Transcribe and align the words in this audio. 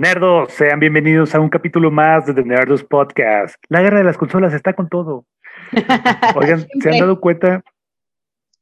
Nerdos, 0.00 0.54
sean 0.54 0.80
bienvenidos 0.80 1.34
a 1.34 1.40
un 1.40 1.50
capítulo 1.50 1.90
más 1.90 2.24
de 2.24 2.32
The 2.32 2.42
Nerdos 2.42 2.82
Podcast. 2.82 3.56
La 3.68 3.82
guerra 3.82 3.98
de 3.98 4.04
las 4.04 4.16
consolas 4.16 4.54
está 4.54 4.72
con 4.72 4.88
todo. 4.88 5.26
Oigan, 6.36 6.66
¿se 6.80 6.88
han 6.88 7.00
dado 7.00 7.20
cuenta 7.20 7.62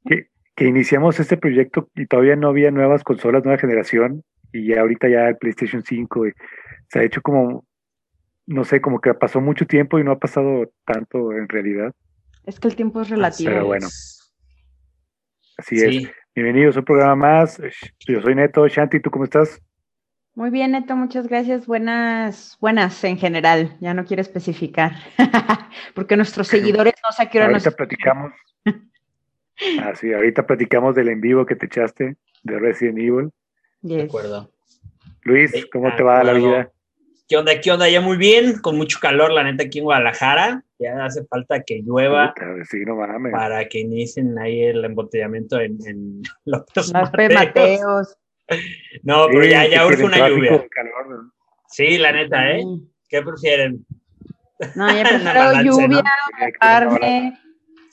que, 0.05 0.31
que, 0.57 0.65
iniciamos 0.65 1.21
este 1.21 1.37
proyecto 1.37 1.89
y 1.95 2.07
todavía 2.07 2.35
no 2.35 2.49
había 2.49 2.73
nuevas 2.73 3.05
consolas, 3.05 3.45
nueva 3.45 3.61
generación? 3.61 4.25
Y 4.53 4.67
ya 4.67 4.81
ahorita 4.81 5.09
ya 5.09 5.29
el 5.29 5.37
PlayStation 5.37 5.85
5 5.85 6.25
se 6.89 6.99
ha 6.99 7.05
hecho 7.05 7.23
como, 7.23 7.65
no 8.47 8.65
sé, 8.65 8.81
como 8.81 9.01
que 9.01 9.15
pasó 9.15 9.41
mucho 9.41 9.65
tiempo 9.65 10.01
y 10.01 10.03
no 10.03 10.11
ha 10.11 10.19
pasado 10.19 10.73
tanto 10.85 11.31
en 11.31 11.49
realidad. 11.49 11.95
Es 12.47 12.59
que 12.59 12.67
el 12.67 12.75
tiempo 12.75 13.01
es 13.03 13.11
relativo. 13.11 13.53
Pero 13.53 13.65
bueno. 13.65 13.87
Así 15.57 15.77
es. 15.77 16.11
Bienvenidos 16.35 16.75
a 16.75 16.81
un 16.81 16.85
programa 16.85 17.15
más. 17.15 17.63
Yo 18.09 18.21
soy 18.23 18.35
Neto. 18.35 18.67
Shanti, 18.67 18.99
¿tú 18.99 19.13
cómo 19.13 19.23
estás? 19.23 19.63
Muy 20.39 20.51
bien, 20.51 20.71
Neto, 20.71 20.95
muchas 20.95 21.27
gracias. 21.27 21.67
Buenas, 21.67 22.57
buenas 22.61 23.03
en 23.03 23.19
general. 23.19 23.77
Ya 23.81 23.93
no 23.93 24.05
quiero 24.05 24.23
especificar, 24.23 24.93
porque 25.97 26.17
nuestros 26.17 26.47
seguidores 26.47 26.95
no 27.03 27.11
sé 27.11 27.25
a 27.25 27.29
qué 27.29 27.39
hora 27.39 27.49
ahorita 27.49 27.73
platicamos. 27.73 28.33
ah, 28.65 29.97
sí, 29.97 30.13
ahorita 30.13 30.47
platicamos 30.47 30.95
del 30.95 31.09
en 31.09 31.21
vivo 31.21 31.45
que 31.45 31.57
te 31.57 31.67
echaste 31.67 32.19
de 32.45 32.59
Resident 32.61 32.99
Evil. 32.99 33.31
De 33.81 34.03
acuerdo. 34.03 34.53
Luis, 35.23 35.51
¿cómo 35.73 35.93
te 35.97 36.05
va 36.05 36.23
la 36.23 36.35
vida? 36.35 36.71
¿Qué 37.27 37.37
onda? 37.37 37.61
¿Qué 37.61 37.73
onda? 37.73 37.89
Ya 37.89 38.01
muy 38.01 38.17
bien, 38.17 38.61
con 38.61 38.77
mucho 38.77 39.01
calor, 39.01 39.33
la 39.33 39.43
neta, 39.43 39.65
aquí 39.65 39.79
en 39.79 39.87
Guadalajara. 39.87 40.63
Ya 40.79 41.05
hace 41.05 41.25
falta 41.25 41.65
que 41.65 41.83
llueva 41.83 42.33
sí, 42.71 42.85
no 42.87 42.95
mames. 42.95 43.33
para 43.33 43.69
que 43.69 43.81
inicien 43.81 44.39
ahí 44.39 44.61
el 44.63 44.85
embotellamiento 44.85 45.59
en, 45.59 45.79
en 45.85 46.23
los 46.45 46.93
Mateos. 46.93 48.17
No, 49.03 49.27
pero 49.29 49.45
ya, 49.45 49.67
ya 49.67 49.87
urge 49.87 50.05
una 50.05 50.29
lluvia. 50.29 50.67
Sí, 51.69 51.99
la 51.99 52.13
neta, 52.13 52.51
¿eh? 52.51 52.65
¿Qué 53.09 53.23
prefieren? 53.23 53.87
No, 54.75 54.93
ya 54.93 55.03
prefiero 55.09 55.63
lluvia, 55.63 56.03
carne. 56.61 57.39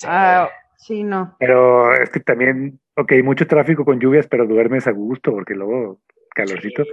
Ah, 0.06 0.50
sí, 0.78 1.04
no. 1.04 1.36
Pero 1.40 1.94
es 1.94 2.10
que 2.10 2.20
también, 2.20 2.80
ok, 2.96 3.14
mucho 3.24 3.48
tráfico 3.48 3.86
con 3.86 4.00
lluvias, 4.00 4.28
pero 4.28 4.48
duermes 4.48 4.88
a 4.88 4.92
gusto, 4.92 5.32
porque 5.32 5.54
luego 5.54 6.00
calorcito. 6.36 6.84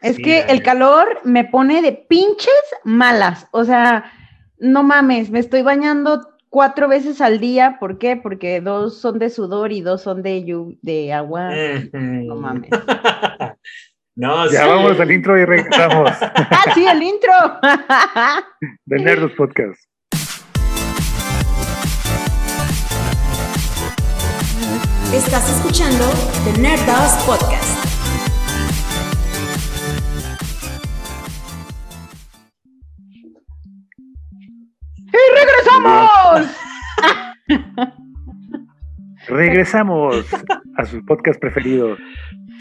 Es 0.00 0.16
que 0.16 0.40
el 0.48 0.62
calor 0.62 1.20
me 1.24 1.44
pone 1.44 1.82
de 1.82 1.92
pinches 1.92 2.52
malas. 2.84 3.48
O 3.52 3.64
sea, 3.64 4.12
no 4.58 4.82
mames, 4.82 5.30
me 5.30 5.40
estoy 5.40 5.62
bañando 5.62 6.31
cuatro 6.52 6.86
veces 6.86 7.20
al 7.22 7.40
día. 7.40 7.78
¿Por 7.80 7.98
qué? 7.98 8.14
Porque 8.14 8.60
dos 8.60 9.00
son 9.00 9.18
de 9.18 9.30
sudor 9.30 9.72
y 9.72 9.80
dos 9.80 10.02
son 10.02 10.22
de, 10.22 10.76
de 10.82 11.12
agua. 11.12 11.50
no 11.92 12.36
mames. 12.36 12.70
No, 14.14 14.46
ya 14.52 14.66
vamos 14.66 15.00
al 15.00 15.10
intro 15.10 15.38
y 15.38 15.46
regresamos. 15.46 16.10
ah, 16.20 16.64
sí, 16.74 16.84
el 16.84 17.02
intro. 17.02 17.32
de 18.84 18.98
Nerdos 18.98 19.32
Podcast. 19.38 19.80
Estás 25.14 25.48
escuchando 25.56 26.04
The 26.44 26.60
Nerdos 26.60 27.12
Podcast. 27.24 27.91
Regresamos! 39.28 40.26
a 40.76 40.84
su 40.84 41.04
podcast 41.04 41.40
preferido. 41.40 41.96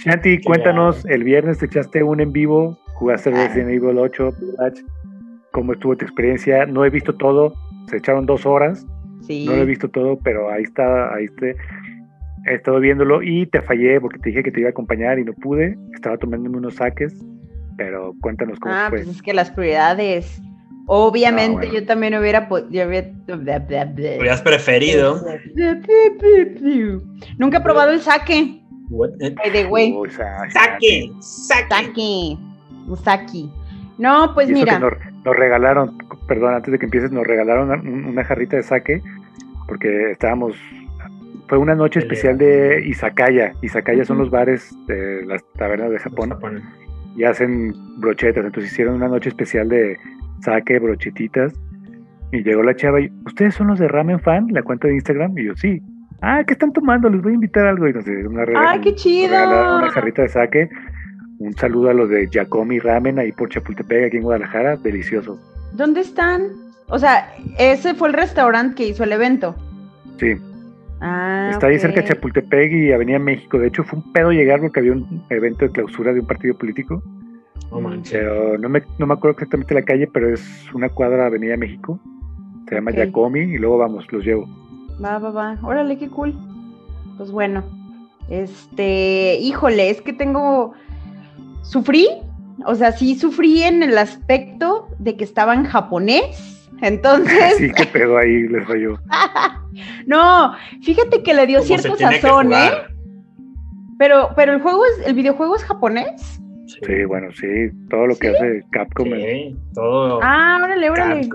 Shanti, 0.03 0.41
cuéntanos, 0.41 1.05
el 1.05 1.23
viernes 1.23 1.59
te 1.59 1.65
echaste 1.65 2.03
un 2.03 2.21
en 2.21 2.31
vivo, 2.31 2.77
jugaste 2.95 3.31
Resident 3.31 3.69
Evil 3.69 3.97
8, 3.97 4.29
¿cómo 5.51 5.73
estuvo 5.73 5.95
tu 5.95 6.05
experiencia? 6.05 6.65
No 6.65 6.83
he 6.85 6.89
visto 6.89 7.15
todo, 7.15 7.53
se 7.87 7.97
echaron 7.97 8.25
dos 8.25 8.45
horas, 8.45 8.85
no 9.29 9.55
lo 9.55 9.61
he 9.61 9.65
visto 9.65 9.89
todo, 9.89 10.17
pero 10.23 10.51
ahí 10.51 10.63
está, 10.63 11.13
ahí 11.13 11.25
está, 11.25 11.47
he 12.45 12.55
estado 12.55 12.79
viéndolo 12.79 13.21
y 13.21 13.45
te 13.45 13.61
fallé 13.61 14.01
porque 14.01 14.19
te 14.19 14.29
dije 14.29 14.43
que 14.43 14.51
te 14.51 14.59
iba 14.61 14.69
a 14.69 14.71
acompañar 14.71 15.19
y 15.19 15.23
no 15.23 15.33
pude, 15.33 15.77
estaba 15.93 16.17
tomándome 16.17 16.57
unos 16.57 16.75
saques, 16.75 17.13
pero 17.77 18.13
cuéntanos 18.21 18.59
cómo 18.59 18.73
ah, 18.73 18.87
fue. 18.89 19.03
Pues 19.03 19.15
es 19.15 19.21
que 19.21 19.33
las 19.33 19.51
prioridades 19.51 20.41
Obviamente 20.93 21.67
ah, 21.69 21.73
yo 21.73 21.85
también 21.85 22.15
hubiera 22.15 22.49
yo 22.69 22.85
hubieras 22.85 24.41
preferido. 24.41 25.23
Nunca 27.37 27.59
he 27.59 27.61
probado 27.61 27.91
el 27.91 28.01
saque. 28.01 28.61
By 28.89 29.51
the 29.53 29.67
way. 29.67 29.95
Saque, 30.49 31.13
saque. 31.21 32.37
Saque. 33.05 33.45
No, 33.97 34.33
pues 34.33 34.49
mira. 34.49 34.79
Nos, 34.79 34.91
regalaron, 35.37 35.97
perdón, 36.27 36.55
antes 36.55 36.73
de 36.73 36.79
que 36.79 36.87
empieces, 36.87 37.09
nos 37.09 37.25
regalaron 37.25 37.69
una, 38.09 38.25
jarrita 38.25 38.57
de 38.57 38.63
saque 38.63 39.01
porque 39.69 40.11
estábamos 40.11 40.57
fue 41.47 41.57
una 41.57 41.73
noche 41.73 41.99
especial 41.99 42.37
de 42.37 42.83
Izakaya. 42.85 43.53
Izakaya 43.61 44.03
son 44.03 44.17
los 44.17 44.29
bares 44.29 44.75
de 44.87 45.25
las 45.25 45.41
tabernas 45.53 45.89
de 45.89 45.99
Japón, 45.99 46.37
y 47.15 47.23
hacen 47.23 47.73
brochetas. 48.01 48.43
Entonces 48.43 48.73
hicieron 48.73 48.95
una 48.95 49.07
noche 49.07 49.29
especial 49.29 49.69
de 49.69 49.97
saque, 50.41 50.79
brochetitas. 50.79 51.53
Y 52.31 52.43
llegó 52.43 52.63
la 52.63 52.75
chava 52.75 53.01
y, 53.01 53.11
¿ustedes 53.25 53.55
son 53.55 53.67
los 53.67 53.79
de 53.79 53.87
Ramen 53.87 54.19
Fan? 54.19 54.47
La 54.51 54.63
cuenta 54.63 54.87
de 54.87 54.95
Instagram. 54.95 55.37
Y 55.37 55.45
yo, 55.45 55.55
sí. 55.55 55.81
Ah, 56.21 56.43
¿qué 56.45 56.53
están 56.53 56.71
tomando? 56.71 57.09
Les 57.09 57.21
voy 57.21 57.31
a 57.31 57.35
invitar 57.35 57.65
algo. 57.67 57.87
Y 57.87 57.93
no 57.93 58.01
sé, 58.01 58.27
una 58.27 58.45
¡Ay, 58.55 58.79
qué 58.81 58.95
chido! 58.95 59.35
Una 59.35 59.89
jarrita 59.89 60.21
de 60.21 60.29
saque. 60.29 60.69
Un 61.39 61.53
saludo 61.53 61.89
a 61.89 61.93
los 61.93 62.09
de 62.09 62.27
Yacomi 62.29 62.79
Ramen 62.79 63.17
ahí 63.17 63.31
por 63.31 63.49
Chapultepec, 63.49 64.05
aquí 64.05 64.17
en 64.17 64.23
Guadalajara. 64.23 64.77
Delicioso. 64.77 65.39
¿Dónde 65.73 66.01
están? 66.01 66.43
O 66.87 66.99
sea, 66.99 67.33
ese 67.57 67.95
fue 67.95 68.09
el 68.09 68.13
restaurante 68.13 68.75
que 68.75 68.87
hizo 68.87 69.03
el 69.03 69.11
evento. 69.11 69.55
Sí. 70.19 70.35
Ah, 71.01 71.49
Está 71.51 71.67
ahí 71.67 71.79
cerca 71.79 72.01
de 72.01 72.07
Chapultepec 72.09 72.71
y 72.71 72.91
Avenida 72.91 73.17
México. 73.17 73.57
De 73.57 73.67
hecho, 73.67 73.83
fue 73.83 73.99
un 73.99 74.13
pedo 74.13 74.31
llegar 74.31 74.59
porque 74.61 74.79
había 74.81 74.91
un 74.91 75.23
evento 75.29 75.65
de 75.65 75.71
clausura 75.71 76.13
de 76.13 76.19
un 76.19 76.27
partido 76.27 76.55
político. 76.55 77.01
No 77.71 78.03
Pero 78.09 78.57
no 78.57 78.69
me, 78.69 78.83
no 78.97 79.07
me 79.07 79.13
acuerdo 79.13 79.33
exactamente 79.33 79.73
la 79.73 79.83
calle, 79.83 80.07
pero 80.07 80.33
es 80.33 80.43
una 80.73 80.89
cuadra 80.89 81.27
Avenida 81.27 81.55
México. 81.55 81.99
Se 82.67 82.75
llama 82.75 82.91
Yacomi 82.91 83.39
y 83.39 83.57
luego 83.57 83.77
vamos, 83.77 84.05
los 84.11 84.25
llevo. 84.25 84.47
Va, 85.03 85.17
va, 85.19 85.31
va. 85.31 85.57
Órale, 85.63 85.97
qué 85.97 86.09
cool. 86.09 86.33
Pues 87.17 87.31
bueno. 87.31 87.63
Este, 88.29 89.37
híjole, 89.39 89.89
es 89.89 90.01
que 90.01 90.13
tengo. 90.13 90.73
Sufrí, 91.63 92.07
o 92.65 92.75
sea, 92.75 92.91
sí 92.91 93.15
sufrí 93.15 93.63
en 93.63 93.83
el 93.83 93.97
aspecto 93.97 94.87
de 94.99 95.15
que 95.15 95.23
estaba 95.23 95.53
en 95.53 95.63
japonés. 95.63 96.69
Entonces. 96.81 97.57
sí, 97.57 97.71
qué 97.71 97.85
pedo 97.85 98.17
ahí 98.17 98.47
les 98.47 98.67
falló. 98.67 98.97
no, 100.07 100.53
fíjate 100.81 101.23
que 101.23 101.33
le 101.33 101.47
dio 101.47 101.61
cierto 101.61 101.95
sazón, 101.95 102.51
¿eh? 102.53 102.71
Pero, 103.97 104.29
pero 104.35 104.53
el 104.53 104.61
juego 104.61 104.83
es, 104.85 105.07
el 105.07 105.13
videojuego 105.13 105.55
es 105.55 105.63
japonés. 105.63 106.41
Sí, 106.85 107.05
bueno, 107.05 107.31
sí, 107.33 107.47
todo 107.89 108.07
lo 108.07 108.15
que 108.15 108.29
hace 108.29 108.63
Capcom. 108.71 109.07
Sí, 109.07 109.57
todo. 109.73 110.19
Ah, 110.21 110.59
órale, 110.63 110.89
órale. 110.89 111.29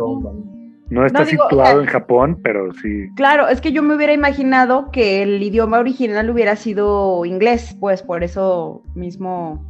No 0.89 1.05
está 1.05 1.25
situado 1.25 1.81
en 1.81 1.87
Japón, 1.87 2.39
pero 2.43 2.73
sí. 2.75 3.09
Claro, 3.17 3.49
es 3.49 3.61
que 3.61 3.73
yo 3.73 3.83
me 3.83 3.97
hubiera 3.97 4.13
imaginado 4.13 4.91
que 4.93 5.23
el 5.23 5.43
idioma 5.43 5.81
original 5.81 6.31
hubiera 6.31 6.55
sido 6.55 7.25
inglés, 7.25 7.77
pues 7.81 8.03
por 8.03 8.23
eso 8.23 8.83
mismo 8.95 9.67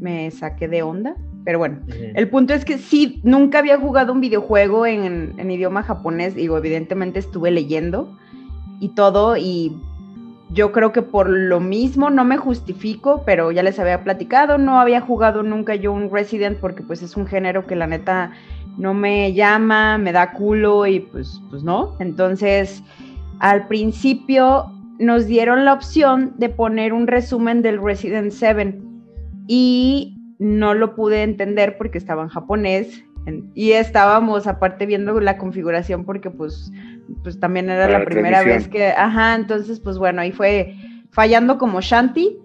me 0.00 0.30
saqué 0.30 0.68
de 0.68 0.82
onda. 0.82 1.16
Pero 1.44 1.58
bueno, 1.58 1.80
el 2.14 2.28
punto 2.28 2.54
es 2.54 2.64
que 2.64 2.78
sí, 2.78 3.20
nunca 3.24 3.58
había 3.58 3.78
jugado 3.78 4.12
un 4.12 4.20
videojuego 4.20 4.86
en, 4.86 5.34
en 5.38 5.50
idioma 5.50 5.82
japonés. 5.82 6.34
Digo, 6.34 6.58
evidentemente 6.58 7.18
estuve 7.18 7.50
leyendo 7.50 8.18
y 8.80 8.94
todo, 8.94 9.36
y 9.36 9.76
yo 10.50 10.72
creo 10.72 10.92
que 10.92 11.02
por 11.02 11.28
lo 11.28 11.60
mismo 11.60 12.10
no 12.10 12.24
me 12.24 12.38
justifico, 12.38 13.22
pero 13.26 13.52
ya 13.52 13.62
les 13.62 13.78
había 13.78 14.02
platicado, 14.02 14.58
no 14.58 14.80
había 14.80 15.00
jugado 15.00 15.42
nunca 15.42 15.74
yo 15.74 15.92
un 15.92 16.10
Resident 16.10 16.58
porque 16.58 16.82
pues 16.82 17.02
es 17.02 17.16
un 17.16 17.26
género 17.26 17.66
que 17.66 17.76
la 17.76 17.86
neta 17.86 18.32
no 18.78 18.94
me 18.94 19.32
llama, 19.34 19.98
me 19.98 20.12
da 20.12 20.32
culo 20.32 20.86
y 20.86 21.00
pues, 21.00 21.40
pues 21.50 21.62
no. 21.62 21.96
Entonces, 21.98 22.82
al 23.40 23.66
principio 23.66 24.72
nos 24.98 25.26
dieron 25.26 25.64
la 25.64 25.74
opción 25.74 26.34
de 26.38 26.48
poner 26.48 26.92
un 26.92 27.06
resumen 27.06 27.62
del 27.62 27.82
Resident 27.82 28.32
7 28.32 28.80
y 29.46 30.16
no 30.38 30.74
lo 30.74 30.94
pude 30.94 31.22
entender 31.22 31.76
porque 31.76 31.98
estaba 31.98 32.22
en 32.22 32.28
japonés 32.28 33.04
y 33.54 33.72
estábamos 33.72 34.46
aparte 34.46 34.86
viendo 34.86 35.20
la 35.20 35.36
configuración 35.36 36.04
porque 36.04 36.30
pues, 36.30 36.72
pues 37.22 37.38
también 37.40 37.70
era 37.70 37.88
la, 37.88 38.04
primera 38.04 38.42
vez 38.42 38.68
que, 38.68 38.88
ajá, 38.88 39.34
entonces 39.34 39.80
pues 39.80 39.98
bueno, 39.98 40.20
ahí 40.20 40.32
fue 40.32 40.74
fallando 41.10 41.58
como 41.58 41.80
Shanti. 41.80 42.38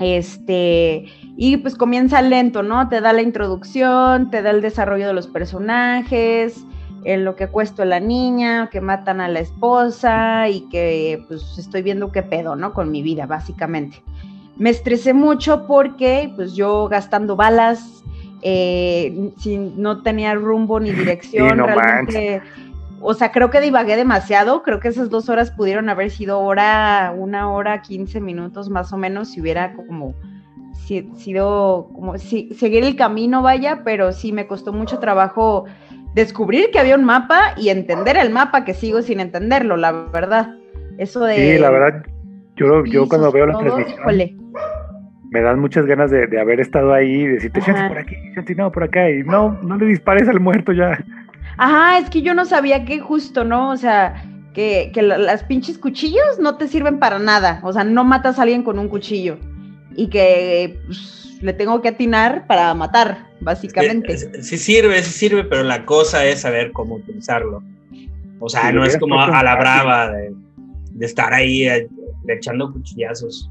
Este, 0.00 1.06
y 1.36 1.56
pues 1.56 1.74
comienza 1.74 2.22
lento, 2.22 2.62
¿no? 2.62 2.88
Te 2.88 3.00
da 3.00 3.12
la 3.12 3.22
introducción, 3.22 4.30
te 4.30 4.42
da 4.42 4.50
el 4.50 4.60
desarrollo 4.60 5.08
de 5.08 5.12
los 5.12 5.26
personajes, 5.26 6.64
en 7.04 7.24
lo 7.24 7.36
que 7.36 7.48
cuesta 7.48 7.84
la 7.84 8.00
niña, 8.00 8.70
que 8.70 8.80
matan 8.80 9.20
a 9.20 9.28
la 9.28 9.40
esposa 9.40 10.48
y 10.48 10.68
que 10.68 11.24
pues 11.28 11.58
estoy 11.58 11.82
viendo 11.82 12.12
qué 12.12 12.22
pedo, 12.22 12.56
¿no? 12.56 12.72
Con 12.72 12.90
mi 12.90 13.02
vida, 13.02 13.26
básicamente. 13.26 14.02
Me 14.56 14.70
estresé 14.70 15.14
mucho 15.14 15.66
porque 15.66 16.32
pues 16.34 16.54
yo 16.54 16.88
gastando 16.88 17.36
balas, 17.36 18.04
eh, 18.42 19.32
no 19.76 20.02
tenía 20.02 20.34
rumbo 20.34 20.80
ni 20.80 20.90
dirección, 20.92 21.58
realmente, 21.58 22.42
o 23.00 23.14
sea, 23.14 23.32
creo 23.32 23.50
que 23.50 23.60
divagué 23.60 23.96
demasiado, 23.96 24.62
creo 24.62 24.80
que 24.80 24.88
esas 24.88 25.10
dos 25.10 25.28
horas 25.28 25.50
pudieron 25.50 25.88
haber 25.88 26.10
sido 26.10 26.40
hora, 26.40 27.14
una 27.16 27.50
hora, 27.50 27.82
quince 27.82 28.20
minutos 28.20 28.70
más 28.70 28.92
o 28.92 28.96
menos, 28.96 29.30
si 29.30 29.40
hubiera 29.40 29.74
como 29.74 30.14
sido, 31.16 31.90
como 31.94 32.16
si, 32.18 32.54
seguir 32.54 32.84
el 32.84 32.96
camino, 32.96 33.42
vaya, 33.42 33.82
pero 33.84 34.12
sí 34.12 34.32
me 34.32 34.46
costó 34.46 34.72
mucho 34.72 34.98
trabajo 34.98 35.66
descubrir 36.14 36.70
que 36.70 36.78
había 36.78 36.96
un 36.96 37.04
mapa 37.04 37.54
y 37.56 37.68
entender 37.68 38.16
el 38.16 38.30
mapa, 38.30 38.64
que 38.64 38.74
sigo 38.74 39.02
sin 39.02 39.20
entenderlo, 39.20 39.76
la 39.76 39.92
verdad. 39.92 40.56
Eso 40.96 41.24
de... 41.24 41.36
Sí, 41.36 41.58
la 41.58 41.70
verdad, 41.70 42.02
yo, 42.56 42.84
yo 42.86 43.08
cuando 43.08 43.30
veo 43.30 43.46
la 43.46 43.58
transmisión 43.58 44.38
me 45.30 45.42
dan 45.42 45.58
muchas 45.58 45.84
ganas 45.86 46.10
de, 46.10 46.40
haber 46.40 46.60
estado 46.60 46.92
ahí 46.92 47.12
y 47.12 47.26
decirte, 47.26 47.60
por 47.60 47.98
aquí, 47.98 48.16
Shanti, 48.34 48.54
no, 48.54 48.72
por 48.72 48.84
acá, 48.84 49.10
y 49.10 49.22
no, 49.22 49.58
no 49.62 49.76
le 49.76 49.86
dispares 49.86 50.28
al 50.28 50.40
muerto 50.40 50.72
ya. 50.72 51.04
Ajá, 51.58 51.98
es 51.98 52.08
que 52.08 52.22
yo 52.22 52.34
no 52.34 52.44
sabía 52.44 52.84
que 52.84 53.00
justo, 53.00 53.44
¿no? 53.44 53.70
O 53.70 53.76
sea, 53.76 54.24
que, 54.54 54.90
que 54.94 55.02
las 55.02 55.42
pinches 55.44 55.78
cuchillos 55.78 56.38
no 56.40 56.56
te 56.56 56.68
sirven 56.68 56.98
para 56.98 57.18
nada, 57.18 57.60
o 57.62 57.72
sea, 57.72 57.84
no 57.84 58.04
matas 58.04 58.38
a 58.38 58.42
alguien 58.42 58.62
con 58.62 58.78
un 58.78 58.88
cuchillo 58.88 59.38
y 59.94 60.08
que 60.08 60.80
pues, 60.86 61.38
le 61.40 61.52
tengo 61.52 61.80
que 61.82 61.88
atinar 61.88 62.46
para 62.46 62.72
matar, 62.74 63.26
básicamente. 63.40 64.16
Sí, 64.42 64.56
sirve, 64.56 65.02
sí 65.02 65.12
sirve, 65.12 65.44
pero 65.44 65.62
la 65.64 65.84
cosa 65.84 66.24
es 66.24 66.40
saber 66.40 66.72
cómo 66.72 66.96
utilizarlo. 66.96 67.62
O 68.40 68.48
sea, 68.48 68.72
no 68.72 68.84
es 68.84 68.96
como 68.96 69.20
a 69.20 69.42
la 69.42 69.56
brava 69.56 70.10
de, 70.10 70.32
de 70.92 71.06
estar 71.06 71.32
ahí 71.32 71.66
eh, 71.66 71.88
echando 72.28 72.72
cuchillazos. 72.72 73.50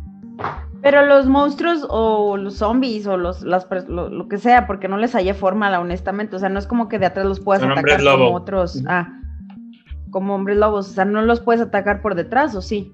Pero 0.82 1.06
los 1.06 1.26
monstruos 1.26 1.86
o 1.90 2.38
los 2.38 2.56
zombies 2.56 3.08
o 3.08 3.18
los, 3.18 3.42
las, 3.42 3.68
lo, 3.88 4.28
que 4.28 4.38
sea, 4.38 4.68
porque 4.68 4.88
no 4.88 4.98
les 4.98 5.14
hallé 5.14 5.34
forma, 5.34 5.78
honestamente. 5.80 6.36
O 6.36 6.40
sea, 6.40 6.50
no 6.50 6.60
es 6.60 6.68
como 6.68 6.88
que 6.88 7.00
de 7.00 7.08
atrás 7.08 7.26
los 7.26 7.40
puedas 7.40 7.64
atacar 7.64 8.04
como 8.04 8.34
otros. 8.34 8.84
Ah, 8.88 9.10
como 10.12 10.36
hombres 10.36 10.58
lobos. 10.58 10.90
O 10.90 10.94
sea, 10.94 11.06
no 11.06 11.22
los 11.22 11.42
puedes 11.42 11.62
atacar 11.62 12.02
por 12.02 12.16
detrás, 12.16 12.56
¿o 12.56 12.62
sí? 12.62 12.94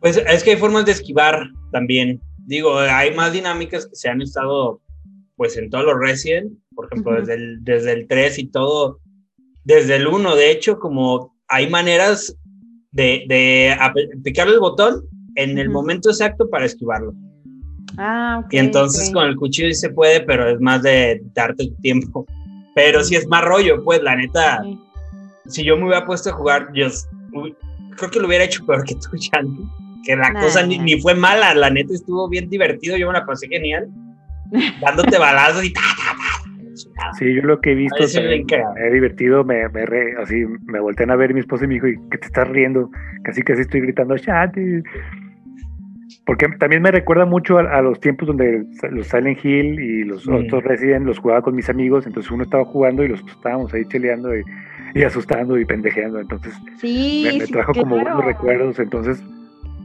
Pues 0.00 0.16
es 0.16 0.42
que 0.42 0.50
hay 0.50 0.56
formas 0.56 0.84
de 0.84 0.92
esquivar 0.92 1.48
también. 1.70 2.20
Digo, 2.38 2.76
hay 2.76 3.14
más 3.14 3.32
dinámicas 3.32 3.86
que 3.86 3.94
se 3.94 4.08
han 4.08 4.20
estado, 4.20 4.80
pues, 5.36 5.56
en 5.56 5.70
todos 5.70 5.84
los 5.84 5.98
Resident. 5.98 6.52
Por 6.74 6.86
ejemplo, 6.86 7.20
desde, 7.20 7.34
el, 7.34 7.62
desde 7.62 7.92
el 7.92 8.08
3 8.08 8.38
y 8.38 8.46
todo. 8.48 8.98
Desde 9.64 9.94
el 9.96 10.08
1, 10.08 10.34
de 10.34 10.50
hecho, 10.50 10.80
como 10.80 11.36
hay 11.46 11.70
maneras 11.70 12.36
de, 12.90 13.24
de 13.28 13.76
picarle 14.24 14.54
el 14.54 14.60
botón 14.60 15.04
en 15.36 15.58
el 15.58 15.70
momento 15.70 16.10
exacto 16.10 16.48
para 16.48 16.66
esquivarlo. 16.66 17.14
Ah, 17.98 18.42
y 18.50 18.58
entonces 18.58 19.10
con 19.10 19.26
el 19.26 19.36
cuchillo 19.36 19.68
sí 19.68 19.74
se 19.74 19.90
puede, 19.90 20.20
pero 20.20 20.48
es 20.48 20.60
más 20.60 20.82
de 20.82 21.20
darte 21.34 21.70
tiempo. 21.82 22.26
Pero 22.74 23.04
si 23.04 23.16
es 23.16 23.26
más 23.26 23.44
rollo, 23.44 23.82
pues 23.84 24.02
la 24.02 24.16
neta, 24.16 24.62
si 25.46 25.64
yo 25.64 25.76
me 25.76 25.84
hubiera 25.84 26.06
puesto 26.06 26.30
a 26.30 26.32
jugar, 26.32 26.68
yo 26.74 26.88
creo 27.96 28.10
que 28.10 28.20
lo 28.20 28.28
hubiera 28.28 28.44
hecho 28.44 28.64
peor 28.64 28.84
que 28.84 28.94
tú, 28.94 29.10
Shanti. 29.16 29.62
Que 30.04 30.16
la 30.16 30.32
cosa 30.32 30.66
ni, 30.66 30.78
ni, 30.78 31.00
fue 31.00 31.14
mala, 31.14 31.54
la 31.54 31.70
neta 31.70 31.94
estuvo 31.94 32.28
bien 32.28 32.48
divertido, 32.48 32.96
yo 32.96 33.06
me 33.06 33.12
la 33.12 33.24
pasé 33.24 33.46
genial. 33.46 33.88
dándote 34.80 35.18
balazos 35.18 35.64
y 35.64 35.72
ta, 35.72 35.80
ta, 35.80 36.16
ta, 36.16 37.12
Sí, 37.18 37.34
yo 37.34 37.42
lo 37.42 37.60
que 37.60 37.72
he 37.72 37.74
visto 37.74 37.98
me 38.20 38.34
he 38.34 38.90
divertido, 38.90 39.44
me, 39.44 39.68
me 39.68 39.84
así 40.22 40.44
me 40.64 40.80
voltean 40.80 41.10
a 41.10 41.16
ver 41.16 41.34
mi 41.34 41.40
esposa 41.40 41.64
y 41.64 41.68
mi 41.68 41.76
hijo 41.76 41.88
y 41.88 41.96
que 42.10 42.18
te 42.18 42.26
estás 42.26 42.48
riendo, 42.48 42.90
casi 43.24 43.42
casi 43.42 43.62
estoy 43.62 43.82
gritando 43.82 44.16
Shanti, 44.16 44.82
porque 46.24 46.46
también 46.58 46.82
me 46.82 46.90
recuerda 46.90 47.24
mucho 47.24 47.58
a, 47.58 47.82
los 47.82 47.98
tiempos 47.98 48.28
donde 48.28 48.64
los 48.90 49.08
Silent 49.08 49.44
Hill 49.44 49.80
y 49.80 50.04
los 50.04 50.28
otros 50.28 50.62
Resident 50.62 51.04
los 51.04 51.18
jugaba 51.18 51.42
con 51.42 51.54
mis 51.54 51.68
amigos, 51.68 52.06
entonces 52.06 52.30
uno 52.30 52.44
estaba 52.44 52.64
jugando 52.64 53.02
y 53.02 53.08
los 53.08 53.20
estábamos 53.20 53.74
ahí 53.74 53.84
cheleando 53.86 54.30
y, 54.36 55.02
asustando 55.02 55.58
y 55.58 55.64
pendejeando, 55.64 56.20
entonces 56.20 56.54
me, 56.82 57.46
trajo 57.46 57.72
como 57.74 57.96
buenos 57.96 58.24
recuerdos, 58.24 58.78
entonces 58.78 59.20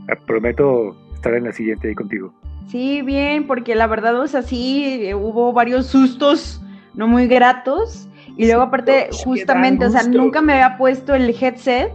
eh, 0.09 0.15
prometo 0.27 0.95
estar 1.15 1.33
en 1.33 1.45
la 1.45 1.51
siguiente 1.51 1.87
ahí 1.87 1.95
contigo. 1.95 2.33
Sí, 2.67 3.01
bien, 3.01 3.47
porque 3.47 3.73
la 3.73 3.87
verdad, 3.87 4.19
o 4.19 4.27
sea, 4.27 4.41
sí, 4.41 4.99
eh, 5.01 5.15
hubo 5.15 5.53
varios 5.53 5.87
sustos 5.87 6.61
no 6.93 7.07
muy 7.07 7.27
gratos 7.27 8.09
y 8.35 8.45
luego 8.45 8.63
aparte, 8.63 9.09
justamente, 9.11 9.85
o 9.85 9.89
sea, 9.89 10.03
nunca 10.03 10.41
me 10.41 10.53
había 10.53 10.77
puesto 10.77 11.15
el 11.15 11.29
headset 11.29 11.91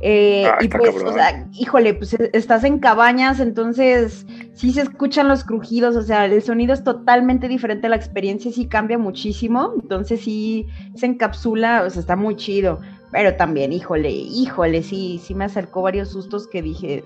eh, 0.00 0.46
ah, 0.46 0.58
y 0.60 0.68
pues, 0.68 0.94
o 1.02 1.12
sea, 1.12 1.48
híjole, 1.52 1.94
pues 1.94 2.14
e, 2.14 2.30
estás 2.32 2.64
en 2.64 2.78
cabañas, 2.78 3.40
entonces 3.40 4.26
sí 4.54 4.72
se 4.72 4.82
escuchan 4.82 5.28
los 5.28 5.44
crujidos, 5.44 5.96
o 5.96 6.02
sea, 6.02 6.24
el 6.26 6.42
sonido 6.42 6.72
es 6.72 6.84
totalmente 6.84 7.48
diferente, 7.48 7.88
la 7.88 7.96
experiencia 7.96 8.52
sí 8.52 8.66
cambia 8.66 8.98
muchísimo, 8.98 9.72
entonces 9.80 10.20
sí 10.20 10.66
se 10.94 11.06
encapsula, 11.06 11.82
o 11.84 11.90
sea, 11.90 12.00
está 12.00 12.16
muy 12.16 12.36
chido, 12.36 12.80
pero 13.10 13.34
también, 13.34 13.72
híjole, 13.72 14.10
híjole, 14.10 14.82
sí, 14.82 15.20
sí 15.22 15.34
me 15.34 15.46
acercó 15.46 15.82
varios 15.82 16.10
sustos 16.10 16.46
que 16.46 16.62
dije, 16.62 17.02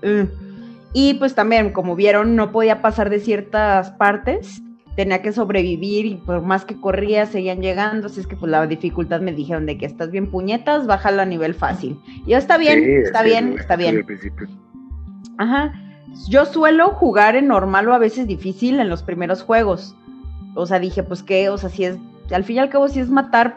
y 0.93 1.15
pues 1.15 1.33
también, 1.33 1.71
como 1.71 1.95
vieron, 1.95 2.35
no 2.35 2.51
podía 2.51 2.81
pasar 2.81 3.09
de 3.09 3.19
ciertas 3.19 3.89
partes, 3.91 4.61
tenía 4.95 5.21
que 5.21 5.31
sobrevivir 5.31 6.05
y 6.05 6.15
por 6.15 6.41
más 6.41 6.65
que 6.65 6.79
corría 6.79 7.25
seguían 7.25 7.61
llegando, 7.61 8.07
así 8.07 8.19
es 8.19 8.27
que 8.27 8.35
pues 8.35 8.51
la 8.51 8.65
dificultad 8.67 9.21
me 9.21 9.33
dijeron 9.33 9.65
de 9.65 9.77
que 9.77 9.85
estás 9.85 10.11
bien 10.11 10.29
puñetas, 10.29 10.85
bájalo 10.85 11.21
a 11.21 11.25
nivel 11.25 11.55
fácil. 11.55 11.99
Y 12.25 12.31
yo 12.31 12.37
está 12.37 12.57
bien, 12.57 12.83
está 13.03 13.23
bien, 13.23 13.55
está 13.57 13.75
bien. 13.75 14.05
Ajá. 15.37 15.73
Yo 16.29 16.45
suelo 16.45 16.89
jugar 16.89 17.35
en 17.35 17.47
normal 17.47 17.87
o 17.87 17.93
a 17.93 17.97
veces 17.97 18.27
difícil 18.27 18.79
en 18.79 18.89
los 18.89 19.01
primeros 19.01 19.41
juegos. 19.41 19.95
O 20.53 20.67
sea, 20.67 20.79
dije, 20.79 21.01
pues 21.01 21.23
qué, 21.23 21.49
o 21.49 21.57
sea, 21.57 21.69
si 21.69 21.85
es, 21.85 21.97
al 22.31 22.43
fin 22.43 22.57
y 22.57 22.59
al 22.59 22.69
cabo, 22.69 22.87
si 22.87 22.99
es 22.99 23.09
matar 23.09 23.55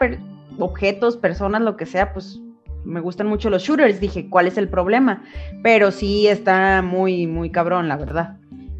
objetos, 0.57 1.17
personas, 1.17 1.61
lo 1.61 1.77
que 1.77 1.85
sea, 1.85 2.13
pues 2.13 2.41
me 2.83 2.99
gustan 2.99 3.27
mucho 3.27 3.51
los 3.51 3.61
shooters. 3.61 3.99
Dije, 3.99 4.27
¿cuál 4.27 4.47
es 4.47 4.57
el 4.57 4.69
problema? 4.69 5.23
Pero 5.61 5.91
sí 5.91 6.27
está 6.27 6.81
muy, 6.81 7.27
muy 7.27 7.51
cabrón, 7.51 7.87
la 7.87 7.97
verdad. 7.97 8.37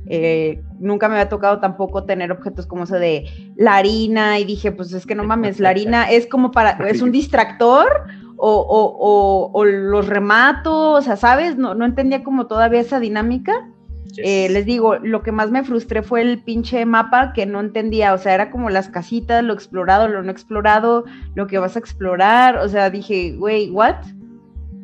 Eh, 0.09 0.63
nunca 0.79 1.09
me 1.09 1.15
había 1.15 1.29
tocado 1.29 1.59
tampoco 1.59 2.05
tener 2.05 2.31
objetos 2.31 2.65
como 2.65 2.83
ese 2.83 2.97
de 2.97 3.25
la 3.55 3.75
harina 3.75 4.39
y 4.39 4.45
dije, 4.45 4.71
pues 4.71 4.93
es 4.93 5.05
que 5.05 5.15
no 5.15 5.23
mames, 5.23 5.59
la 5.59 5.69
harina 5.69 6.09
es 6.09 6.27
como 6.27 6.51
para, 6.51 6.71
es 6.87 7.01
un 7.01 7.11
distractor 7.11 8.05
o, 8.37 9.65
los 9.65 10.07
remato, 10.07 10.91
o 10.91 11.01
sea, 11.01 11.15
¿sabes? 11.15 11.57
No, 11.57 11.73
no 11.73 11.85
entendía 11.85 12.23
como 12.23 12.47
todavía 12.47 12.79
esa 12.79 12.99
dinámica. 12.99 13.67
Eh, 14.17 14.47
les 14.49 14.65
digo, 14.65 14.95
lo 14.95 15.21
que 15.21 15.31
más 15.31 15.51
me 15.51 15.63
frustré 15.63 16.01
fue 16.01 16.21
el 16.21 16.41
pinche 16.41 16.85
mapa 16.85 17.33
que 17.33 17.45
no 17.45 17.59
entendía, 17.59 18.13
o 18.13 18.17
sea, 18.17 18.33
era 18.33 18.49
como 18.49 18.69
las 18.69 18.89
casitas, 18.89 19.43
lo 19.43 19.53
explorado, 19.53 20.07
lo 20.07 20.23
no 20.23 20.31
explorado, 20.31 21.03
lo 21.35 21.47
que 21.47 21.59
vas 21.59 21.75
a 21.75 21.79
explorar, 21.79 22.57
o 22.57 22.69
sea, 22.69 22.89
dije, 22.89 23.35
güey, 23.37 23.69
¿what? 23.69 23.95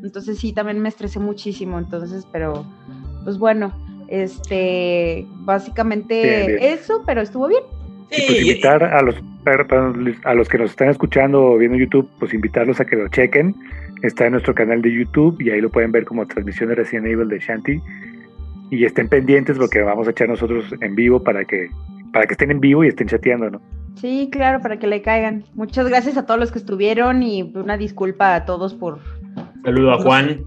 Entonces 0.03 0.37
sí, 0.37 0.51
también 0.51 0.81
me 0.81 0.89
estresé 0.89 1.19
muchísimo, 1.19 1.79
entonces, 1.79 2.27
pero, 2.31 2.65
pues 3.23 3.37
bueno, 3.39 3.73
este, 4.13 5.25
básicamente 5.39 6.71
eso, 6.71 7.01
pero 7.05 7.21
estuvo 7.21 7.47
bien. 7.47 7.63
Y 8.11 8.27
pues 8.27 8.41
invitar 8.41 8.83
a 8.83 9.01
los, 9.01 9.15
a 10.23 10.33
los 10.35 10.47
que 10.47 10.59
nos 10.59 10.69
están 10.69 10.89
escuchando 10.89 11.43
o 11.43 11.57
viendo 11.57 11.79
YouTube, 11.79 12.07
pues 12.19 12.31
invitarlos 12.31 12.79
a 12.79 12.85
que 12.85 12.95
lo 12.95 13.07
chequen. 13.07 13.55
Está 14.03 14.27
en 14.27 14.33
nuestro 14.33 14.53
canal 14.53 14.83
de 14.83 14.93
YouTube 14.93 15.41
y 15.41 15.49
ahí 15.49 15.61
lo 15.61 15.71
pueden 15.71 15.91
ver 15.91 16.05
como 16.05 16.27
transmisión 16.27 16.69
de 16.69 16.75
Resident 16.75 17.07
Evil 17.07 17.27
de 17.27 17.39
Shanti. 17.39 17.81
Y 18.69 18.85
estén 18.85 19.09
pendientes 19.09 19.57
porque 19.57 19.81
vamos 19.81 20.07
a 20.07 20.11
echar 20.11 20.29
nosotros 20.29 20.65
en 20.79 20.93
vivo 20.93 21.23
para 21.23 21.43
que, 21.45 21.69
para 22.11 22.27
que 22.27 22.33
estén 22.33 22.51
en 22.51 22.59
vivo 22.59 22.83
y 22.83 22.89
estén 22.89 23.07
chateando, 23.07 23.49
¿no? 23.49 23.61
Sí, 23.95 24.29
claro, 24.31 24.61
para 24.61 24.77
que 24.77 24.85
le 24.85 25.01
caigan. 25.01 25.43
Muchas 25.55 25.87
gracias 25.87 26.17
a 26.17 26.25
todos 26.27 26.39
los 26.39 26.51
que 26.51 26.59
estuvieron 26.59 27.23
y 27.23 27.51
una 27.55 27.77
disculpa 27.77 28.35
a 28.35 28.45
todos 28.45 28.75
por. 28.75 28.99
Saludo 29.63 29.93
a 29.93 29.97
Juan. 29.97 30.43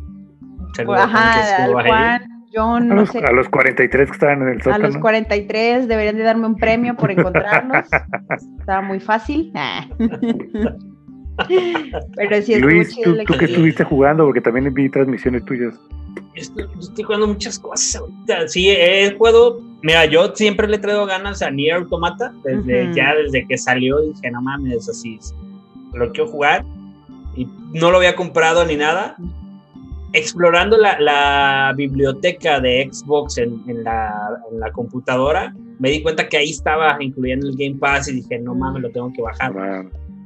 Saludo 0.75 0.95
a 0.95 1.09
Juan 1.09 2.36
a, 2.57 2.81
los, 2.81 3.15
a 3.15 3.33
los 3.33 3.49
43 3.49 4.09
que 4.09 4.13
estaban 4.13 4.43
en 4.43 4.49
el 4.49 4.63
Zócalo. 4.63 4.85
A 4.85 4.89
los 4.89 4.99
43 4.99 5.89
deberían 5.89 6.17
de 6.17 6.23
darme 6.23 6.47
un 6.47 6.57
premio 6.57 6.97
por 6.97 7.11
encontrarlos. 7.11 7.87
Estaba 8.61 8.83
muy 8.83 9.01
fácil. 9.01 9.53
Pero 12.17 12.43
sí 12.43 12.59
Luis, 12.59 12.97
¿tú, 13.03 13.15
tú 13.27 13.37
que 13.37 13.45
estuviste 13.45 13.85
jugando? 13.85 14.25
Porque 14.25 14.41
también 14.41 14.73
vi 14.73 14.89
transmisiones 14.89 15.45
tuyas. 15.45 15.75
Estoy, 16.35 16.65
estoy, 16.81 17.05
jugando 17.05 17.27
muchas 17.27 17.59
cosas 17.59 17.97
ahorita. 17.97 18.49
Sí, 18.49 18.71
he 18.71 19.15
jugado. 19.17 19.61
Mira, 19.83 20.07
yo 20.07 20.35
siempre 20.35 20.67
le 20.67 20.77
he 20.77 20.79
traído 20.79 21.05
ganas 21.05 21.43
a 21.43 21.51
Nier 21.51 21.75
Automata. 21.75 22.33
Desde, 22.43 22.95
Ya 22.95 23.15
desde 23.15 23.47
que 23.47 23.59
salió 23.59 24.01
dije, 24.01 24.31
no 24.31 24.41
mames, 24.41 24.89
así 24.89 25.19
lo 25.93 26.11
quiero 26.13 26.31
jugar. 26.31 26.65
Y 27.37 27.47
no 27.75 27.91
lo 27.91 27.99
había 27.99 28.17
comprado 28.17 28.65
ni 28.65 28.77
nada 28.77 29.17
explorando 30.17 30.77
la, 30.77 31.73
biblioteca 31.77 32.61
de 32.61 32.89
Xbox 32.91 33.39
en, 33.39 33.63
la, 33.85 34.73
computadora, 34.73 35.55
me 35.79 35.91
di 35.91 36.03
cuenta 36.03 36.29
que 36.29 36.39
ahí 36.39 36.51
estaba 36.51 36.97
incluyendo 37.01 37.49
el 37.49 37.57
Game 37.57 37.77
Pass 37.79 38.09
y 38.09 38.15
dije, 38.15 38.39
no 38.39 38.55
mames, 38.55 38.83
lo 38.83 38.91
tengo 38.91 39.13
que 39.13 39.23
bajar. 39.23 39.53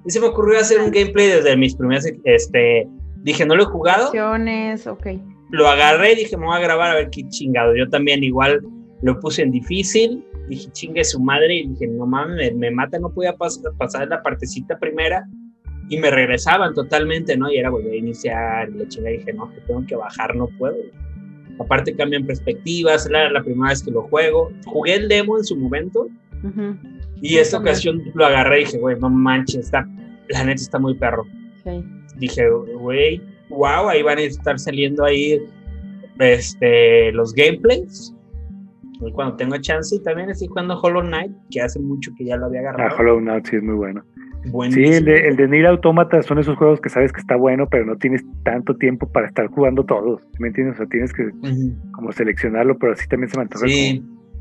Y 0.06 0.11
se 0.11 0.20
me 0.20 0.26
ocurrió 0.26 0.59
hacer 0.59 0.80
un 0.80 0.90
gameplay 0.90 1.28
desde 1.28 1.56
mis 1.56 1.75
primeras, 1.75 2.11
este, 2.25 2.88
dije, 3.23 3.44
no 3.44 3.56
lo 3.56 3.64
he 3.64 3.66
jugado. 3.66 4.11
Okay. 4.87 5.23
Lo 5.50 5.68
agarré 5.68 6.12
y 6.12 6.16
dije, 6.16 6.37
me 6.37 6.47
voy 6.47 6.56
a 6.56 6.61
grabar 6.61 6.92
a 6.92 6.94
ver 6.94 7.11
qué 7.11 7.28
chingado. 7.28 7.75
Yo 7.76 7.88
también 7.90 8.25
igual 8.25 8.61
lo 9.02 9.18
puse 9.20 9.42
en 9.42 9.50
difícil 9.50 10.25
dije, 10.50 10.70
chingue 10.73 11.04
su 11.04 11.20
madre, 11.20 11.54
y 11.54 11.68
dije, 11.68 11.87
no 11.87 12.06
mames, 12.06 12.54
me, 12.54 12.70
mata, 12.70 12.99
no 12.99 13.11
podía 13.11 13.35
pasar 13.37 14.09
la 14.09 14.23
partecita 14.23 14.78
primera, 14.78 15.26
y 15.90 15.99
me 15.99 16.09
regresaban 16.09 16.73
totalmente, 16.73 17.37
¿no? 17.37 17.50
Y 17.50 17.59
era 17.59 17.68
volver 17.68 17.92
a 17.92 17.97
iniciar, 17.97 18.70
y 18.70 18.78
la 18.78 18.88
chinga 18.88 19.11
dije, 19.11 19.32
no, 19.32 19.50
que 19.50 19.61
tengo 19.62 19.85
que 19.85 19.97
bajar, 19.97 20.37
no 20.37 20.47
puedo. 20.56 20.76
Aparte 21.59 21.94
cambian 21.97 22.25
perspectivas, 22.25 23.06
era 23.06 23.28
la 23.28 23.42
primera 23.42 23.70
vez 23.70 23.82
que 23.82 23.90
lo 23.90 24.02
juego. 24.02 24.52
Jugué 24.66 24.94
el 24.94 25.09
demo 25.09 25.37
en 25.37 25.44
su 25.44 25.56
momento, 25.56 26.06
y 27.20 27.37
esta 27.38 27.59
ocasión 27.59 28.02
lo 28.14 28.25
agarré 28.25 28.61
y 28.61 28.64
dije, 28.66 28.78
güey, 28.78 29.00
no 29.00 29.11
manches, 29.11 29.66
está, 29.66 29.87
la 30.28 30.44
neta 30.44 30.62
está 30.62 30.78
muy 30.78 30.94
perro. 30.94 31.26
Dije, 32.16 32.49
güey, 32.49 33.20
wow, 33.49 33.88
ahí 33.88 34.02
van 34.02 34.18
a 34.18 34.23
estar 34.23 34.61
saliendo 34.61 35.04
ahí 35.04 35.42
este, 36.20 37.11
los 37.12 37.35
gameplays. 37.35 38.14
cuando 39.12 39.35
tengo 39.35 39.56
chance, 39.56 39.97
y 39.97 40.02
también 40.04 40.30
estoy 40.30 40.47
jugando 40.47 40.78
Hollow 40.80 41.02
Knight, 41.02 41.32
que 41.50 41.61
hace 41.61 41.80
mucho 41.80 42.12
que 42.16 42.26
ya 42.26 42.37
lo 42.37 42.47
había 42.47 42.61
agarrado. 42.61 42.94
Ah, 42.94 42.97
Hollow 42.97 43.18
Knight 43.18 43.47
sí 43.47 43.56
es 43.56 43.62
muy 43.64 43.75
bueno. 43.75 44.04
Sí, 44.42 44.85
el 44.85 45.04
de, 45.04 45.28
el 45.28 45.37
de 45.37 45.49
Nier 45.49 45.66
Automata 45.66 46.23
son 46.23 46.38
esos 46.38 46.56
juegos 46.56 46.80
que 46.80 46.88
sabes 46.88 47.12
que 47.12 47.20
está 47.20 47.37
bueno, 47.37 47.68
pero 47.68 47.85
no 47.85 47.97
tienes 47.97 48.25
tanto 48.42 48.75
tiempo 48.75 49.06
para 49.06 49.26
estar 49.26 49.47
jugando 49.49 49.85
todos. 49.85 50.23
¿Me 50.38 50.49
entiendes? 50.49 50.76
O 50.76 50.78
sea, 50.78 50.87
tienes 50.87 51.12
que 51.12 51.30
como 51.92 52.11
seleccionarlo, 52.12 52.78
pero 52.78 52.92
así 52.92 53.06
también 53.09 53.30
se 53.30 53.37
me 53.37 53.42
antoja 53.42 53.66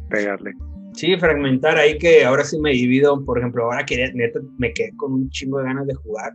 pegarle. 0.09 0.53
Sí, 0.93 1.15
fragmentar 1.17 1.77
ahí 1.77 1.97
que 1.97 2.23
ahora 2.23 2.43
sí 2.43 2.59
me 2.59 2.71
divido. 2.71 3.23
Por 3.25 3.39
ejemplo, 3.39 3.65
ahora 3.65 3.85
que 3.85 4.11
neta 4.13 4.39
me 4.57 4.73
quedé 4.73 4.95
con 4.95 5.13
un 5.13 5.29
chingo 5.29 5.59
de 5.59 5.65
ganas 5.65 5.85
de 5.85 5.95
jugar, 5.95 6.33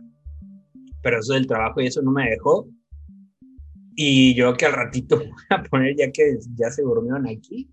pero 1.01 1.19
eso 1.19 1.33
del 1.33 1.47
trabajo 1.47 1.81
y 1.81 1.87
eso 1.87 2.01
no 2.01 2.11
me 2.11 2.29
dejó. 2.29 2.67
Y 3.95 4.35
yo 4.35 4.55
que 4.55 4.65
al 4.65 4.73
ratito 4.73 5.17
voy 5.19 5.27
a 5.49 5.63
poner, 5.63 5.95
ya 5.97 6.11
que 6.11 6.37
ya 6.55 6.69
se 6.69 6.83
durmieron 6.83 7.27
aquí, 7.27 7.69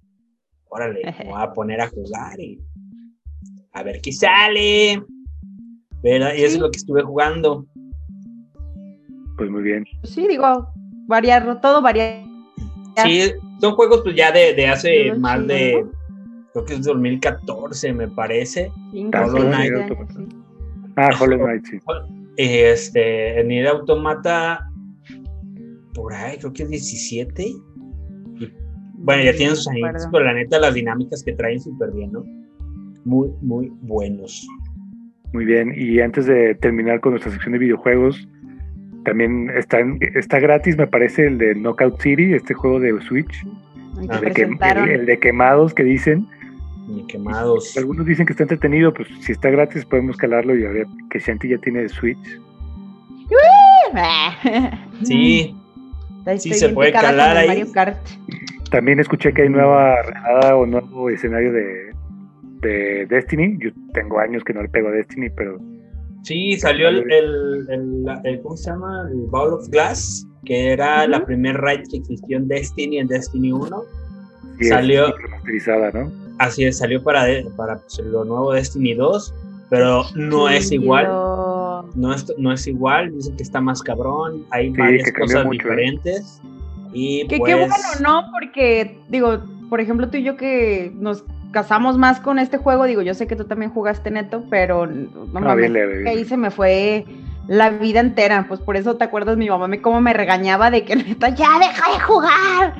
órale, 0.68 1.02
voy 1.25 1.34
a 1.37 1.52
poner 1.52 1.80
a 1.80 1.88
jugar 1.88 2.40
y 2.40 2.61
a 3.72 3.82
ver 3.82 4.00
qué 4.00 4.12
sale. 4.12 5.02
¿Verdad? 6.02 6.35
Y 6.37 6.42
eso 6.42 6.56
es 6.56 6.61
lo 6.61 6.71
que 6.71 6.78
estuve 6.78 7.02
jugando. 7.02 7.66
Pues 9.37 9.50
muy 9.50 9.62
bien. 9.62 9.85
Sí, 10.04 10.26
digo, 10.28 10.68
variar, 11.06 11.61
todo 11.61 11.80
variar. 11.80 12.25
Sí, 13.04 13.32
son 13.61 13.75
juegos 13.75 14.02
pues 14.02 14.14
ya 14.14 14.32
de, 14.32 14.54
de 14.54 14.66
hace 14.66 15.14
más 15.14 15.47
de, 15.47 15.87
creo 16.52 16.64
que 16.64 16.75
es 16.75 16.82
2014, 16.82 17.92
me 17.92 18.09
parece. 18.09 18.71
Hollow 18.92 19.47
Knight. 19.47 19.73
Ah, 20.97 21.11
Hollow 21.18 21.38
Knight, 21.38 21.64
sí. 21.64 21.78
Este, 22.37 23.40
en 23.40 23.49
Nier 23.49 23.68
Automata 23.68 24.68
por 25.94 26.12
ahí, 26.12 26.38
creo 26.38 26.52
que 26.52 26.62
es 26.64 26.71
17. 26.71 27.52
bueno, 28.94 29.25
ya 29.25 29.32
tienen 29.35 29.56
sus 29.56 29.68
años, 29.68 30.09
pero 30.11 30.25
la 30.25 30.35
neta 30.35 30.59
las 30.59 30.75
dinámicas 30.75 31.23
que 31.23 31.32
traen 31.32 31.61
súper 31.61 31.90
bien, 31.92 32.12
¿no? 32.12 32.25
Muy, 33.04 33.30
muy 33.40 33.71
buenos. 33.80 34.47
Muy 35.33 35.45
bien, 35.47 35.73
y 35.75 36.01
antes 36.01 36.27
de 36.27 36.55
terminar 36.55 37.01
con 37.01 37.12
nuestra 37.12 37.33
sección 37.33 37.53
de 37.53 37.59
videojuegos, 37.59 38.29
también 39.05 39.51
está, 39.57 39.79
está 40.15 40.39
gratis, 40.39 40.77
me 40.77 40.87
parece, 40.87 41.27
el 41.27 41.39
de 41.39 41.55
Knockout 41.55 42.01
City, 42.01 42.35
este 42.35 42.55
juego 42.55 42.79
de 42.81 43.01
Switch. 43.01 43.45
el, 43.99 45.07
de 45.07 45.19
quemados 45.19 45.75
que 45.75 45.85
dicen. 45.85 46.27
quemados. 47.09 47.77
Algunos 47.77 48.07
dicen 48.07 48.27
que 48.27 48.33
está 48.33 48.45
entretenido, 48.45 48.93
pues 48.93 49.09
si 49.21 49.33
está 49.33 49.51
gratis 49.51 49.85
podemos 49.85 50.17
calarlo 50.17 50.57
y 50.57 50.65
a 50.65 50.71
ver 50.71 50.87
que 51.11 51.19
Shanti 51.19 51.49
ya 51.49 51.59
tiene 51.59 51.89
Switch. 51.89 52.41
Sí, 55.03 55.57
sí, 56.39 56.55
se 56.55 56.69
puede 56.69 56.93
calar 56.93 57.37
ahí. 57.37 57.65
También 58.71 59.01
escuché 59.01 59.33
que 59.33 59.43
hay 59.43 59.49
nueva 59.49 60.01
renada 60.03 60.57
o 60.57 60.67
nuevo 60.67 61.11
escenario 61.11 61.53
de, 61.53 61.82
de 62.62 63.07
Destiny. 63.07 63.59
Yo 63.61 63.71
tengo 63.92 64.19
años 64.19 64.42
que 64.45 64.54
no 64.54 64.62
le 64.62 64.69
pego 64.69 64.88
a 64.88 64.92
Destiny, 64.92 65.31
pero. 65.31 65.59
Sí, 66.23 66.57
salió 66.57 66.88
el, 66.88 67.11
el, 67.11 68.07
el, 68.25 68.40
¿cómo 68.42 68.57
se 68.57 68.71
llama? 68.71 69.09
El 69.11 69.26
Ball 69.28 69.54
of 69.54 69.69
Glass, 69.69 70.26
que 70.45 70.73
era 70.73 71.07
la 71.07 71.25
primer 71.25 71.57
raid 71.57 71.83
que 71.90 71.99
existió 71.99 72.37
en 72.37 72.49
Destiny, 72.49 72.99
en 72.99 73.09
Destiny 73.09 73.52
1. 73.52 73.83
salió. 74.69 75.09
¿no? 75.09 76.12
Así 76.38 76.64
es, 76.64 76.78
salió 76.78 77.02
para, 77.02 77.26
para 77.57 77.78
pues, 77.78 77.99
lo 78.04 78.25
nuevo 78.25 78.52
Destiny 78.52 78.95
2, 78.95 79.35
pero 79.69 80.04
no 80.14 80.49
es 80.49 80.71
igual 80.71 81.09
no 81.95 82.14
es, 82.14 82.33
no 82.38 82.52
es 82.52 82.66
igual, 82.66 83.14
dicen 83.14 83.37
que 83.37 83.42
está 83.42 83.61
más 83.61 83.83
cabrón, 83.83 84.45
hay 84.50 84.71
varias 84.71 85.12
cosas 85.12 85.45
¿eh? 85.47 85.49
diferentes. 85.50 86.40
Y 86.92 87.23
que 87.23 87.37
qué 87.37 87.38
pues 87.38 87.57
bueno, 87.57 87.75
¿no? 88.02 88.31
Porque, 88.33 88.99
digo, 89.09 89.40
por 89.69 89.81
ejemplo, 89.81 90.09
tú 90.09 90.19
y 90.19 90.25
yo 90.25 90.37
que 90.37 90.92
nos 90.95 91.25
casamos 91.52 91.99
más 91.99 92.18
con 92.18 92.38
este 92.38 92.59
juego, 92.59 92.85
digo, 92.85 93.02
yo 93.02 93.14
sé 93.14 93.26
que 93.26 93.37
tú 93.37 93.44
también 93.44 93.71
jugaste 93.71 94.11
neto, 94.11 94.44
pero 94.50 94.87
no 94.87 95.49
ah, 95.49 95.56
ahí 96.06 96.25
se 96.25 96.37
me 96.37 96.50
fue 96.50 97.04
la 97.47 97.71
vida 97.71 98.00
entera, 98.00 98.47
pues 98.49 98.61
por 98.61 98.76
eso 98.76 98.97
te 98.97 99.04
acuerdas 99.04 99.37
mi 99.37 99.49
mamá 99.49 99.68
me 99.68 99.80
cómo 99.80 100.00
me 100.00 100.12
regañaba 100.12 100.71
de 100.71 100.85
que 100.85 100.97
neta 100.97 101.28
ya 101.28 101.59
deja 101.59 101.92
de 101.92 102.00
jugar. 102.00 102.75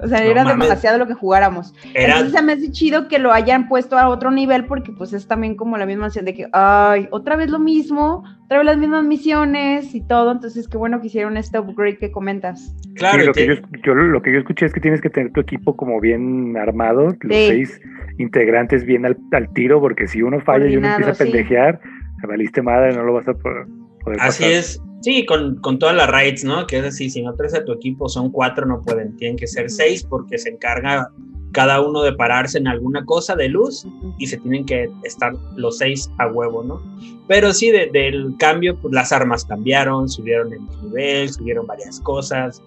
O 0.00 0.08
sea, 0.08 0.24
era 0.24 0.44
demasiado 0.44 0.98
lo 0.98 1.06
que 1.06 1.14
jugáramos. 1.14 1.74
Entonces 1.94 2.32
se 2.32 2.42
me 2.42 2.52
hace 2.52 2.70
chido 2.70 3.08
que 3.08 3.18
lo 3.18 3.32
hayan 3.32 3.68
puesto 3.68 3.98
a 3.98 4.08
otro 4.08 4.30
nivel 4.30 4.66
porque 4.66 4.92
pues 4.92 5.12
es 5.12 5.26
también 5.26 5.56
como 5.56 5.78
la 5.78 5.86
misma 5.86 6.06
acción 6.06 6.24
de 6.24 6.34
que, 6.34 6.46
ay, 6.52 7.08
otra 7.10 7.36
vez 7.36 7.50
lo 7.50 7.58
mismo, 7.58 8.24
otra 8.44 8.58
vez 8.58 8.66
las 8.66 8.78
mismas 8.78 9.04
misiones 9.04 9.94
y 9.94 10.06
todo. 10.06 10.32
Entonces 10.32 10.68
qué 10.68 10.76
bueno 10.76 11.00
que 11.00 11.06
hicieron 11.06 11.36
este 11.36 11.58
upgrade 11.58 11.98
que 11.98 12.10
comentas. 12.10 12.74
Claro. 12.94 13.24
lo, 13.24 13.32
que 13.32 13.46
yo, 13.84 13.94
lo 13.94 14.22
que 14.22 14.32
yo 14.32 14.38
escuché 14.38 14.66
es 14.66 14.72
que 14.72 14.80
tienes 14.80 15.00
que 15.00 15.10
tener 15.10 15.32
tu 15.32 15.40
equipo 15.40 15.76
como 15.76 16.00
bien 16.00 16.56
armado, 16.56 17.08
los 17.20 17.36
seis 17.36 17.80
integrantes 18.18 18.84
bien 18.84 19.06
al, 19.06 19.16
tiro, 19.54 19.80
porque 19.80 20.06
si 20.06 20.22
uno 20.22 20.40
falla 20.40 20.66
y 20.66 20.76
uno 20.76 20.88
empieza 20.88 21.12
a 21.12 21.14
pendejear, 21.14 21.80
se 22.20 22.26
valiste 22.26 22.62
madre, 22.62 22.94
no 22.94 23.02
lo 23.02 23.14
vas 23.14 23.28
a 23.28 23.34
poder, 23.34 23.66
poder 24.02 24.18
Así 24.20 24.44
es. 24.44 24.80
Sí, 25.00 25.24
con, 25.26 25.56
con, 25.56 25.78
todas 25.78 25.94
las 25.94 26.08
raids, 26.08 26.42
¿no? 26.42 26.66
Que 26.66 26.78
es 26.78 26.84
así, 26.84 27.10
si 27.10 27.22
no 27.22 27.34
traes 27.34 27.54
a 27.54 27.64
tu 27.64 27.72
equipo, 27.72 28.08
son 28.08 28.30
cuatro, 28.30 28.66
no 28.66 28.82
pueden, 28.82 29.16
tienen 29.16 29.36
que 29.36 29.46
ser 29.46 29.70
seis 29.70 30.02
porque 30.02 30.38
se 30.38 30.50
encarga 30.50 31.10
cada 31.56 31.80
uno 31.80 32.02
de 32.02 32.12
pararse 32.12 32.58
en 32.58 32.68
alguna 32.68 33.02
cosa 33.06 33.34
de 33.34 33.48
luz 33.48 33.86
y 34.18 34.26
se 34.26 34.36
tienen 34.36 34.66
que 34.66 34.90
estar 35.04 35.32
los 35.56 35.78
seis 35.78 36.10
a 36.18 36.26
huevo, 36.26 36.62
¿no? 36.62 36.82
Pero 37.28 37.52
sí, 37.54 37.70
del 37.70 38.34
cambio, 38.38 38.76
pues 38.76 38.92
las 38.92 39.10
armas 39.10 39.44
cambiaron, 39.44 40.06
subieron 40.08 40.52
el 40.52 40.60
nivel, 40.82 41.30
subieron 41.30 41.66
varias 41.66 41.98
cosas. 42.00 42.62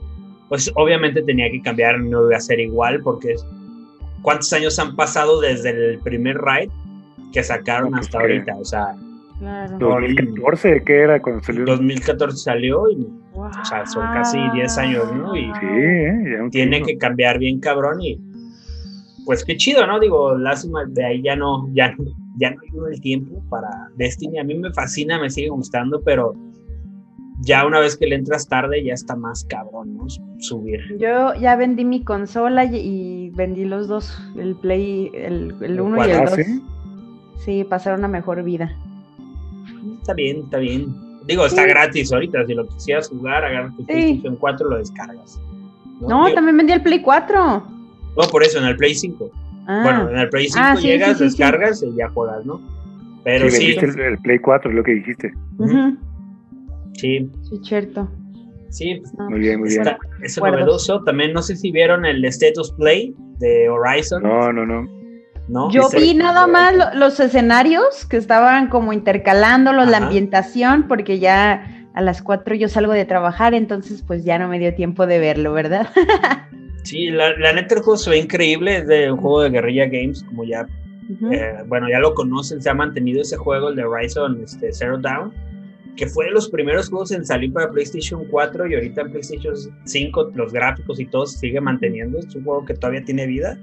Pues 0.47 0.71
obviamente 0.75 1.21
tenía 1.21 1.51
que 1.51 1.61
cambiar, 1.61 1.99
no 1.99 2.27
iba 2.27 2.37
a 2.37 2.41
ser 2.41 2.59
igual 2.59 3.01
porque 3.03 3.35
¿cuántos 4.23 4.51
años 4.53 4.79
han 4.79 4.95
pasado 4.95 5.39
desde 5.39 5.69
el 5.69 5.99
primer 5.99 6.37
raid 6.37 6.71
que 7.31 7.43
sacaron 7.43 7.93
hasta 7.93 8.19
ahorita? 8.19 8.55
O 8.57 8.65
sea, 8.65 8.95
Claro. 9.39 9.77
2014, 9.79 10.83
¿qué 10.85 10.99
era 10.99 11.21
cuando 11.21 11.41
salió? 11.41 11.65
2014 11.65 12.37
salió 12.37 12.89
y 12.91 13.07
o 13.33 13.65
sea, 13.65 13.85
son 13.85 14.03
casi 14.13 14.37
10 14.53 14.77
años, 14.77 15.13
¿no? 15.15 15.35
Y 15.35 15.45
sí, 15.45 15.65
¿eh? 15.65 16.49
tiene 16.51 16.81
que 16.81 16.97
cambiar 16.97 17.39
bien 17.39 17.59
cabrón 17.61 18.01
y 18.01 18.19
pues 19.25 19.45
qué 19.45 19.55
chido, 19.55 19.87
¿no? 19.87 19.99
Digo, 19.99 20.37
lástima, 20.37 20.85
de 20.85 21.05
ahí 21.05 21.21
ya 21.21 21.37
no, 21.37 21.69
ya, 21.73 21.95
ya 22.37 22.51
no 22.51 22.85
hay 22.85 22.93
el 22.93 23.01
tiempo 23.01 23.41
para 23.49 23.69
Destiny. 23.95 24.39
A 24.39 24.43
mí 24.43 24.55
me 24.55 24.73
fascina, 24.73 25.21
me 25.21 25.29
sigue 25.29 25.49
gustando, 25.49 26.01
pero 26.03 26.33
ya 27.41 27.65
una 27.65 27.79
vez 27.79 27.95
que 27.95 28.07
le 28.07 28.15
entras 28.15 28.49
tarde 28.49 28.83
ya 28.83 28.93
está 28.93 29.15
más 29.15 29.45
cabrón, 29.45 29.95
¿no? 29.95 30.07
Subir. 30.39 30.97
Yo 30.97 31.33
ya 31.35 31.55
vendí 31.55 31.85
mi 31.85 32.03
consola 32.03 32.65
y, 32.65 33.29
vendí 33.35 33.63
los 33.63 33.87
dos, 33.87 34.19
el 34.37 34.55
Play, 34.55 35.11
el 35.13 35.79
1 35.79 36.07
y 36.07 36.11
el 36.11 36.25
2. 36.25 36.31
¿sí? 36.33 36.61
sí, 37.37 37.63
pasaron 37.63 37.99
una 37.99 38.09
mejor 38.09 38.43
vida 38.43 38.75
está 39.99 40.13
bien, 40.13 40.41
está 40.43 40.57
bien. 40.57 40.95
Digo, 41.25 41.45
está 41.45 41.65
gratis 41.65 42.11
ahorita. 42.11 42.45
Si 42.45 42.53
lo 42.53 42.67
quisieras 42.67 43.09
jugar, 43.09 43.45
agarras 43.45 43.75
tu 43.75 43.85
PlayStation 43.85 44.35
4 44.35 44.69
lo 44.69 44.77
descargas. 44.77 45.39
No, 46.01 46.31
también 46.33 46.57
vendí 46.57 46.73
el 46.73 46.81
Play 46.81 47.01
4. 47.01 47.63
No, 48.17 48.27
por 48.31 48.43
eso, 48.43 48.59
en 48.59 48.65
el 48.65 48.77
Play 48.77 48.95
5. 48.95 49.31
Ah. 49.67 49.81
Bueno, 49.83 50.09
en 50.09 50.17
el 50.17 50.29
Play 50.29 50.47
5 50.47 50.59
ah, 50.59 50.75
llegas, 50.75 51.19
descargas 51.19 51.83
y 51.83 51.95
ya 51.95 52.09
juegas, 52.09 52.45
¿no? 52.45 52.61
Pero 53.23 53.49
sí. 53.49 53.75
El, 53.77 53.99
el, 53.99 54.17
Play 54.19 54.39
4 54.39 54.71
es 54.71 54.75
lo 54.75 54.83
que 54.83 54.91
dijiste. 54.93 55.33
Sí. 56.93 57.29
Sí, 57.43 57.59
cierto. 57.63 58.09
Sí, 58.69 59.01
muy 59.29 59.39
bien, 59.39 59.59
muy 59.59 59.69
bien. 59.69 59.83
Es 60.21 60.37
novedoso. 60.37 61.03
También 61.03 61.33
no 61.33 61.41
sé 61.41 61.55
si 61.55 61.71
vieron 61.71 62.05
el 62.05 62.23
Status 62.25 62.71
Play 62.73 63.15
de 63.39 63.69
Horizon. 63.69 64.23
No, 64.23 64.53
no, 64.53 64.65
no. 64.65 64.98
Yo 65.71 65.89
vi 65.89 66.13
nada 66.13 66.45
más 66.47 66.95
los 66.95 67.19
escenarios 67.19 68.05
que 68.05 68.17
estaban 68.17 68.67
como 68.67 68.93
intercalándolos, 68.93 69.87
la 69.87 69.97
ambientación, 69.97 70.87
porque 70.87 71.19
ya 71.19 71.87
a 71.93 72.01
las 72.01 72.21
4 72.21 72.55
yo 72.55 72.69
salgo 72.69 72.93
de 72.93 73.05
trabajar, 73.05 73.53
entonces 73.53 74.03
pues 74.05 74.23
ya 74.23 74.37
no 74.37 74.47
me 74.47 74.59
dio 74.59 74.75
tiempo 74.75 75.07
de 75.07 75.19
verlo, 75.19 75.53
¿verdad? 75.53 75.89
sí, 76.83 77.09
la, 77.09 77.33
neta 77.53 77.75
el 77.75 77.81
juego 77.81 77.97
se 77.97 78.11
ve 78.11 78.17
increíble, 78.19 78.77
es 78.77 78.87
de 78.87 79.11
un 79.11 79.17
juego 79.17 79.41
de 79.41 79.49
Guerrilla 79.49 79.85
Games, 79.85 80.23
como 80.23 80.43
ya, 80.43 80.67
eh, 81.31 81.63
bueno, 81.67 81.89
ya 81.89 81.99
lo 81.99 82.13
conocen, 82.13 82.61
se 82.61 82.69
ha 82.69 82.75
mantenido 82.75 83.21
ese 83.21 83.37
juego, 83.37 83.69
el 83.69 83.75
de 83.75 83.83
Horizon 83.83 84.41
este, 84.43 84.71
Zero 84.71 84.99
Down, 84.99 85.33
que 85.95 86.05
fue 86.05 86.25
de 86.25 86.31
los 86.31 86.47
primeros 86.47 86.89
juegos 86.89 87.11
en 87.11 87.25
salir 87.25 87.51
para 87.51 87.71
PlayStation 87.71 88.23
4 88.29 88.67
y 88.67 88.75
ahorita 88.75 89.01
en 89.01 89.11
PlayStation 89.11 89.55
5 89.83 90.31
los 90.35 90.53
gráficos 90.53 90.99
y 90.99 91.05
todo 91.07 91.25
se 91.25 91.39
sigue 91.39 91.59
manteniendo, 91.59 92.19
es 92.19 92.33
un 92.35 92.43
juego 92.43 92.65
que 92.65 92.75
todavía 92.75 93.03
tiene 93.03 93.25
vida 93.25 93.57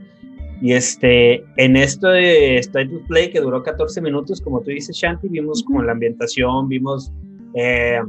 Y 0.61 0.73
este, 0.73 1.45
en 1.57 1.77
esto 1.77 2.09
de 2.09 2.59
State 2.59 2.95
of 2.95 3.07
Play, 3.09 3.31
que 3.31 3.41
duró 3.41 3.63
14 3.63 4.01
minutos, 4.01 4.41
como 4.41 4.61
tú 4.61 4.71
dices, 4.71 4.97
Shanti, 4.97 5.29
vimos 5.29 5.63
como 5.63 5.83
la 5.83 5.93
ambientación, 5.93 6.69
vimos 6.69 7.13
eh, 7.55 8.01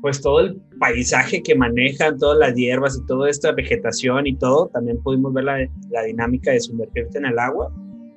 pues 0.00 0.20
todo 0.20 0.40
el 0.40 0.60
paisaje 0.78 1.42
que 1.42 1.54
manejan, 1.54 2.18
todas 2.18 2.38
las 2.38 2.54
hierbas 2.54 2.96
y 2.96 3.06
toda 3.06 3.28
esta 3.28 3.52
vegetación 3.52 4.26
y 4.26 4.36
todo. 4.36 4.68
También 4.72 5.02
pudimos 5.02 5.34
ver 5.34 5.44
la, 5.44 5.58
la 5.90 6.02
dinámica 6.02 6.52
de 6.52 6.60
sumergirte 6.60 7.18
en 7.18 7.26
el 7.26 7.38
agua. 7.38 7.70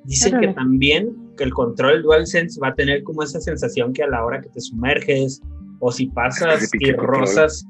Dicen 0.04 0.40
que 0.40 0.48
también 0.48 1.14
que 1.36 1.44
el 1.44 1.52
control 1.52 2.02
DualSense 2.02 2.58
va 2.60 2.68
a 2.68 2.74
tener 2.74 3.02
como 3.02 3.22
esa 3.22 3.40
sensación 3.40 3.92
que 3.92 4.02
a 4.02 4.08
la 4.08 4.24
hora 4.24 4.40
que 4.40 4.48
te 4.48 4.60
sumerges 4.60 5.42
o 5.80 5.92
si 5.92 6.06
pasas 6.06 6.70
y 6.78 6.92
rosas. 6.92 7.64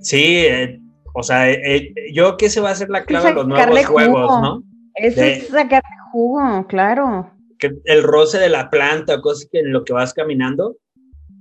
Sí, 0.00 0.38
eh, 0.38 0.80
o 1.14 1.22
sea, 1.22 1.50
eh, 1.50 1.94
yo 2.12 2.36
que 2.36 2.48
se 2.48 2.60
va 2.60 2.70
a 2.70 2.74
ser 2.74 2.90
la 2.90 3.04
clave 3.04 3.28
de 3.28 3.34
los 3.34 3.46
nuevos 3.46 3.86
juegos, 3.86 4.42
¿no? 4.42 4.62
Eso 4.94 5.22
es 5.22 5.48
sacarle 5.48 5.96
jugo, 6.10 6.66
claro. 6.66 7.30
Que 7.58 7.70
el 7.84 8.02
roce 8.02 8.38
de 8.38 8.48
la 8.48 8.70
planta, 8.70 9.20
cosas 9.20 9.48
que 9.50 9.60
en 9.60 9.72
lo 9.72 9.84
que 9.84 9.92
vas 9.92 10.12
caminando, 10.12 10.76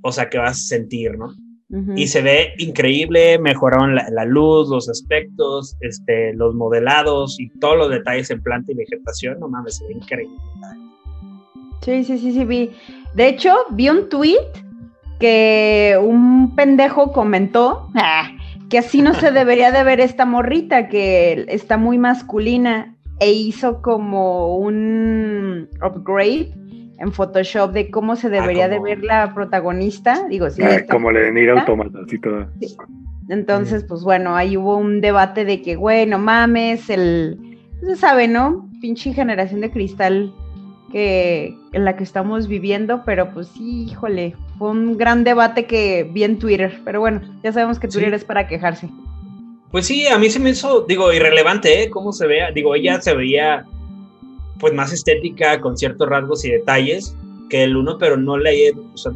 o 0.01 0.12
sea, 0.12 0.29
que 0.29 0.38
vas 0.38 0.51
a 0.51 0.75
sentir, 0.75 1.17
¿no? 1.17 1.34
Y 1.96 2.08
se 2.08 2.22
ve 2.22 2.53
increíble, 2.58 3.39
mejoraron 3.39 3.96
la, 3.96 4.25
luz, 4.25 4.70
los 4.70 4.89
aspectos, 4.89 5.77
este, 5.79 6.34
los 6.34 6.53
modelados 6.53 7.39
y 7.39 7.48
todos 7.60 7.77
los 7.77 7.89
detalles 7.89 8.29
en 8.29 8.43
planta 8.43 8.74
y 8.74 8.75
vegetación, 8.75 9.39
no 9.39 9.48
mames, 9.48 9.77
se 9.77 9.86
ve 9.88 9.93
increíble. 9.93 10.36
Sí, 11.81 12.03
sí, 12.03 12.17
sí, 12.17 12.34
sí, 12.34 12.43
vi. 12.43 12.72
De 13.15 13.29
hecho, 13.29 13.55
vi 13.70 13.88
un 13.88 14.10
tweet 14.10 14.51
que 15.17 15.98
un 16.01 16.55
pendejo 16.58 17.13
comentó 17.13 17.89
ah, 17.96 18.31
que 18.70 18.79
así 18.79 19.01
no 19.01 19.13
se 19.13 19.31
debería 19.31 19.72
de 19.72 19.86
ver 19.86 20.01
esta 20.01 20.25
morrita, 20.25 20.89
que 20.89 21.46
está 21.48 21.77
muy 21.77 21.98
masculina 21.98 22.98
e 23.21 23.31
hizo 23.31 23.83
como 23.83 24.57
un 24.57 25.69
upgrade 25.85 26.51
en 26.97 27.13
Photoshop 27.13 27.71
de 27.71 27.91
cómo 27.91 28.15
se 28.15 28.29
debería 28.29 28.67
de 28.67 28.79
ver 28.79 29.03
la 29.03 29.33
protagonista. 29.35 30.27
Digo, 30.27 30.49
sí. 30.49 30.63
Ah, 30.63 30.83
como 30.89 31.11
le 31.11 31.21
den 31.21 31.37
ir 31.37 31.51
automata, 31.51 31.99
así 32.03 32.19
todo. 32.19 32.47
Entonces, 33.29 33.85
pues 33.87 34.03
bueno, 34.03 34.35
ahí 34.35 34.57
hubo 34.57 34.75
un 34.75 35.01
debate 35.01 35.45
de 35.45 35.61
que, 35.61 35.75
güey, 35.75 36.07
no 36.07 36.17
mames, 36.17 36.89
el. 36.89 37.59
Se 37.81 37.95
sabe, 37.95 38.27
¿no? 38.27 38.67
Pinche 38.81 39.13
generación 39.13 39.61
de 39.61 39.69
cristal 39.69 40.33
que 40.91 41.55
en 41.73 41.85
la 41.85 41.95
que 41.95 42.03
estamos 42.03 42.47
viviendo, 42.47 43.03
pero 43.05 43.31
pues 43.33 43.47
sí, 43.49 43.83
híjole, 43.83 44.35
fue 44.57 44.71
un 44.71 44.97
gran 44.97 45.23
debate 45.23 45.65
que 45.65 46.09
vi 46.11 46.23
en 46.23 46.39
Twitter, 46.39 46.81
pero 46.83 46.99
bueno, 46.99 47.21
ya 47.43 47.51
sabemos 47.51 47.79
que 47.79 47.87
Twitter 47.87 48.15
es 48.15 48.25
para 48.25 48.47
quejarse. 48.47 48.89
Pues 49.71 49.87
sí, 49.87 50.05
a 50.07 50.17
mí 50.17 50.29
se 50.29 50.39
me 50.39 50.49
hizo, 50.49 50.81
digo, 50.81 51.13
irrelevante, 51.13 51.83
¿eh? 51.83 51.89
Cómo 51.89 52.11
se 52.11 52.27
vea. 52.27 52.51
Digo, 52.51 52.75
ella 52.75 53.01
se 53.01 53.15
veía, 53.15 53.65
pues, 54.59 54.73
más 54.73 54.91
estética, 54.91 55.61
con 55.61 55.77
ciertos 55.77 56.09
rasgos 56.09 56.43
y 56.45 56.51
detalles 56.51 57.15
que 57.49 57.63
el 57.63 57.75
uno, 57.75 57.97
pero 57.97 58.17
no 58.17 58.37
le. 58.37 58.71
O 58.71 58.97
sea, 58.97 59.11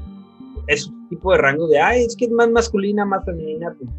es 0.68 0.88
un 0.88 1.10
tipo 1.10 1.32
de 1.32 1.40
rango 1.40 1.68
de, 1.68 1.80
ay, 1.80 2.04
es 2.04 2.16
que 2.16 2.26
es 2.26 2.32
más 2.32 2.50
masculina, 2.50 3.06
más 3.06 3.26
femenina. 3.26 3.76
Pues, 3.78 3.90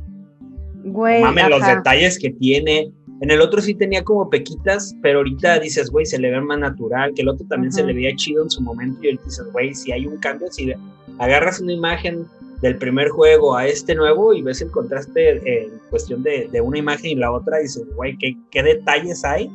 güey. 0.92 1.22
Los 1.48 1.66
detalles 1.66 2.18
que 2.18 2.30
tiene. 2.30 2.92
En 3.22 3.30
el 3.30 3.40
otro 3.40 3.62
sí 3.62 3.74
tenía 3.74 4.04
como 4.04 4.28
pequitas, 4.28 4.94
pero 5.00 5.18
ahorita 5.18 5.58
dices, 5.60 5.90
güey, 5.90 6.04
se 6.04 6.18
le 6.18 6.30
ve 6.30 6.40
más 6.40 6.58
natural, 6.58 7.14
que 7.14 7.22
el 7.22 7.30
otro 7.30 7.46
también 7.48 7.72
se 7.72 7.82
le 7.82 7.94
veía 7.94 8.14
chido 8.14 8.42
en 8.42 8.50
su 8.50 8.60
momento 8.60 8.98
y 9.02 9.06
ahorita 9.06 9.24
dices, 9.24 9.46
güey, 9.52 9.74
si 9.74 9.90
hay 9.90 10.06
un 10.06 10.18
cambio, 10.18 10.52
si 10.52 10.74
agarras 11.18 11.58
una 11.60 11.72
imagen 11.72 12.26
del 12.62 12.76
primer 12.78 13.08
juego 13.08 13.56
a 13.56 13.66
este 13.66 13.94
nuevo 13.94 14.32
y 14.32 14.42
ves 14.42 14.62
el 14.62 14.70
contraste 14.70 15.64
en 15.64 15.70
cuestión 15.90 16.22
de, 16.22 16.48
de 16.50 16.60
una 16.60 16.78
imagen 16.78 17.10
y 17.10 17.14
la 17.14 17.30
otra, 17.32 17.60
y 17.60 17.64
dices, 17.64 17.84
güey, 17.94 18.16
¿qué, 18.16 18.36
¿qué, 18.50 18.62
detalles 18.62 19.24
hay? 19.24 19.50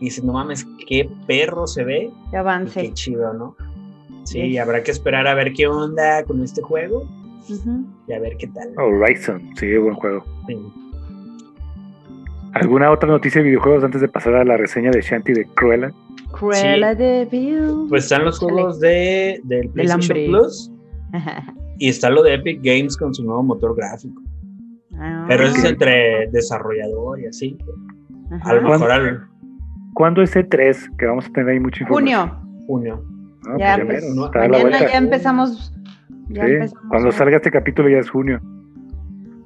Y 0.00 0.06
dices, 0.06 0.24
no 0.24 0.32
mames, 0.32 0.66
qué 0.86 1.08
perro 1.26 1.66
se 1.66 1.84
ve. 1.84 2.10
Qué 2.30 2.36
avance. 2.36 2.80
Qué 2.80 2.92
chido, 2.92 3.32
¿no? 3.34 3.56
Sí, 4.24 4.56
habrá 4.56 4.82
que 4.82 4.90
esperar 4.90 5.26
a 5.26 5.34
ver 5.34 5.52
qué 5.52 5.66
onda 5.66 6.24
con 6.24 6.42
este 6.42 6.62
juego 6.62 7.06
y 8.06 8.12
a 8.12 8.18
ver 8.18 8.36
qué 8.38 8.46
tal. 8.48 8.72
Horizon, 8.78 9.50
sí, 9.56 9.76
buen 9.76 9.94
juego. 9.94 10.24
¿Alguna 12.52 12.90
otra 12.90 13.08
noticia 13.08 13.42
de 13.42 13.48
videojuegos 13.48 13.84
antes 13.84 14.00
de 14.00 14.08
pasar 14.08 14.34
a 14.36 14.44
la 14.44 14.56
reseña 14.56 14.90
de 14.90 15.02
Shanty 15.02 15.32
de 15.32 15.44
Cruella? 15.54 15.92
Cruella 16.32 16.94
de 16.94 17.26
Vil. 17.30 17.86
Pues 17.88 18.04
están 18.04 18.24
los 18.24 18.38
juegos 18.38 18.80
de, 18.80 19.40
del 19.44 19.68
PlayStation 19.70 20.26
Plus. 20.26 20.70
Y 21.78 21.88
está 21.88 22.10
lo 22.10 22.22
de 22.22 22.34
Epic 22.34 22.60
Games 22.62 22.96
con 22.96 23.14
su 23.14 23.24
nuevo 23.24 23.42
motor 23.42 23.76
gráfico. 23.76 24.22
Ah, 24.98 25.24
Pero 25.28 25.44
eso 25.44 25.56
es 25.56 25.64
entre 25.64 26.28
desarrollador 26.30 27.20
y 27.20 27.26
así. 27.26 27.58
A 28.42 28.54
lo 28.54 28.62
mejor 28.62 28.90
al... 28.90 29.26
¿Cuándo 29.94 30.22
es 30.22 30.34
E3? 30.34 30.96
Que 30.96 31.06
vamos 31.06 31.26
a 31.26 31.30
tener 31.30 31.50
ahí 31.50 31.60
mucha 31.60 31.82
información. 31.82 32.28
Junio. 32.66 32.66
Junio. 32.66 33.04
Ah, 33.46 33.56
ya, 33.58 33.76
pues 33.84 34.04
pues, 34.04 34.14
¿no? 34.14 34.30
mañana 34.32 34.80
ya 34.80 34.98
empezamos. 34.98 35.72
Ya 36.28 36.44
empezamos 36.44 36.84
Cuando 36.88 37.12
salga 37.12 37.36
este 37.36 37.50
capítulo 37.50 37.88
ya 37.88 37.98
es 37.98 38.10
junio. 38.10 38.40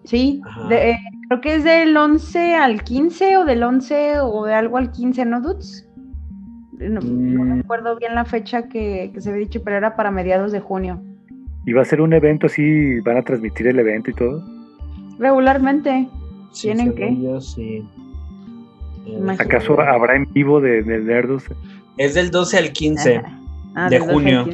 Sí, 0.05 0.41
eh, 0.71 0.97
creo 1.29 1.41
que 1.41 1.57
es 1.57 1.65
del 1.65 1.95
11 1.95 2.55
al 2.55 2.83
15 2.83 3.37
o 3.39 3.45
del 3.45 3.63
11 3.63 4.21
o 4.21 4.47
de 4.47 4.55
algo 4.55 4.79
al 4.79 4.91
15, 4.91 5.25
¿no, 5.27 5.43
Dudes? 5.43 5.87
No, 6.79 7.01
mm. 7.03 7.59
recuerdo 7.59 7.97
bien 7.97 8.15
la 8.15 8.25
fecha 8.25 8.69
que, 8.69 9.11
que 9.13 9.21
se 9.21 9.31
había 9.31 9.41
dicho, 9.41 9.63
pero 9.63 9.77
era 9.77 9.97
para 9.97 10.11
mediados 10.11 10.53
de 10.53 10.61
junio. 10.61 11.03
¿Y 11.69 11.75
va 11.75 11.83
a 11.83 11.85
ser 11.85 12.01
un 12.01 12.15
evento 12.15 12.47
así? 12.47 12.99
¿Van 13.01 13.19
a 13.19 13.23
transmitir 13.23 13.67
el 13.67 13.79
evento 13.79 14.11
y 14.11 14.15
todo? 14.15 14.43
Regularmente. 15.19 16.09
¿Tienen 16.59 16.95
que? 16.95 17.15
sí. 17.43 17.87
¿Acaso 19.39 19.79
habrá 19.79 20.17
en 20.17 20.33
vivo 20.33 20.63
de, 20.63 20.83
de 20.83 20.99
Nerdos? 21.01 21.45
Es 21.99 22.15
del 22.15 22.31
12 22.31 22.57
al 22.57 22.73
15 22.73 23.23
ah, 23.75 23.91
de 23.91 24.01
junio. 24.01 24.47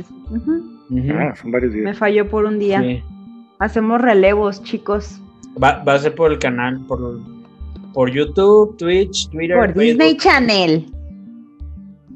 Ah, 1.16 1.37
son 1.40 1.53
varios 1.53 1.72
días. 1.72 1.85
Me 1.85 1.94
falló 1.94 2.29
por 2.29 2.46
un 2.46 2.59
día. 2.59 2.83
Hacemos 3.61 4.00
relevos, 4.00 4.61
chicos. 4.64 5.20
Va, 5.62 5.85
va, 5.85 5.94
a 5.94 5.98
ser 6.00 6.16
por 6.16 6.33
el 6.33 6.40
canal, 6.40 6.85
por, 6.88 7.20
por 7.92 8.11
YouTube, 8.11 8.77
Twitch, 8.77 9.31
Twitter. 9.31 9.57
Por 9.57 9.72
Disney 9.72 10.16
Channel. 10.16 10.85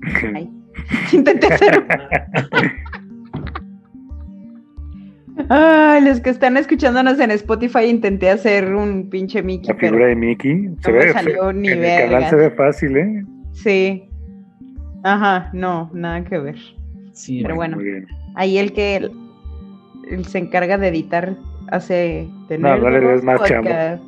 intenté 1.13 1.47
hacer. 1.47 1.87
Ay, 5.49 6.05
los 6.05 6.21
que 6.21 6.31
están 6.31 6.57
escuchándonos 6.57 7.19
en 7.21 7.31
Spotify 7.31 7.85
intenté 7.85 8.31
hacer 8.31 8.75
un 8.75 9.09
pinche 9.09 9.43
Mickey. 9.43 9.69
La 9.69 9.75
figura 9.75 10.07
de 10.07 10.17
Mickey. 10.17 10.69
Se 10.81 10.93
ve, 10.93 11.13
salió 11.13 11.51
en 11.51 11.65
el 11.65 12.11
canal 12.11 12.29
se 12.29 12.37
ve 12.37 12.51
fácil, 12.51 12.97
¿eh? 12.97 13.25
Sí. 13.53 14.09
Ajá, 15.05 15.51
no, 15.53 15.91
nada 15.95 16.23
que 16.25 16.39
ver. 16.39 16.57
Sí, 17.13 17.41
pero 17.43 17.57
bueno, 17.57 17.79
ahí 18.35 18.59
el 18.59 18.73
que 18.73 19.11
se 20.27 20.39
encarga 20.39 20.77
de 20.79 20.89
editar 20.89 21.35
hace 21.71 22.29
tener. 22.49 22.79
No, 22.79 22.91
no 22.91 22.91
le 22.91 23.23
más 23.23 23.43
chamo. 23.45 23.69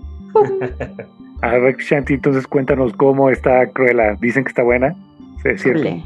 A 1.42 1.56
ver, 1.56 1.76
Shanti, 1.78 2.14
entonces 2.14 2.46
cuéntanos 2.46 2.92
cómo 2.92 3.30
está 3.30 3.66
Cruella. 3.68 4.14
Dicen 4.20 4.44
que 4.44 4.48
está 4.48 4.62
buena. 4.62 4.94
Sí, 5.42 5.48
es 5.48 5.62
cierto. 5.62 5.80
Híjole, 5.80 6.04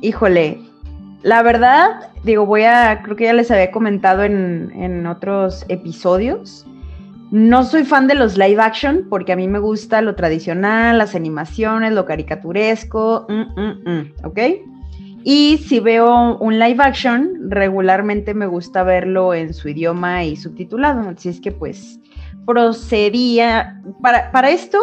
híjole, 0.00 0.58
la 1.22 1.42
verdad, 1.42 2.10
digo, 2.24 2.46
voy 2.46 2.62
a, 2.62 3.02
creo 3.02 3.16
que 3.16 3.24
ya 3.24 3.32
les 3.32 3.50
había 3.50 3.70
comentado 3.70 4.22
en, 4.24 5.06
otros 5.06 5.64
episodios. 5.68 6.66
No 7.30 7.64
soy 7.64 7.84
fan 7.84 8.06
de 8.06 8.14
los 8.14 8.36
live 8.36 8.60
action 8.60 9.06
porque 9.10 9.32
a 9.32 9.36
mí 9.36 9.48
me 9.48 9.58
gusta 9.58 10.00
lo 10.00 10.14
tradicional, 10.14 10.98
las 10.98 11.14
animaciones, 11.14 11.92
lo 11.92 12.04
caricaturesco, 12.04 13.26
mm, 13.28 13.60
mm, 13.60 13.90
mm, 13.90 14.12
¿ok? 14.24 14.38
Y 15.24 15.58
si 15.58 15.80
veo 15.80 16.38
un 16.38 16.58
live 16.60 16.84
action, 16.84 17.50
regularmente 17.50 18.32
me 18.32 18.46
gusta 18.46 18.84
verlo 18.84 19.34
en 19.34 19.54
su 19.54 19.68
idioma 19.68 20.22
y 20.22 20.36
subtitulado. 20.36 21.08
Así 21.08 21.28
es 21.28 21.40
que 21.40 21.50
pues 21.50 21.98
procedía. 22.46 23.82
Para, 24.00 24.30
para 24.30 24.50
esto, 24.50 24.78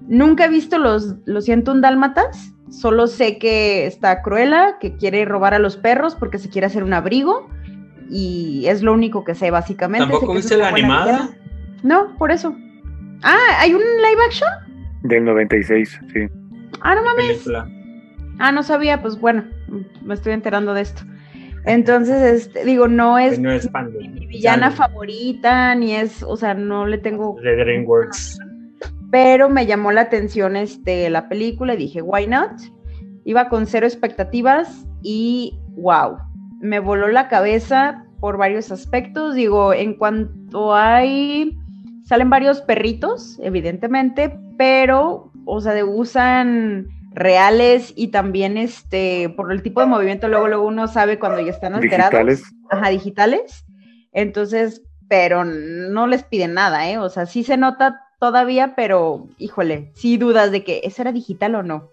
nunca 0.00 0.46
he 0.46 0.48
visto 0.48 0.78
los, 0.78 1.14
los 1.26 1.44
101 1.44 1.80
dálmatas. 1.80 2.53
Solo 2.80 3.06
sé 3.06 3.38
que 3.38 3.86
está 3.86 4.20
Cruella, 4.22 4.78
que 4.80 4.96
quiere 4.96 5.24
robar 5.24 5.54
a 5.54 5.58
los 5.58 5.76
perros 5.76 6.14
porque 6.16 6.38
se 6.38 6.48
quiere 6.48 6.66
hacer 6.66 6.82
un 6.82 6.92
abrigo. 6.92 7.48
Y 8.10 8.64
es 8.66 8.82
lo 8.82 8.92
único 8.92 9.24
que 9.24 9.34
sé, 9.34 9.50
básicamente. 9.50 10.06
¿Tampoco 10.06 10.34
viste 10.34 10.56
la 10.56 10.68
animada? 10.68 11.30
No, 11.82 12.16
por 12.18 12.30
eso. 12.30 12.54
Ah, 13.22 13.38
¿hay 13.60 13.72
un 13.74 13.80
live 13.80 14.22
action? 14.26 14.48
Del 15.02 15.24
96, 15.24 16.00
sí. 16.12 16.20
Ah, 16.80 16.94
no 16.94 17.04
mames. 17.04 17.48
Ah, 18.38 18.50
no 18.50 18.62
sabía, 18.62 19.00
pues 19.00 19.18
bueno, 19.20 19.44
me 20.02 20.14
estoy 20.14 20.32
enterando 20.32 20.74
de 20.74 20.82
esto. 20.82 21.02
Entonces, 21.64 22.46
este, 22.46 22.64
digo, 22.64 22.88
no 22.88 23.18
es, 23.18 23.38
mi 23.38 24.26
villana 24.26 24.70
favorita, 24.70 25.74
ni 25.74 25.94
es, 25.94 26.22
o 26.22 26.36
sea, 26.36 26.52
no 26.54 26.86
le 26.86 26.98
tengo... 26.98 27.36
De 27.40 27.56
DreamWorks 27.56 28.38
pero 29.14 29.48
me 29.48 29.64
llamó 29.64 29.92
la 29.92 30.00
atención 30.00 30.56
este, 30.56 31.08
la 31.08 31.28
película 31.28 31.74
y 31.74 31.76
dije, 31.76 32.02
why 32.02 32.26
not? 32.26 32.50
Iba 33.24 33.48
con 33.48 33.68
cero 33.68 33.86
expectativas 33.86 34.84
y 35.02 35.56
wow, 35.76 36.16
me 36.60 36.80
voló 36.80 37.06
la 37.06 37.28
cabeza 37.28 38.06
por 38.18 38.38
varios 38.38 38.72
aspectos. 38.72 39.36
Digo, 39.36 39.72
en 39.72 39.94
cuanto 39.94 40.74
hay, 40.74 41.56
salen 42.04 42.28
varios 42.28 42.60
perritos, 42.62 43.38
evidentemente, 43.40 44.36
pero, 44.58 45.30
o 45.44 45.60
sea, 45.60 45.84
usan 45.84 46.88
reales 47.12 47.92
y 47.94 48.08
también 48.08 48.58
este 48.58 49.32
por 49.36 49.52
el 49.52 49.62
tipo 49.62 49.80
de 49.80 49.86
movimiento 49.86 50.26
luego 50.26 50.48
luego 50.48 50.66
uno 50.66 50.88
sabe 50.88 51.20
cuando 51.20 51.40
ya 51.40 51.52
están 51.52 51.76
alterados. 51.76 52.10
Digitales. 52.10 52.42
Ajá, 52.68 52.90
digitales. 52.90 53.64
Entonces, 54.10 54.82
pero 55.06 55.44
no 55.44 56.08
les 56.08 56.24
piden 56.24 56.54
nada, 56.54 56.90
¿eh? 56.90 56.98
O 56.98 57.08
sea, 57.10 57.26
sí 57.26 57.44
se 57.44 57.56
nota 57.56 58.00
todavía, 58.18 58.74
pero 58.74 59.28
híjole, 59.38 59.90
sí 59.94 60.16
dudas 60.16 60.50
de 60.50 60.64
que 60.64 60.80
eso 60.84 61.02
era 61.02 61.12
digital 61.12 61.54
o 61.54 61.62
no. 61.62 61.90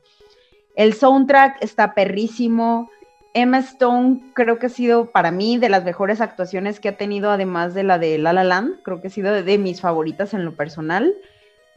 El 0.75 0.93
soundtrack 0.93 1.57
está 1.61 1.93
perrísimo. 1.93 2.89
Emma 3.33 3.59
Stone 3.59 4.31
creo 4.33 4.59
que 4.59 4.65
ha 4.65 4.69
sido 4.69 5.11
para 5.11 5.31
mí 5.31 5.57
de 5.57 5.69
las 5.69 5.83
mejores 5.83 6.21
actuaciones 6.21 6.79
que 6.79 6.89
ha 6.89 6.97
tenido, 6.97 7.31
además 7.31 7.73
de 7.73 7.83
la 7.83 7.97
de 7.97 8.17
La 8.17 8.33
La 8.33 8.43
Land. 8.43 8.81
Creo 8.83 9.01
que 9.01 9.07
ha 9.07 9.11
sido 9.11 9.31
de, 9.31 9.57
mis 9.57 9.81
favoritas 9.81 10.33
en 10.33 10.45
lo 10.45 10.55
personal. 10.55 11.13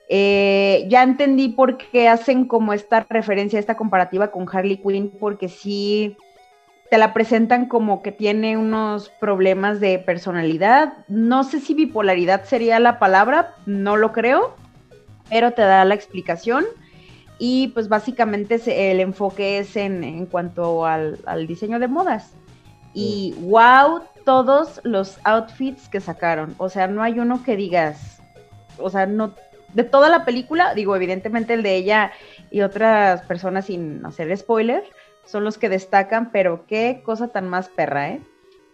Eh, 0.09 0.87
ya 0.89 1.03
entendí 1.03 1.49
por 1.49 1.79
qué 1.79 2.09
hacen 2.09 2.47
como 2.47 2.73
esta 2.73 3.07
referencia, 3.09 3.59
esta 3.59 3.77
comparativa 3.77 4.31
con 4.31 4.47
Harley 4.51 4.79
Quinn, 4.79 5.11
porque 5.19 5.49
sí 5.49 6.17
te 6.91 6.99
la 6.99 7.13
presentan 7.13 7.67
como 7.67 8.03
que 8.03 8.13
tiene 8.13 8.57
unos 8.57 9.09
problemas 9.21 9.81
de 9.81 9.99
personalidad. 9.99 10.93
No 11.09 11.45
sé 11.45 11.61
si 11.61 11.75
bipolaridad 11.75 12.45
sería 12.45 12.79
la 12.79 12.99
palabra, 12.99 13.55
no 13.67 13.97
lo 13.97 14.13
creo, 14.13 14.55
pero 15.29 15.53
te 15.53 15.63
da 15.63 15.85
la 15.85 15.95
explicación. 15.95 16.65
Y 17.39 17.69
pues 17.69 17.89
básicamente 17.89 18.61
el 18.91 19.01
enfoque 19.01 19.59
es 19.59 19.77
en, 19.77 20.05
en 20.05 20.27
cuanto 20.27 20.87
al, 20.87 21.19
al 21.27 21.47
diseño 21.47 21.79
de 21.79 21.89
modas. 21.89 22.33
Y 22.93 23.35
wow, 23.41 24.03
todos 24.25 24.81
los 24.85 25.19
outfits 25.25 25.89
que 25.89 26.01
sacaron. 26.01 26.55
O 26.59 26.69
sea, 26.69 26.87
no 26.87 27.03
hay 27.03 27.19
uno 27.19 27.43
que 27.43 27.57
digas, 27.57 28.23
o 28.79 28.89
sea, 28.89 29.07
no, 29.07 29.35
de 29.75 29.85
toda 29.85 30.09
la 30.09 30.25
película, 30.25 30.75
digo, 30.75 30.95
evidentemente 30.95 31.55
el 31.55 31.63
de 31.63 31.75
ella 31.75 32.13
y 32.51 32.63
otras 32.63 33.23
personas 33.23 33.67
sin 33.67 34.05
hacer 34.07 34.35
spoiler, 34.37 34.85
son 35.27 35.45
los 35.45 35.59
que 35.59 35.69
destacan, 35.69 36.31
pero 36.31 36.65
qué 36.67 37.03
cosa 37.05 37.29
tan 37.29 37.49
más 37.49 37.69
perra, 37.69 38.11
¿eh? 38.11 38.21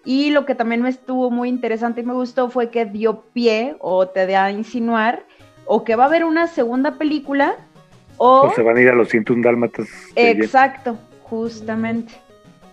Y 0.04 0.30
lo 0.30 0.46
que 0.46 0.54
también 0.54 0.82
me 0.82 0.88
estuvo 0.88 1.30
muy 1.30 1.48
interesante 1.48 2.00
y 2.00 2.04
me 2.04 2.14
gustó 2.14 2.48
fue 2.48 2.70
que 2.70 2.86
dio 2.86 3.22
pie 3.32 3.76
o 3.80 4.08
te 4.08 4.26
da 4.26 4.46
a 4.46 4.50
insinuar 4.50 5.24
o 5.66 5.84
que 5.84 5.94
va 5.94 6.04
a 6.04 6.06
haber 6.06 6.24
una 6.24 6.46
segunda 6.46 6.96
película 6.96 7.56
o... 8.16 8.42
O 8.42 8.54
se 8.54 8.62
van 8.62 8.76
a 8.76 8.80
ir 8.80 8.88
a 8.88 8.94
los 8.94 9.08
101 9.10 9.42
dálmatas. 9.42 9.88
Exacto, 10.16 10.98
justamente. 11.24 12.14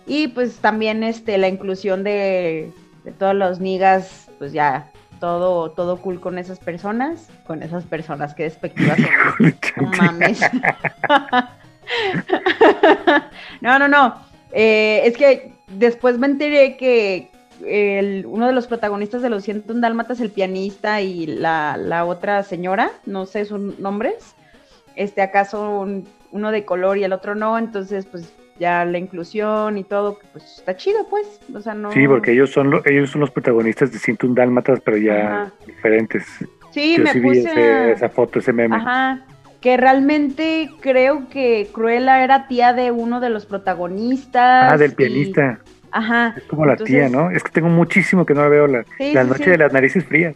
Y 0.06 0.28
pues 0.28 0.56
también 0.56 1.02
este, 1.02 1.36
la 1.36 1.48
inclusión 1.48 2.02
de, 2.02 2.72
de 3.04 3.12
todos 3.12 3.34
los 3.34 3.60
niggas, 3.60 4.30
pues 4.38 4.52
ya 4.52 4.90
todo, 5.20 5.70
todo 5.72 5.98
cool 5.98 6.20
con 6.20 6.38
esas 6.38 6.58
personas, 6.58 7.28
con 7.46 7.62
esas 7.62 7.84
personas 7.84 8.34
que 8.34 8.44
despectivas 8.44 8.98
son. 8.98 9.54
No 9.76 9.90
mames. 9.96 10.40
no, 13.60 13.78
no, 13.78 13.88
no. 13.88 14.14
Eh, 14.52 15.02
es 15.04 15.16
que 15.16 15.52
después 15.68 16.18
me 16.18 16.26
enteré 16.26 16.76
que 16.76 17.30
el- 17.66 18.24
uno 18.26 18.46
de 18.46 18.52
los 18.52 18.66
protagonistas 18.66 19.22
de 19.22 19.30
los 19.30 19.42
101 19.44 19.80
Dálmatas, 19.80 20.20
el 20.20 20.30
pianista 20.30 21.00
y 21.00 21.26
la, 21.26 21.76
la 21.76 22.04
otra 22.04 22.42
señora, 22.42 22.90
no 23.04 23.26
sé 23.26 23.44
sus 23.44 23.78
nombres, 23.78 24.34
este 24.96 25.22
acaso 25.22 25.80
un- 25.80 26.06
uno 26.30 26.50
de 26.50 26.64
color 26.64 26.98
y 26.98 27.04
el 27.04 27.12
otro 27.12 27.34
no, 27.34 27.58
entonces 27.58 28.06
pues 28.06 28.32
ya 28.60 28.84
la 28.84 28.98
inclusión 28.98 29.78
y 29.78 29.84
todo, 29.84 30.18
pues 30.32 30.58
está 30.58 30.76
chido 30.76 31.06
pues, 31.08 31.40
o 31.54 31.60
sea, 31.60 31.74
no... 31.74 31.92
Sí, 31.92 32.06
porque 32.08 32.32
ellos 32.32 32.50
son, 32.50 32.70
lo- 32.70 32.84
ellos 32.86 33.10
son 33.10 33.20
los 33.20 33.30
protagonistas 33.30 33.92
de 33.92 33.98
101 33.98 34.34
dálmatas, 34.34 34.80
pero 34.84 34.96
ya 34.96 35.42
Ajá. 35.42 35.52
diferentes. 35.66 36.24
Sí, 36.72 36.96
Yo 36.98 37.04
me 37.04 37.12
sí 37.12 37.20
vi 37.20 37.38
ese- 37.38 37.92
esa 37.92 38.08
foto, 38.08 38.40
ese 38.40 38.52
meme. 38.52 38.76
Ajá, 38.76 39.24
que 39.60 39.76
realmente 39.76 40.70
creo 40.80 41.28
que 41.28 41.68
Cruella 41.72 42.22
era 42.22 42.46
tía 42.48 42.72
de 42.72 42.90
uno 42.92 43.20
de 43.20 43.30
los 43.30 43.46
protagonistas. 43.46 44.72
Ah, 44.72 44.76
del 44.76 44.92
y- 44.92 44.94
pianista. 44.94 45.58
Ajá. 45.90 46.34
Es 46.36 46.42
como 46.44 46.66
la 46.66 46.72
entonces- 46.72 46.94
tía, 46.96 47.08
¿no? 47.08 47.30
Es 47.30 47.42
que 47.42 47.50
tengo 47.50 47.68
muchísimo 47.68 48.24
que 48.26 48.34
no 48.34 48.42
la 48.42 48.48
veo. 48.48 48.66
La, 48.66 48.84
Sí, 48.98 49.12
la 49.12 49.22
sí, 49.24 49.28
noche 49.30 49.44
sí. 49.44 49.50
de 49.50 49.58
las 49.58 49.72
narices 49.72 50.04
frías. 50.04 50.34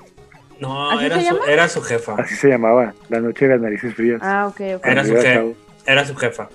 No, 0.60 0.90
¿Así 0.92 1.04
era 1.06 1.20
se 1.20 1.28
su, 1.28 1.36
era 1.44 1.68
su 1.68 1.82
jefa. 1.82 2.14
Así 2.18 2.34
se 2.36 2.48
llamaba. 2.48 2.94
La 3.08 3.20
noche 3.20 3.46
de 3.46 3.54
las 3.54 3.60
narices 3.62 3.94
frías. 3.94 4.20
Ah, 4.22 4.46
ok, 4.48 4.60
ok. 4.76 4.86
Era 4.86 5.04
su 5.04 5.14
chavo. 5.22 5.54
Era 5.86 6.04
su 6.06 6.14
jefa. 6.16 6.48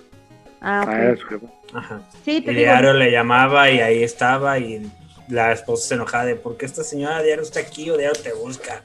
Ah, 0.62 0.82
ok. 0.84 0.90
Ah, 0.92 1.02
era 1.04 1.18
su 1.18 1.28
jefa. 1.28 1.46
Ajá. 1.74 2.02
Sí, 2.24 2.38
Y 2.38 2.42
te 2.42 2.52
digo. 2.52 2.62
diario 2.62 2.94
le 2.94 3.12
llamaba 3.12 3.70
y 3.70 3.82
ahí 3.82 4.02
estaba 4.04 4.58
y 4.60 4.90
la 5.28 5.52
esposa 5.52 5.90
se 5.90 5.96
enojaba 5.96 6.26
de 6.26 6.36
¿por 6.36 6.56
qué 6.58 6.66
esta 6.66 6.84
señora 6.84 7.22
diario 7.22 7.44
está 7.44 7.60
aquí 7.60 7.90
o 7.90 7.98
diario 7.98 8.20
te 8.22 8.32
busca? 8.34 8.82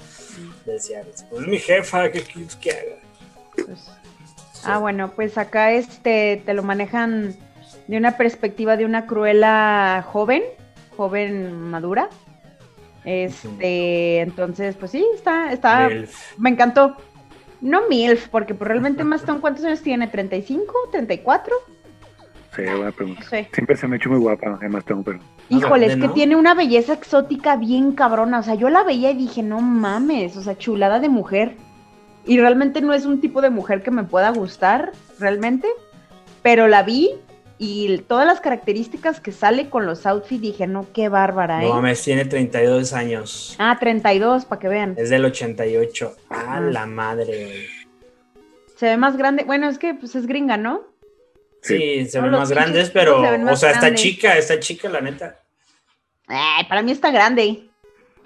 Decía, 0.67 1.03
pues 1.31 1.43
es 1.43 1.49
mi 1.49 1.59
jefa, 1.59 2.11
¿qué 2.11 2.23
quieres 2.23 2.57
que 2.57 2.71
haga? 2.73 3.02
Pues. 3.55 3.91
Ah, 4.65 4.79
bueno, 4.79 5.11
pues 5.15 5.39
acá 5.39 5.73
este 5.73 6.43
te 6.45 6.55
lo 6.55 6.63
manejan 6.63 7.35
de 7.89 7.97
una 7.97 8.17
perspectiva 8.17 8.77
de 8.77 8.85
una 8.85 9.07
Cruella 9.07 10.03
joven, 10.03 10.43
joven 10.97 11.71
madura. 11.71 12.09
Este, 13.05 14.21
entonces, 14.21 14.77
pues 14.77 14.93
sí, 14.93 15.05
está, 15.15 15.53
está, 15.53 15.89
Milf. 15.89 16.39
me 16.39 16.51
encantó. 16.51 16.97
No 17.61 17.89
MILF, 17.89 18.29
porque 18.29 18.55
pues, 18.55 18.69
realmente 18.69 19.05
más 19.05 19.23
¿cuántos 19.41 19.65
años 19.65 19.83
tiene? 19.83 20.11
¿35? 20.11 20.67
¿34? 20.93 21.49
Sí, 22.55 22.63
buena 22.63 22.91
pregunta. 22.91 23.23
Sé. 23.23 23.49
Siempre 23.53 23.77
se 23.77 23.87
me 23.87 23.95
ha 23.95 23.99
hecho 23.99 24.11
muy 24.11 24.19
guapa, 24.19 24.59
además 24.61 24.85
tengo, 24.85 25.03
pero. 25.03 25.21
Híjole, 25.49 25.87
es 25.87 25.95
que 25.95 26.09
¿no? 26.09 26.13
tiene 26.13 26.37
una 26.37 26.55
belleza 26.55 26.93
exótica 26.93 27.57
bien 27.57 27.93
cabrona. 27.93 28.41
O 28.41 28.43
sea, 28.43 28.55
yo 28.55 28.69
la 28.69 28.83
veía 28.83 29.11
y 29.11 29.17
dije, 29.17 29.43
no 29.43 29.61
mames, 29.61 30.37
o 30.37 30.43
sea, 30.43 30.59
chulada 30.59 30.99
de 30.99 31.09
mujer. 31.09 31.57
Y 32.25 32.39
realmente 32.39 32.81
no 32.81 32.93
es 32.95 33.05
un 33.05 33.21
tipo 33.21 33.41
de 33.41 33.51
mujer 33.51 33.83
que 33.83 33.91
me 33.91 34.05
pueda 34.05 34.31
gustar, 34.31 34.93
realmente. 35.19 35.69
Pero 36.43 36.69
la 36.69 36.83
vi 36.83 37.11
y 37.59 37.99
todas 37.99 38.27
las 38.27 38.41
características 38.41 39.21
que 39.21 39.33
sale 39.33 39.69
con 39.71 39.87
los 39.87 40.07
outfits, 40.07 40.41
dije, 40.43 40.67
no, 40.67 40.87
qué 40.93 41.09
bárbara, 41.09 41.63
¿eh? 41.65 41.69
No 41.69 41.75
mames, 41.75 42.03
tiene 42.03 42.25
32 42.25 42.93
años. 42.93 43.55
Ah, 43.59 43.77
32, 43.79 44.45
para 44.45 44.61
que 44.61 44.69
vean. 44.69 44.95
Es 44.99 45.11
del 45.11 45.25
88. 45.25 46.17
A 46.31 46.57
Ah. 46.57 46.61
la 46.61 46.87
madre, 46.87 47.45
güey. 47.47 47.67
Se 48.77 48.87
ve 48.87 48.97
más 48.97 49.17
grande. 49.17 49.45
Bueno, 49.45 49.69
es 49.69 49.79
que 49.79 49.95
pues 49.95 50.15
es 50.17 50.27
gringa, 50.27 50.57
¿no? 50.57 50.83
Sí, 51.63 52.07
se 52.07 52.21
ven 52.21 52.33
más 52.33 52.51
grandes, 52.51 52.91
pero, 52.91 53.23
se 53.25 53.31
ven 53.31 53.49
o 53.49 53.55
sea, 53.55 53.71
está 53.71 53.95
chica, 53.95 54.37
está 54.37 54.59
chica, 54.59 54.89
la 54.89 55.01
neta. 55.01 55.39
Ay, 56.27 56.65
para 56.69 56.83
mí 56.83 56.91
está 56.91 57.13
grande. 57.13 57.69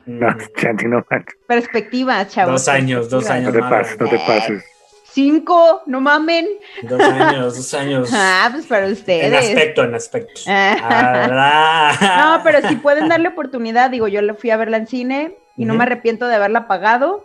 No, 0.07 0.35
Chanti, 0.57 0.85
no 0.89 1.05
manches. 1.11 1.37
Perspectiva, 1.47 2.27
chavos. 2.27 2.53
Dos 2.53 2.69
años, 2.69 3.11
dos 3.11 3.25
perspectiva. 3.25 3.59
No 3.61 3.67
años. 3.67 3.71
te 3.71 3.77
pases, 3.77 4.01
no 4.01 4.09
te 4.09 4.19
pases. 4.27 4.65
Cinco, 5.05 5.83
no 5.87 6.01
mamen. 6.03 6.47
Dos 6.83 7.01
años, 7.01 7.57
dos 7.57 7.75
años. 7.75 8.11
Ah, 8.15 8.49
pues 8.53 8.67
para 8.67 8.87
ustedes. 8.87 9.25
en 9.25 9.35
aspecto, 9.35 9.85
en 9.85 9.95
aspecto. 9.95 10.41
Ah. 10.47 12.37
No, 12.37 12.45
pero 12.45 12.67
si 12.69 12.77
pueden 12.77 13.09
darle 13.09 13.29
oportunidad, 13.29 13.91
digo, 13.91 14.09
yo 14.09 14.21
le 14.23 14.35
fui 14.35 14.51
a 14.51 14.57
verla 14.57 14.77
en 14.77 14.87
cine 14.87 15.37
y 15.57 15.65
no 15.65 15.75
me 15.75 15.85
arrepiento 15.85 16.29
de 16.29 16.35
haberla 16.35 16.67
pagado. 16.69 17.25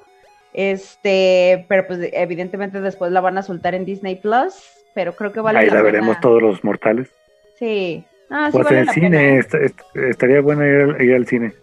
Este, 0.54 1.66
pero 1.70 1.88
pues 1.88 2.00
evidentemente 2.14 2.82
después 2.82 3.12
la 3.12 3.22
van 3.22 3.38
a 3.38 3.44
soltar 3.44 3.74
en 3.76 3.86
Disney 3.86 4.16
Plus, 4.16 4.54
pero 4.94 5.16
creo 5.16 5.32
que 5.32 5.40
vale 5.42 5.60
Ahí 5.60 5.68
la, 5.68 5.76
la 5.76 5.80
pena. 5.80 5.92
veremos 5.92 6.20
todos 6.22 6.42
los 6.42 6.64
mortales. 6.64 7.10
Sí. 7.58 8.06
Ah, 8.30 8.48
sí 8.48 8.52
Pues 8.54 8.66
vale 8.66 8.78
en 8.80 8.88
el 8.88 8.94
cine, 8.94 9.10
pena. 9.10 9.40
est- 9.40 9.54
est- 9.56 9.96
estaría 9.96 10.42
bueno 10.42 10.66
ir 10.66 10.82
al, 10.96 11.02
ir 11.02 11.14
al 11.16 11.28
cine. 11.28 11.54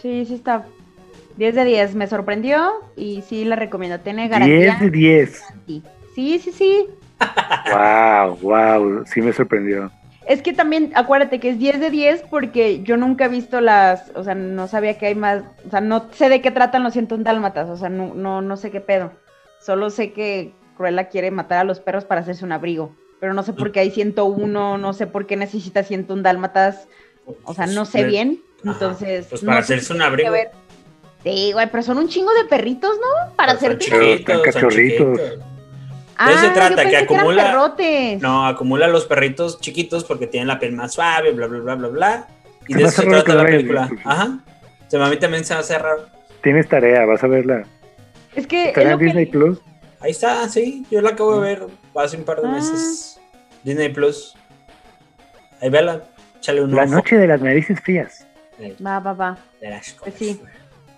Sí, 0.00 0.24
sí 0.26 0.34
está. 0.34 0.64
10 1.36 1.54
de 1.54 1.64
10, 1.64 1.94
me 1.94 2.06
sorprendió 2.06 2.72
y 2.96 3.22
sí 3.22 3.44
la 3.44 3.56
recomiendo. 3.56 4.00
Tiene 4.00 4.28
garantía. 4.28 4.76
10 4.78 4.80
de 4.80 4.90
10. 4.90 5.44
Sí, 6.14 6.38
sí, 6.38 6.52
sí. 6.52 6.86
Wow, 7.72 8.36
wow, 8.40 9.04
sí 9.06 9.20
me 9.20 9.32
sorprendió. 9.32 9.90
Es 10.26 10.42
que 10.42 10.52
también, 10.52 10.92
acuérdate 10.94 11.40
que 11.40 11.48
es 11.50 11.58
10 11.58 11.80
de 11.80 11.90
10 11.90 12.24
porque 12.28 12.82
yo 12.82 12.96
nunca 12.96 13.24
he 13.24 13.28
visto 13.28 13.60
las, 13.60 14.12
o 14.14 14.22
sea, 14.24 14.34
no 14.34 14.68
sabía 14.68 14.98
que 14.98 15.06
hay 15.06 15.14
más, 15.14 15.42
o 15.66 15.70
sea, 15.70 15.80
no 15.80 16.08
sé 16.12 16.28
de 16.28 16.42
qué 16.42 16.50
tratan 16.50 16.82
los 16.82 16.92
101 16.92 17.24
dálmatas, 17.24 17.68
o 17.70 17.76
sea, 17.76 17.88
no, 17.88 18.14
no, 18.14 18.42
no 18.42 18.56
sé 18.56 18.70
qué 18.70 18.80
pedo. 18.80 19.12
Solo 19.60 19.88
sé 19.90 20.12
que 20.12 20.52
Cruella 20.76 21.08
quiere 21.08 21.30
matar 21.30 21.60
a 21.60 21.64
los 21.64 21.80
perros 21.80 22.04
para 22.04 22.20
hacerse 22.20 22.44
un 22.44 22.52
abrigo, 22.52 22.94
pero 23.20 23.32
no 23.32 23.42
sé 23.42 23.54
por 23.54 23.72
qué 23.72 23.80
hay 23.80 23.90
101, 23.90 24.76
no 24.76 24.92
sé 24.92 25.06
por 25.06 25.26
qué 25.26 25.36
necesita 25.36 25.82
101 25.82 26.22
dálmatas, 26.22 26.88
o 27.44 27.54
sea, 27.54 27.66
no 27.66 27.86
sé 27.86 28.04
bien, 28.04 28.42
entonces... 28.64 29.26
pues 29.28 29.42
para 29.42 29.58
hacerse 29.60 29.92
un 29.92 30.02
abrigo. 30.02 30.30
ver. 30.32 30.50
Sí, 31.22 31.50
güey, 31.52 31.68
pero 31.70 31.82
son 31.82 31.98
un 31.98 32.08
chingo 32.08 32.32
de 32.34 32.44
perritos, 32.44 32.92
¿no? 32.96 33.34
Para 33.34 33.52
Pues 33.58 33.64
son 33.64 33.76
hacerte... 33.76 34.18
Chiquitos, 34.24 34.52
son. 34.54 35.48
Ah, 36.20 36.32
eso 36.32 36.40
se 36.40 36.50
trata, 36.50 36.70
yo 36.70 36.76
que 36.76 36.82
pensé 36.82 36.96
acumula-. 36.96 38.18
No, 38.20 38.46
acumula 38.46 38.88
los 38.88 39.04
perritos 39.06 39.60
chiquitos 39.60 40.02
porque 40.04 40.26
tienen 40.26 40.48
la 40.48 40.58
piel 40.58 40.72
más 40.72 40.92
suave, 40.94 41.30
bla, 41.32 41.46
bla, 41.46 41.60
bla, 41.60 41.74
bla, 41.76 41.88
bla. 41.88 42.28
Y 42.66 42.74
de 42.74 42.82
eso 42.84 43.02
se 43.02 43.08
trata 43.08 43.34
la 43.34 43.44
película. 43.44 43.88
Ajá. 44.04 44.38
O 44.86 44.90
sea, 44.90 45.04
a 45.06 45.10
mí 45.10 45.16
también 45.18 45.44
se 45.44 45.54
me 45.54 45.60
hace 45.60 45.78
raro. 45.78 46.06
Tienes 46.42 46.68
tarea, 46.68 47.04
vas 47.06 47.22
a 47.22 47.26
verla. 47.28 47.64
Es 48.34 48.46
que... 48.46 48.62
es 48.62 48.68
¿Estará 48.68 48.86
lo 48.90 48.92
en 48.94 48.98
que- 48.98 49.04
Disney 49.04 49.26
Plus? 49.26 49.58
Ahí 50.00 50.10
está, 50.12 50.48
sí. 50.48 50.84
Yo 50.90 51.00
la 51.00 51.10
acabo 51.10 51.40
de 51.40 51.48
ver 51.54 51.66
hace 51.96 52.16
un 52.16 52.24
par 52.24 52.40
de 52.40 52.48
Ah. 52.48 52.52
meses. 52.52 53.20
Disney 53.64 53.88
Plus. 53.90 54.34
Ahí 55.60 55.70
vela. 55.70 56.02
Échale 56.38 56.62
un 56.62 56.74
La 56.74 56.84
ojo. 56.84 56.92
noche 56.94 57.16
de 57.16 57.26
las 57.26 57.40
narices 57.40 57.80
frías. 57.80 58.17
Va, 58.84 58.98
va, 59.00 59.12
va. 59.12 59.38
de 59.60 59.70
las 59.70 59.92
Pues 60.00 60.14
sí. 60.14 60.40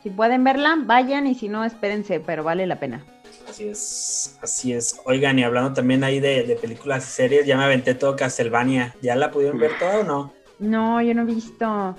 Si 0.02 0.10
pueden 0.10 0.44
verla, 0.44 0.78
vayan 0.84 1.26
y 1.26 1.34
si 1.34 1.48
no, 1.48 1.64
espérense, 1.64 2.20
pero 2.20 2.42
vale 2.42 2.66
la 2.66 2.80
pena. 2.80 3.04
Así 3.48 3.68
es, 3.68 4.38
así 4.42 4.72
es. 4.72 4.98
Oigan, 5.04 5.38
y 5.38 5.44
hablando 5.44 5.72
también 5.74 6.04
ahí 6.04 6.20
de, 6.20 6.44
de 6.44 6.56
películas 6.56 7.06
y 7.06 7.10
series, 7.12 7.46
ya 7.46 7.56
me 7.56 7.64
aventé 7.64 7.94
todo 7.94 8.16
Castlevania. 8.16 8.94
¿Ya 9.02 9.14
la 9.16 9.30
pudieron 9.30 9.58
ver 9.58 9.72
toda 9.78 10.00
o 10.00 10.04
no? 10.04 10.32
No, 10.58 11.02
yo 11.02 11.14
no 11.14 11.22
he 11.22 11.24
visto. 11.26 11.96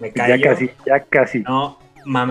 Me 0.00 0.10
Ya 0.14 0.40
casi, 0.40 0.70
ya 0.86 1.00
casi. 1.00 1.40
No, 1.40 1.78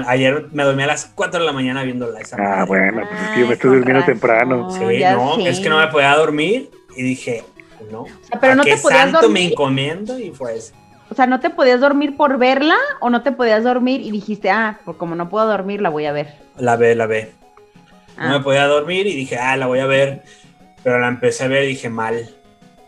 ayer 0.07 0.47
me 0.51 0.63
dormí 0.63 0.83
a 0.83 0.87
las 0.87 1.05
4 1.15 1.39
de 1.39 1.45
la 1.45 1.51
mañana 1.53 1.83
viéndola 1.83 2.19
esa 2.19 2.35
Ah, 2.37 2.65
madre. 2.65 2.65
bueno, 2.67 3.01
pues 3.07 3.21
es 3.21 3.29
que 3.29 3.39
yo 3.41 3.47
me 3.47 3.53
estoy 3.53 3.69
durmiendo 3.69 3.99
razón. 4.01 4.13
temprano. 4.13 4.71
Sí, 4.71 4.99
ya 4.99 5.13
no, 5.15 5.35
sé. 5.35 5.49
es 5.49 5.59
que 5.59 5.69
no 5.69 5.77
me 5.79 5.87
podía 5.87 6.15
dormir 6.15 6.69
y 6.95 7.03
dije, 7.03 7.43
no. 7.91 8.05
sea, 8.05 8.39
pero 8.39 8.53
¿a 8.53 8.55
no 8.55 8.63
qué 8.63 8.75
te 8.75 8.81
podías 8.81 9.11
santo 9.11 9.29
me 9.29 9.43
encomiendo 9.45 10.19
y 10.19 10.31
fue 10.31 10.57
eso. 10.57 10.73
O 11.11 11.13
sea, 11.13 11.27
¿no 11.27 11.41
te 11.41 11.49
podías 11.49 11.81
dormir 11.81 12.15
por 12.15 12.37
verla 12.37 12.77
o 13.01 13.09
no 13.09 13.21
te 13.21 13.33
podías 13.33 13.65
dormir 13.65 13.99
y 13.99 14.11
dijiste, 14.11 14.49
ah, 14.49 14.79
pues 14.85 14.95
como 14.95 15.13
no 15.13 15.27
puedo 15.27 15.45
dormir, 15.45 15.81
la 15.81 15.89
voy 15.89 16.05
a 16.05 16.13
ver? 16.13 16.35
La 16.57 16.77
ve, 16.77 16.95
la 16.95 17.05
ve. 17.05 17.33
No 18.17 18.23
Ah. 18.23 18.29
me 18.37 18.39
podía 18.39 18.65
dormir 18.65 19.05
y 19.07 19.13
dije, 19.15 19.37
ah, 19.37 19.57
la 19.57 19.67
voy 19.67 19.79
a 19.79 19.85
ver. 19.87 20.23
Pero 20.83 20.99
la 20.99 21.09
empecé 21.09 21.43
a 21.43 21.47
ver 21.49 21.65
y 21.65 21.67
dije 21.67 21.89
mal. 21.89 22.29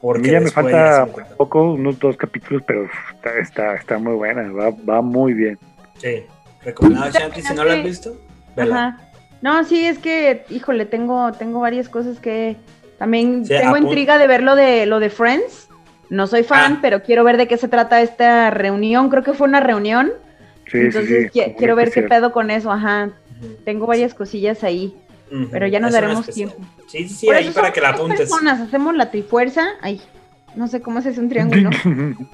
Porque 0.01 0.21
mí 0.21 0.29
ya 0.31 0.39
me 0.39 0.49
falta 0.51 1.03
un 1.03 1.35
poco, 1.35 1.73
unos 1.73 1.99
dos 1.99 2.15
capítulos, 2.15 2.63
pero 2.65 2.87
está, 3.13 3.37
está, 3.39 3.75
está 3.75 3.97
muy 3.99 4.13
buena, 4.13 4.49
va, 4.53 4.69
va 4.89 5.01
muy 5.01 5.33
bien. 5.33 5.59
Sí. 5.97 6.23
Recomendado, 6.63 7.11
Shanti, 7.11 7.41
si 7.41 7.53
no 7.53 7.65
la 7.65 7.73
has 7.73 7.83
visto, 7.83 8.15
vela. 8.55 8.75
Ajá. 8.87 8.97
No, 9.41 9.63
sí, 9.65 9.85
es 9.85 9.97
que, 9.99 10.45
híjole, 10.49 10.85
tengo, 10.85 11.33
tengo 11.33 11.59
varias 11.59 11.89
cosas 11.89 12.19
que 12.21 12.55
también 12.97 13.45
Sí, 13.45 13.53
tengo 13.53 13.75
intriga 13.75 14.17
de 14.17 14.27
ver 14.27 14.43
lo 14.43 14.55
de 14.55 14.85
lo 14.85 15.01
de 15.01 15.09
Friends. 15.09 15.67
No 16.13 16.27
soy 16.27 16.43
fan, 16.43 16.73
Ah. 16.75 16.79
pero 16.81 17.01
quiero 17.01 17.23
ver 17.23 17.37
de 17.37 17.47
qué 17.47 17.57
se 17.57 17.67
trata 17.67 17.99
esta 18.01 18.51
reunión. 18.51 19.09
Creo 19.09 19.23
que 19.23 19.33
fue 19.33 19.47
una 19.47 19.59
reunión. 19.59 20.11
Sí, 20.71 20.77
entonces 20.77 21.07
sí, 21.07 21.29
sí. 21.33 21.39
qui- 21.39 21.45
muy 21.47 21.55
quiero 21.55 21.75
ver 21.75 21.91
qué 21.91 22.03
pedo 22.03 22.31
con 22.31 22.51
eso, 22.51 22.71
ajá. 22.71 23.09
Tengo 23.65 23.87
varias 23.87 24.13
cosillas 24.13 24.63
ahí, 24.63 24.95
pero 25.51 25.65
ya 25.67 25.79
nos 25.79 25.89
Es 25.89 25.93
daremos 25.95 26.27
tiempo. 26.29 26.55
Sí, 26.87 27.07
sí, 27.07 27.15
sí, 27.15 27.25
Por 27.25 27.35
ahí 27.35 27.49
para 27.49 27.73
que 27.73 27.81
la 27.81 27.89
apuntes. 27.89 28.19
personas, 28.19 28.61
hacemos 28.61 28.95
la 28.95 29.09
trifuerza. 29.09 29.63
Ay, 29.81 30.01
no 30.55 30.67
sé 30.67 30.81
cómo 30.81 31.01
se 31.01 31.09
hace 31.09 31.19
un 31.19 31.29
triángulo. 31.29 31.71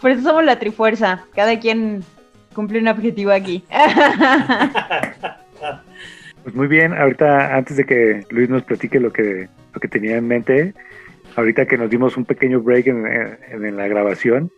Por 0.00 0.10
eso 0.10 0.22
somos 0.22 0.44
la 0.44 0.58
trifuerza. 0.58 1.24
Cada 1.34 1.58
quien 1.60 2.02
cumple 2.54 2.80
un 2.80 2.88
objetivo 2.88 3.30
aquí. 3.30 3.64
Pues 6.42 6.54
muy 6.54 6.68
bien, 6.68 6.94
ahorita 6.94 7.54
antes 7.54 7.76
de 7.76 7.84
que 7.84 8.24
Luis 8.30 8.48
nos 8.48 8.62
platique 8.62 8.98
lo 8.98 9.12
que, 9.12 9.48
lo 9.74 9.80
que 9.80 9.88
tenía 9.88 10.16
en 10.16 10.26
mente, 10.26 10.74
ahorita 11.36 11.66
que 11.66 11.76
nos 11.78 11.90
dimos 11.90 12.16
un 12.16 12.24
pequeño 12.24 12.60
break 12.60 12.86
en, 12.88 13.06
en- 13.06 13.64
en 13.64 13.76
la 13.76 13.88
grabación, 13.88 14.50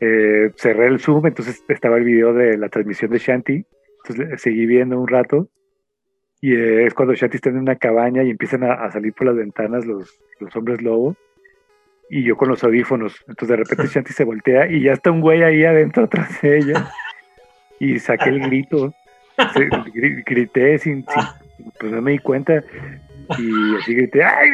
eh, 0.00 0.50
cerré 0.56 0.86
el 0.86 1.00
Zoom, 1.00 1.26
entonces 1.26 1.62
estaba 1.68 1.96
el 1.96 2.04
video 2.04 2.32
de 2.32 2.56
la 2.56 2.68
transmisión 2.68 3.10
de 3.10 3.18
Shanti, 3.18 3.64
entonces 4.04 4.40
seguí 4.40 4.64
viendo 4.66 4.98
un 5.00 5.08
rato 5.08 5.48
y 6.40 6.54
eh, 6.54 6.86
es 6.86 6.94
cuando 6.94 7.14
Shanti 7.14 7.36
está 7.36 7.50
en 7.50 7.58
una 7.58 7.76
cabaña 7.76 8.22
y 8.22 8.30
empiezan 8.30 8.62
a, 8.62 8.74
a 8.74 8.92
salir 8.92 9.12
por 9.12 9.26
las 9.26 9.36
ventanas 9.36 9.84
los, 9.86 10.18
los 10.40 10.54
hombres 10.54 10.80
lobo 10.82 11.16
y 12.10 12.22
yo 12.22 12.36
con 12.36 12.48
los 12.48 12.62
audífonos, 12.64 13.16
entonces 13.28 13.48
de 13.48 13.56
repente 13.56 13.86
Shanti 13.92 14.12
se 14.12 14.24
voltea 14.24 14.70
y 14.70 14.82
ya 14.82 14.92
está 14.92 15.10
un 15.10 15.20
güey 15.20 15.42
ahí 15.42 15.64
adentro 15.64 16.04
atrás 16.04 16.40
de 16.42 16.58
ella 16.58 16.90
y 17.80 17.98
saqué 17.98 18.30
el 18.30 18.40
grito, 18.40 18.94
se- 19.52 19.68
grité 20.24 20.78
sin, 20.78 21.04
sin- 21.06 21.72
pues 21.78 21.92
no 21.92 22.00
me 22.00 22.12
di 22.12 22.18
cuenta 22.20 22.62
y 23.36 23.76
así 23.76 23.94
grité 23.94 24.22
¡ay! 24.24 24.48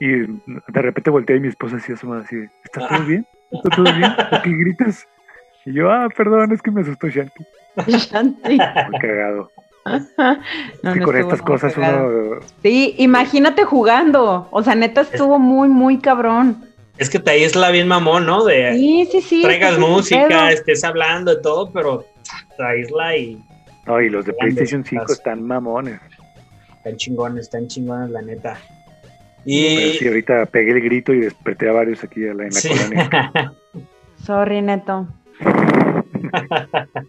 Y 0.00 0.08
de 0.08 0.82
repente 0.82 1.10
volteé 1.10 1.36
y 1.36 1.40
mi 1.40 1.48
esposa 1.48 1.76
así 1.76 1.92
asomada 1.92 2.22
así 2.22 2.36
¿está 2.64 2.86
todo 2.88 3.04
bien? 3.04 3.26
¿está 3.52 3.68
todo 3.70 3.84
bien? 3.94 4.12
¿por 4.30 4.42
qué 4.42 4.50
gritas? 4.50 5.06
y 5.64 5.72
yo 5.74 5.90
ah 5.90 6.08
perdón 6.16 6.52
es 6.52 6.60
que 6.62 6.70
me 6.70 6.80
asustó 6.82 7.08
Shanti 7.08 7.44
Shanti. 7.86 8.58
muy 8.90 9.00
cagado 9.00 9.50
No, 9.86 9.96
Es 9.96 10.06
no 10.82 10.92
que 10.94 11.00
con 11.00 11.16
estas 11.16 11.42
cosas 11.42 11.74
cagado. 11.74 12.08
uno 12.08 12.40
Sí, 12.62 12.94
imagínate 12.98 13.64
jugando. 13.64 14.48
O 14.50 14.62
sea, 14.62 14.74
neta 14.74 15.02
estuvo 15.02 15.38
muy, 15.38 15.68
muy 15.68 15.98
cabrón. 15.98 16.64
es 16.96 17.10
que 17.10 17.18
te 17.18 17.32
aísla 17.32 17.70
bien 17.70 17.86
mamón, 17.88 18.24
¿no? 18.24 18.44
De 18.44 18.72
Sí, 18.74 19.08
sí, 19.12 19.20
sí. 19.20 19.42
traigas 19.42 19.78
música, 19.78 20.50
estés 20.50 20.84
hablando 20.84 21.34
de 21.34 21.42
todo, 21.42 21.70
pero 21.70 22.04
te 22.56 22.64
aísla 22.64 23.16
y 23.16 23.42
no 23.86 24.00
y 24.00 24.08
los 24.08 24.24
de 24.24 24.32
PlayStation 24.32 24.82
5 24.84 25.02
pasos. 25.02 25.18
están 25.18 25.42
mamones 25.42 26.00
están 26.78 26.96
chingones, 26.96 27.40
están 27.44 27.66
chingones, 27.68 28.10
la 28.10 28.22
neta. 28.22 28.56
Pero 29.44 29.90
Y. 29.90 29.94
sí 29.98 30.06
ahorita 30.08 30.46
pegué 30.46 30.72
el 30.72 30.80
grito 30.82 31.12
y 31.12 31.20
desperté 31.20 31.68
a 31.68 31.72
varios 31.72 32.02
aquí 32.02 32.24
en 32.24 32.36
la, 32.38 32.44
en 32.44 32.50
la 32.54 32.60
Sí. 32.60 32.68
colonia 32.68 33.52
Sorry, 34.24 34.62
Neto. 34.62 35.06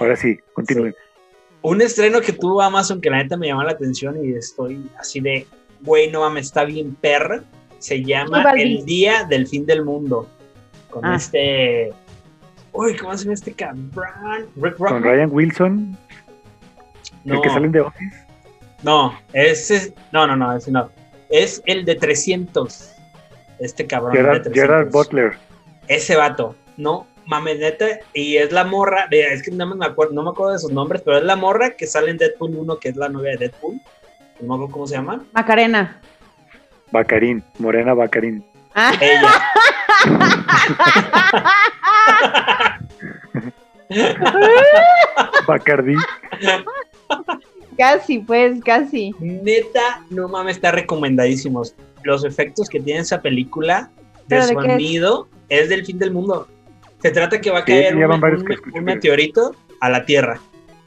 ahora 0.00 0.16
sí 0.16 0.38
continúen 0.52 0.94
Un 1.62 1.82
estreno 1.82 2.20
que 2.20 2.32
tuvo 2.32 2.62
Amazon 2.62 3.00
que 3.00 3.10
la 3.10 3.18
neta 3.22 3.36
me 3.36 3.48
llamó 3.48 3.62
la 3.62 3.72
atención 3.72 4.16
y 4.24 4.32
estoy 4.34 4.88
así 4.98 5.20
de, 5.20 5.46
güey, 5.82 6.10
no 6.10 6.20
mames, 6.20 6.46
está 6.46 6.64
bien 6.64 6.94
perra. 6.94 7.42
Se 7.78 8.02
llama. 8.02 8.42
El 8.56 8.84
Día 8.84 9.24
del 9.24 9.46
Fin 9.46 9.64
del 9.64 9.84
Mundo. 9.84 10.28
Con 10.90 11.04
Ah. 11.04 11.14
este. 11.16 11.92
Uy, 12.72 12.96
¿cómo 12.96 13.16
se 13.16 13.24
llama 13.24 13.34
este 13.34 13.52
cabrón? 13.52 14.46
Rick 14.56 14.76
con. 14.76 15.02
Ryan 15.02 15.30
Wilson 15.32 15.96
No, 17.24 17.34
el 17.34 17.40
que 17.40 17.50
salen 17.50 17.72
de 17.72 17.80
Office 17.80 18.16
no, 18.82 19.16
ese. 19.32 19.94
No, 20.12 20.26
no, 20.26 20.36
no, 20.36 20.56
ese 20.56 20.70
no. 20.72 20.90
Es 21.28 21.62
el 21.66 21.84
de 21.84 21.94
300. 21.96 22.92
Este 23.58 23.86
cabrón. 23.86 24.12
de 24.12 24.18
Gerard, 24.18 24.42
300. 24.42 24.62
Gerard 24.62 24.90
Butler 24.90 25.32
Ese 25.88 26.16
vato. 26.16 26.54
No, 26.76 27.06
mames, 27.26 27.58
neta. 27.58 27.86
Y 28.14 28.36
es 28.36 28.52
la 28.52 28.64
morra. 28.64 29.06
de- 29.10 29.32
Es 29.32 29.42
que 29.42 29.50
no 29.50 29.66
me 29.74 29.84
acuerdo, 29.86 30.12
no 30.14 30.22
me 30.22 30.30
acuerdo 30.30 30.52
de 30.52 30.58
sus 30.60 30.72
nombres, 30.72 31.02
pero 31.04 31.18
es 31.18 31.24
la 31.24 31.36
morra 31.36 31.70
que 31.76 31.86
sale 31.86 32.10
en 32.10 32.18
Deadpool 32.18 32.54
1, 32.56 32.78
que 32.78 32.88
es 32.90 32.96
la 32.96 33.08
novia 33.08 33.32
de 33.32 33.38
Deadpool. 33.38 33.80
No 34.40 34.48
me 34.48 34.54
acuerdo 34.54 34.72
cómo 34.72 34.86
se 34.86 34.94
llama. 34.94 35.24
Macarena. 35.32 36.00
Bacarín 36.90 37.42
Morena 37.58 37.92
Bacarín 37.94 38.44
Ah, 38.74 38.92
Ella. 39.00 39.28
Bacardi 45.46 45.94
casi, 47.78 48.18
pues, 48.18 48.60
casi. 48.62 49.14
Neta, 49.20 50.04
no 50.10 50.28
mames, 50.28 50.56
está 50.56 50.72
recomendadísimos. 50.72 51.74
Los 52.02 52.24
efectos 52.24 52.68
que 52.68 52.80
tiene 52.80 53.00
esa 53.00 53.22
película 53.22 53.90
de 54.26 54.42
sonido 54.42 55.28
es? 55.48 55.68
del 55.70 55.86
fin 55.86 55.98
del 55.98 56.10
mundo. 56.10 56.46
Se 57.00 57.10
trata 57.10 57.40
que 57.40 57.50
va 57.50 57.60
a 57.60 57.64
Sí, 57.64 57.72
caer 57.72 57.96
un, 57.96 58.84
meteorito 58.84 59.54
a 59.80 59.88
la 59.88 60.04
Tierra. 60.04 60.40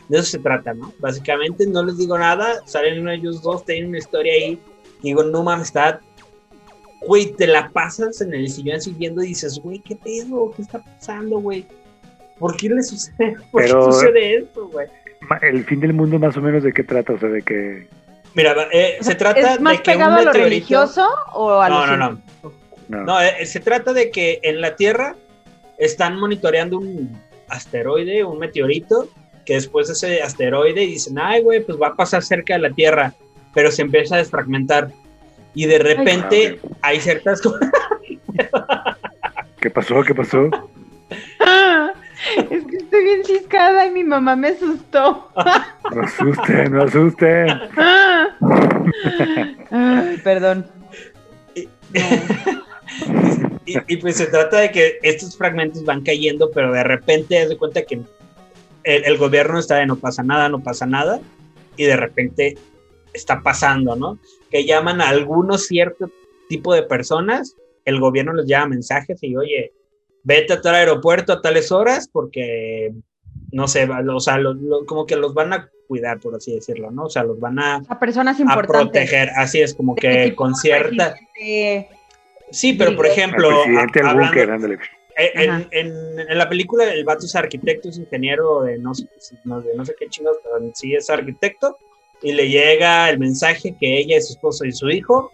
De 0.10 0.18
eso 0.18 0.28
se 0.28 0.40
trata, 0.40 0.74
¿no? 0.74 0.94
Básicamente 1.00 1.66
no 1.66 1.84
les 1.84 1.98
digo 1.98 2.18
nada, 2.18 2.62
salen 2.66 3.00
uno 3.00 3.12
de 3.12 3.16
ellos 3.18 3.42
dos, 3.42 3.66
tienen 3.66 3.90
una 3.90 3.98
historia 3.98 4.34
ahí. 4.34 4.60
Y 5.02 5.08
digo, 5.10 5.24
no 5.24 5.42
mames, 5.44 5.68
está. 5.68 6.02
Güey, 7.08 7.32
te 7.34 7.48
la 7.48 7.70
pasas 7.70 8.22
en 8.22 8.34
el 8.34 8.50
sillón 8.50 8.80
siguiendo 8.80 9.24
y 9.24 9.28
dices, 9.30 9.58
güey, 9.60 9.80
¿qué 9.80 9.96
pedo? 9.96 10.52
¿Qué 10.56 10.62
está 10.62 10.84
pasando, 10.84 11.40
güey? 11.40 11.66
¿Por 12.38 12.56
qué 12.58 12.70
le 12.70 12.84
sucede? 12.84 13.36
¿Por 13.52 13.64
Pero- 13.64 13.86
qué 13.88 13.92
sucede 13.94 14.38
esto, 14.38 14.68
güey? 14.68 14.88
El 15.42 15.64
fin 15.66 15.80
del 15.80 15.94
mundo 15.94 16.20
más 16.20 16.36
o 16.38 16.42
menos 16.42 16.64
de 16.64 16.74
qué 16.74 16.84
trata, 16.84 17.14
o 17.14 17.20
sea, 17.20 17.30
de 17.30 17.42
que 17.42 17.88
Mira, 18.34 18.56
eh, 18.72 18.98
se 19.02 19.16
trata 19.16 19.54
¿Es 19.54 19.60
más 19.62 19.78
de 19.78 19.84
que 19.84 19.92
un 19.92 19.98
pegado 19.98 20.16
a 20.16 20.22
lo 20.22 20.32
meteorito- 20.32 20.44
religioso 20.44 21.08
o 21.34 21.60
a 21.62 21.70
lo 21.70 21.86
No, 21.88 21.98
no, 21.98 22.20
no. 22.90 23.04
no, 23.04 23.22
eh, 23.22 23.46
se 23.46 23.60
trata 23.60 23.94
de 23.94 24.10
que 24.12 24.40
en 24.44 24.62
la 24.62 24.76
Tierra 24.76 25.16
están 25.78 26.18
monitoreando 26.20 26.78
un 26.78 27.18
asteroide, 27.50 28.24
un 28.24 28.40
meteorito, 28.40 29.10
que 29.46 29.54
después 29.56 29.88
de 29.88 29.94
ese 29.94 30.22
asteroide 30.22 30.82
dicen, 30.82 31.18
ay, 31.20 31.42
güey, 31.42 31.62
pues 31.64 31.78
va 31.82 31.88
a 31.90 31.96
pasar 31.96 32.24
cerca 32.24 32.54
de 32.54 32.60
la 32.60 32.70
Tierra, 32.72 33.14
pero 33.54 33.72
se 33.72 33.82
empieza 33.82 34.16
a 34.16 34.18
desfragmentar. 34.20 34.90
Y 35.54 35.66
de 35.66 35.80
repente 35.80 36.60
hay 36.82 37.00
ciertas 37.02 37.42
cosas. 37.42 37.70
¿Qué 39.60 39.70
pasó? 39.70 40.02
¿Qué 40.04 40.16
pasó? 40.16 40.50
Bien 43.12 43.26
ciscada 43.26 43.86
y 43.86 43.92
mi 43.92 44.04
mamá 44.04 44.36
me 44.36 44.50
asustó. 44.50 45.30
No 45.94 46.02
asusten, 46.02 46.72
no 46.72 46.84
asusten. 46.84 47.48
Ay, 49.72 50.18
perdón. 50.24 50.66
y, 53.66 53.78
y, 53.88 53.98
pues 53.98 54.18
se 54.18 54.28
trata 54.28 54.60
de 54.60 54.72
que 54.72 55.00
estos 55.04 55.38
fragmentos 55.38 55.84
van 55.84 56.02
cayendo, 56.02 56.50
pero 56.52 56.72
de 56.72 56.84
repente 56.84 57.40
haz 57.40 57.50
de 57.50 57.58
cuenta 57.58 57.82
que 57.84 57.96
el, 58.84 59.04
el 59.06 59.18
gobierno 59.18 59.60
está 59.60 59.76
de 59.76 59.86
no 59.86 59.98
pasa 59.98 60.24
nada, 60.24 60.50
no 60.50 60.60
pasa 60.60 60.86
nada, 60.86 61.20
y 61.78 61.84
de 61.84 61.98
repente 61.98 62.58
está 63.14 63.42
pasando, 63.42 63.96
¿no? 63.96 64.18
Que 64.50 64.66
llaman 64.66 65.02
a 65.02 65.10
algunos 65.10 65.68
cierto 65.68 66.10
tipo 66.48 66.74
de 66.74 66.84
personas, 66.84 67.56
el 67.86 68.00
gobierno 68.00 68.34
les 68.34 68.46
llama 68.46 68.68
mensajes 68.68 69.20
y 69.22 69.36
oye, 69.36 69.74
vete 70.24 70.54
a 70.54 70.62
tal 70.62 70.76
aeropuerto 70.76 71.34
a 71.34 71.42
tales 71.42 71.72
horas 71.72 72.08
porque 72.12 72.94
no 73.52 73.68
sé, 73.68 73.88
o 73.90 74.20
sea, 74.20 74.38
lo- 74.38 74.54
lo- 74.54 74.86
como 74.86 75.06
que 75.06 75.16
los 75.16 75.34
van 75.34 75.54
a 75.54 75.70
cuidar, 75.88 76.20
por 76.20 76.36
así 76.36 76.54
decirlo, 76.56 76.90
¿no? 76.92 77.06
O 77.06 77.10
sea, 77.10 77.24
los 77.24 77.40
van 77.40 77.60
a, 77.60 77.82
A 77.90 78.00
personas 78.00 78.40
a 78.40 78.62
proteger, 78.62 79.30
así 79.36 79.60
es, 79.62 79.74
como 79.74 79.96
De 79.96 80.02
que 80.02 80.36
con 80.36 80.56
cierta... 80.56 81.16
Sí, 82.50 82.74
pero 82.74 82.96
por 82.96 83.08
ejemplo, 83.08 83.50
presidente 83.64 84.02
hablando- 84.04 84.54
ándale. 84.54 84.74
Eh, 85.18 85.32
En, 85.36 85.50
Ajá. 85.50 85.68
en- 85.72 86.20
en 86.30 86.38
la 86.38 86.48
película 86.50 86.92
el 86.92 87.04
vato 87.04 87.26
es 87.26 87.36
arquitecto, 87.36 87.90
es 87.90 87.98
ingeniero 87.98 88.62
de 88.64 88.78
no 88.78 88.94
sé, 88.94 89.06
no, 89.44 89.62
de 89.62 89.76
no 89.76 89.86
sé 89.86 89.94
qué 90.00 90.08
chingados, 90.08 90.38
pero 90.44 90.72
sí 90.74 90.94
es 90.96 91.10
arquitecto 91.10 91.78
y 92.22 92.32
le 92.34 92.48
llega 92.50 93.10
el 93.10 93.20
mensaje 93.20 93.76
que 93.80 93.98
ella, 94.00 94.20
su 94.22 94.34
esposo 94.34 94.64
y 94.66 94.72
su 94.72 94.90
hijo 94.90 95.32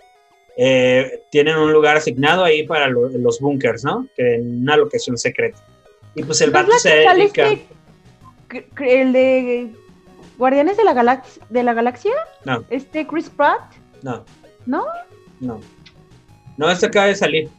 eh, 0.57 1.23
tienen 1.31 1.55
un 1.57 1.71
lugar 1.71 1.97
asignado 1.97 2.43
ahí 2.43 2.65
para 2.65 2.87
lo- 2.87 3.09
los 3.09 3.39
bunkers, 3.39 3.83
¿no? 3.83 4.07
Que 4.15 4.35
en 4.35 4.61
una 4.63 4.75
locación 4.75 5.17
secreta. 5.17 5.59
Y 6.15 6.23
pues 6.23 6.41
el 6.41 6.51
¿No 6.51 6.59
es 6.59 6.65
vato 6.65 6.79
se 6.79 6.89
dedica... 6.95 7.47
este- 7.47 7.67
el 8.99 9.13
de 9.13 9.69
Guardianes 10.37 10.77
de 10.77 10.83
la, 10.83 10.93
Galax- 10.93 11.39
de 11.49 11.63
la 11.63 11.73
Galaxia? 11.73 12.13
No. 12.45 12.63
Este 12.69 13.05
Chris 13.05 13.29
Pratt, 13.29 13.61
No, 14.01 14.25
¿no? 14.65 14.85
no. 15.39 15.59
No, 16.57 16.71
este 16.71 16.87
acaba 16.87 17.05
de 17.07 17.15
salir. 17.15 17.49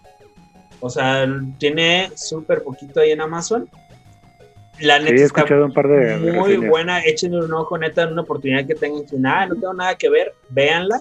O 0.80 0.90
sea, 0.90 1.26
tiene 1.58 2.10
súper 2.16 2.62
poquito 2.64 3.00
ahí 3.00 3.12
en 3.12 3.20
Amazon. 3.20 3.68
La 4.80 4.98
Sí, 4.98 5.04
neta 5.04 5.14
he 5.14 5.24
está 5.24 5.40
escuchado 5.40 5.64
un 5.66 5.72
par 5.72 5.88
de, 5.88 6.16
muy 6.18 6.30
reseñas. 6.50 6.70
buena, 6.70 7.00
échenle 7.04 7.44
un 7.44 7.52
ojo, 7.52 7.76
neta, 7.78 8.06
una 8.08 8.22
oportunidad 8.22 8.64
que 8.66 8.74
tengan 8.76 9.04
que 9.06 9.16
nada, 9.16 9.46
no 9.46 9.54
tengo 9.56 9.74
nada 9.74 9.96
que 9.96 10.08
ver, 10.08 10.34
véanla. 10.48 11.00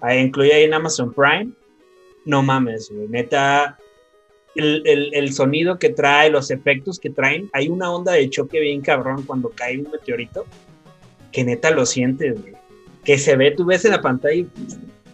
Ahí 0.00 0.18
incluye 0.20 0.52
ahí 0.52 0.64
en 0.64 0.74
Amazon 0.74 1.12
Prime. 1.12 1.50
No 2.24 2.42
mames, 2.42 2.90
güey, 2.92 3.08
neta, 3.08 3.78
el, 4.54 4.82
el- 4.86 5.14
el 5.14 5.32
sonido 5.32 5.78
que 5.78 5.90
trae, 5.90 6.30
los 6.30 6.50
efectos 6.50 6.98
que 6.98 7.10
traen, 7.10 7.48
hay 7.52 7.68
una 7.68 7.90
onda 7.92 8.12
de 8.12 8.28
choque 8.28 8.60
bien 8.60 8.80
cabrón 8.82 9.22
cuando 9.24 9.50
cae 9.50 9.78
un 9.78 9.90
meteorito, 9.90 10.44
que 11.32 11.44
neta 11.44 11.70
lo 11.70 11.86
sientes, 11.86 12.40
güey. 12.40 12.54
Que 13.04 13.16
se 13.16 13.36
ve, 13.36 13.52
tú 13.52 13.64
ves 13.64 13.84
en 13.86 13.92
la 13.92 14.02
pantalla 14.02 14.34
y, 14.34 14.48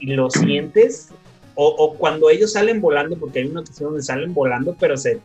y 0.01 0.15
lo 0.15 0.29
sientes, 0.31 1.11
o, 1.55 1.67
o 1.69 1.95
cuando 1.95 2.29
ellos 2.29 2.53
salen 2.53 2.81
volando, 2.81 3.17
porque 3.17 3.39
hay 3.41 3.47
una 3.47 3.61
ocasión 3.61 3.91
donde 3.91 4.03
salen 4.03 4.35
volando, 4.35 4.77
pero 4.79 4.97
se, 4.97 5.21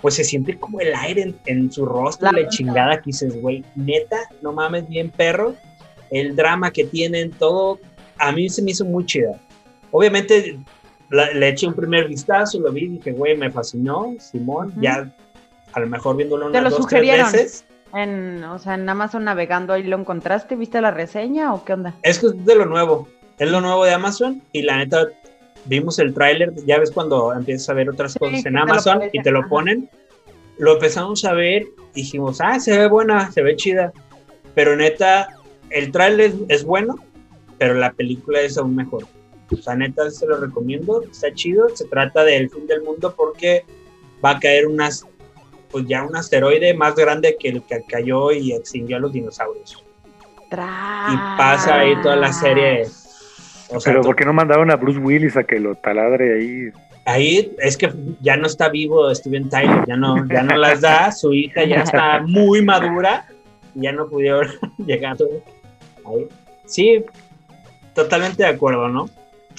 pues 0.00 0.14
se 0.14 0.24
siente 0.24 0.58
como 0.58 0.80
el 0.80 0.94
aire 0.94 1.22
en, 1.22 1.36
en 1.46 1.70
su 1.70 1.84
rostro, 1.84 2.32
La 2.32 2.40
la, 2.40 2.48
chingada 2.48 2.96
que 2.98 3.06
dices, 3.06 3.40
güey, 3.40 3.62
neta, 3.76 4.18
no 4.40 4.52
mames, 4.52 4.88
bien 4.88 5.10
perro, 5.10 5.54
el 6.10 6.34
drama 6.34 6.70
que 6.72 6.84
tienen, 6.84 7.30
todo, 7.32 7.78
a 8.28 8.32
mí 8.32 8.48
se 8.48 8.62
me 8.62 8.70
hizo 8.72 8.84
muy 8.84 9.04
chida. 9.06 9.38
Obviamente 9.90 10.58
la- 11.10 11.30
le 11.32 11.48
eché 11.48 11.66
un 11.66 11.74
primer 11.74 12.08
vistazo, 12.08 12.58
lo 12.60 12.72
vi, 12.72 12.88
dije, 12.88 13.12
güey, 13.12 13.36
me 13.36 13.50
fascinó, 13.50 14.14
Simón, 14.18 14.72
ya 14.80 15.10
a 15.72 15.80
lo 15.80 15.86
mejor 15.86 16.16
viéndolo 16.16 16.46
unas 16.46 16.62
dos, 16.64 16.72
tres 16.74 16.82
sugerieron. 16.84 17.32
veces. 17.32 17.64
En, 17.92 18.42
o 18.44 18.58
sea, 18.58 18.74
en 18.74 18.88
Amazon 18.88 19.22
navegando 19.24 19.72
ahí 19.72 19.84
lo 19.84 19.96
encontraste, 19.96 20.56
¿viste 20.56 20.80
la 20.80 20.90
reseña 20.90 21.54
o 21.54 21.64
qué 21.64 21.74
onda? 21.74 21.94
Es 22.02 22.18
que 22.18 22.26
es 22.26 22.44
de 22.44 22.56
lo 22.56 22.66
nuevo, 22.66 23.06
es 23.38 23.48
lo 23.48 23.60
nuevo 23.60 23.84
de 23.84 23.92
Amazon 23.92 24.42
y 24.52 24.62
la 24.62 24.78
neta 24.78 25.06
vimos 25.66 25.98
el 26.00 26.12
tráiler, 26.12 26.52
ya 26.66 26.78
ves 26.80 26.90
cuando 26.90 27.32
empiezas 27.32 27.68
a 27.68 27.74
ver 27.74 27.88
otras 27.88 28.14
Sí, 28.14 28.18
cosas 28.18 28.46
en 28.46 28.58
Amazon 28.58 29.00
y 29.12 29.22
te 29.22 29.30
lo 29.30 29.40
ajá. 29.40 29.48
ponen, 29.48 29.88
lo 30.58 30.72
empezamos 30.74 31.24
a 31.24 31.34
ver 31.34 31.62
y 31.94 32.00
dijimos, 32.00 32.40
ah, 32.40 32.58
se 32.58 32.76
ve 32.76 32.88
buena, 32.88 33.30
se 33.30 33.42
ve 33.42 33.54
chida, 33.54 33.92
pero 34.56 34.74
neta, 34.74 35.28
el 35.70 35.92
tráiler 35.92 36.32
es 36.48 36.64
bueno, 36.64 36.96
pero 37.58 37.74
la 37.74 37.92
película 37.92 38.40
es 38.40 38.58
aún 38.58 38.76
mejor. 38.76 39.04
O 39.52 39.56
sea, 39.56 39.74
neta, 39.74 40.10
se 40.10 40.26
lo 40.26 40.38
recomiendo, 40.38 41.02
está 41.02 41.32
chido, 41.32 41.68
se 41.74 41.86
trata 41.86 42.24
del 42.24 42.50
fin 42.50 42.66
del 42.66 42.82
mundo 42.82 43.14
porque 43.16 43.64
va 44.24 44.30
a 44.30 44.40
caer 44.40 44.66
unas, 44.66 45.06
pues 45.70 45.84
ya 45.86 46.02
un 46.02 46.16
asteroide 46.16 46.74
más 46.74 46.94
grande 46.94 47.36
que 47.38 47.50
el 47.50 47.62
que 47.62 47.84
cayó 47.88 48.32
y 48.32 48.52
extinguió 48.52 48.96
a 48.96 49.00
los 49.00 49.12
dinosaurios. 49.12 49.84
Y 50.50 51.16
pasa 51.36 51.80
ahí 51.80 52.00
toda 52.02 52.16
la 52.16 52.32
serie. 52.32 52.86
O 53.70 53.80
sea, 53.80 53.92
Pero 53.92 54.02
¿por 54.02 54.14
qué 54.14 54.24
no 54.24 54.32
mandaron 54.32 54.70
a 54.70 54.76
Bruce 54.76 55.00
Willis 55.00 55.36
a 55.36 55.44
que 55.44 55.58
lo 55.58 55.74
taladre 55.74 56.34
ahí? 56.34 56.72
ahí 57.06 57.54
es 57.58 57.76
que 57.76 57.92
ya 58.20 58.36
no 58.36 58.46
está 58.46 58.68
vivo 58.68 59.14
Steven 59.14 59.48
Tyler, 59.48 59.84
ya 59.86 59.96
no, 59.96 60.26
ya 60.26 60.42
no 60.42 60.56
las 60.56 60.80
da, 60.80 61.12
su 61.12 61.32
hija 61.32 61.64
ya 61.64 61.82
está 61.82 62.22
muy 62.22 62.62
madura, 62.62 63.26
y 63.74 63.82
ya 63.82 63.92
no 63.92 64.08
pudieron 64.08 64.48
llegar 64.86 65.16
ahí. 66.06 66.28
Sí, 66.66 67.04
totalmente 67.94 68.42
de 68.42 68.48
acuerdo, 68.48 68.88
¿no? 68.88 69.08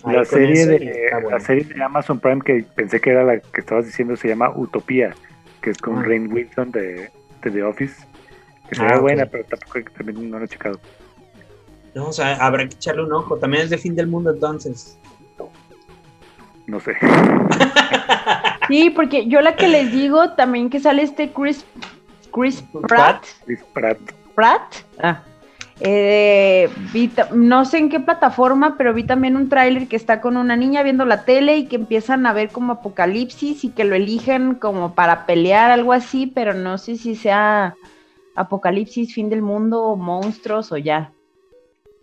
Ahí 0.04 0.16
La 0.18 0.26
serie, 0.26 0.66
de, 0.66 1.10
bueno. 1.14 1.30
la 1.32 1.40
serie 1.40 1.64
de 1.64 1.84
Amazon 1.84 2.20
Prime 2.20 2.42
que 2.42 2.66
pensé 2.76 3.00
que 3.00 3.10
era 3.12 3.24
la 3.24 3.40
que 3.40 3.62
estabas 3.62 3.86
diciendo 3.86 4.16
se 4.16 4.28
llama 4.28 4.52
Utopía, 4.56 5.16
que 5.62 5.72
es 5.72 5.78
con 5.78 6.00
Ah. 6.00 6.04
Rain 6.06 6.32
Wilson 6.32 6.72
de, 6.72 7.10
de 7.42 7.52
The 7.52 7.64
Office. 7.64 8.06
Que 8.70 8.82
Ah, 8.82 9.00
buena, 9.00 9.26
pero 9.26 9.44
tampoco 9.46 9.80
también 9.98 10.30
no 10.30 10.38
lo 10.40 10.46
he 10.46 10.48
checado. 10.48 10.80
No, 11.94 12.08
o 12.10 12.14
sea, 12.14 12.36
habrá 12.36 12.68
que 12.68 12.76
echarle 12.76 13.04
un 13.04 13.14
ojo. 13.14 13.38
También 13.38 13.64
es 13.64 13.70
de 13.70 13.78
fin 13.78 13.96
del 13.96 14.08
mundo 14.08 14.32
entonces. 14.32 14.98
No 16.68 16.80
sé. 16.80 16.94
Sí, 18.68 18.90
porque 18.90 19.28
yo 19.28 19.42
la 19.42 19.56
que 19.56 19.68
les 19.68 19.92
digo 19.92 20.32
también 20.32 20.72
que 20.72 20.80
sale 20.80 21.04
este 21.04 21.32
Chris, 21.32 21.64
Chris 22.34 22.64
Pratt, 22.88 23.24
Chris 23.46 23.64
Pratt. 23.74 24.00
Pratt, 24.34 24.76
ah, 25.04 25.22
eh, 25.82 26.70
vi 26.94 27.12
no 27.34 27.66
sé 27.66 27.80
en 27.80 27.90
qué 27.90 28.00
plataforma, 28.00 28.76
pero 28.78 28.94
vi 28.94 29.04
también 29.04 29.36
un 29.36 29.50
tráiler 29.50 29.88
que 29.88 29.98
está 29.98 30.22
con 30.22 30.38
una 30.38 30.56
niña 30.56 30.84
viendo 30.84 31.04
la 31.04 31.26
tele 31.26 31.58
y 31.58 31.66
que 31.66 31.76
empiezan 31.76 32.26
a 32.26 32.34
ver 32.34 32.50
como 32.50 32.74
apocalipsis 32.74 33.64
y 33.66 33.70
que 33.70 33.84
lo 33.84 33.96
eligen 33.96 34.56
como 34.56 34.96
para 34.96 35.26
pelear, 35.26 35.72
algo 35.72 35.92
así, 35.92 36.28
pero 36.28 36.54
no 36.54 36.78
sé 36.78 36.96
si 36.96 37.16
sea 37.16 37.76
apocalipsis, 38.36 39.14
fin 39.14 39.30
del 39.30 39.42
mundo, 39.42 39.84
o 39.84 39.96
monstruos 39.98 40.72
o 40.72 40.78
ya, 40.78 41.12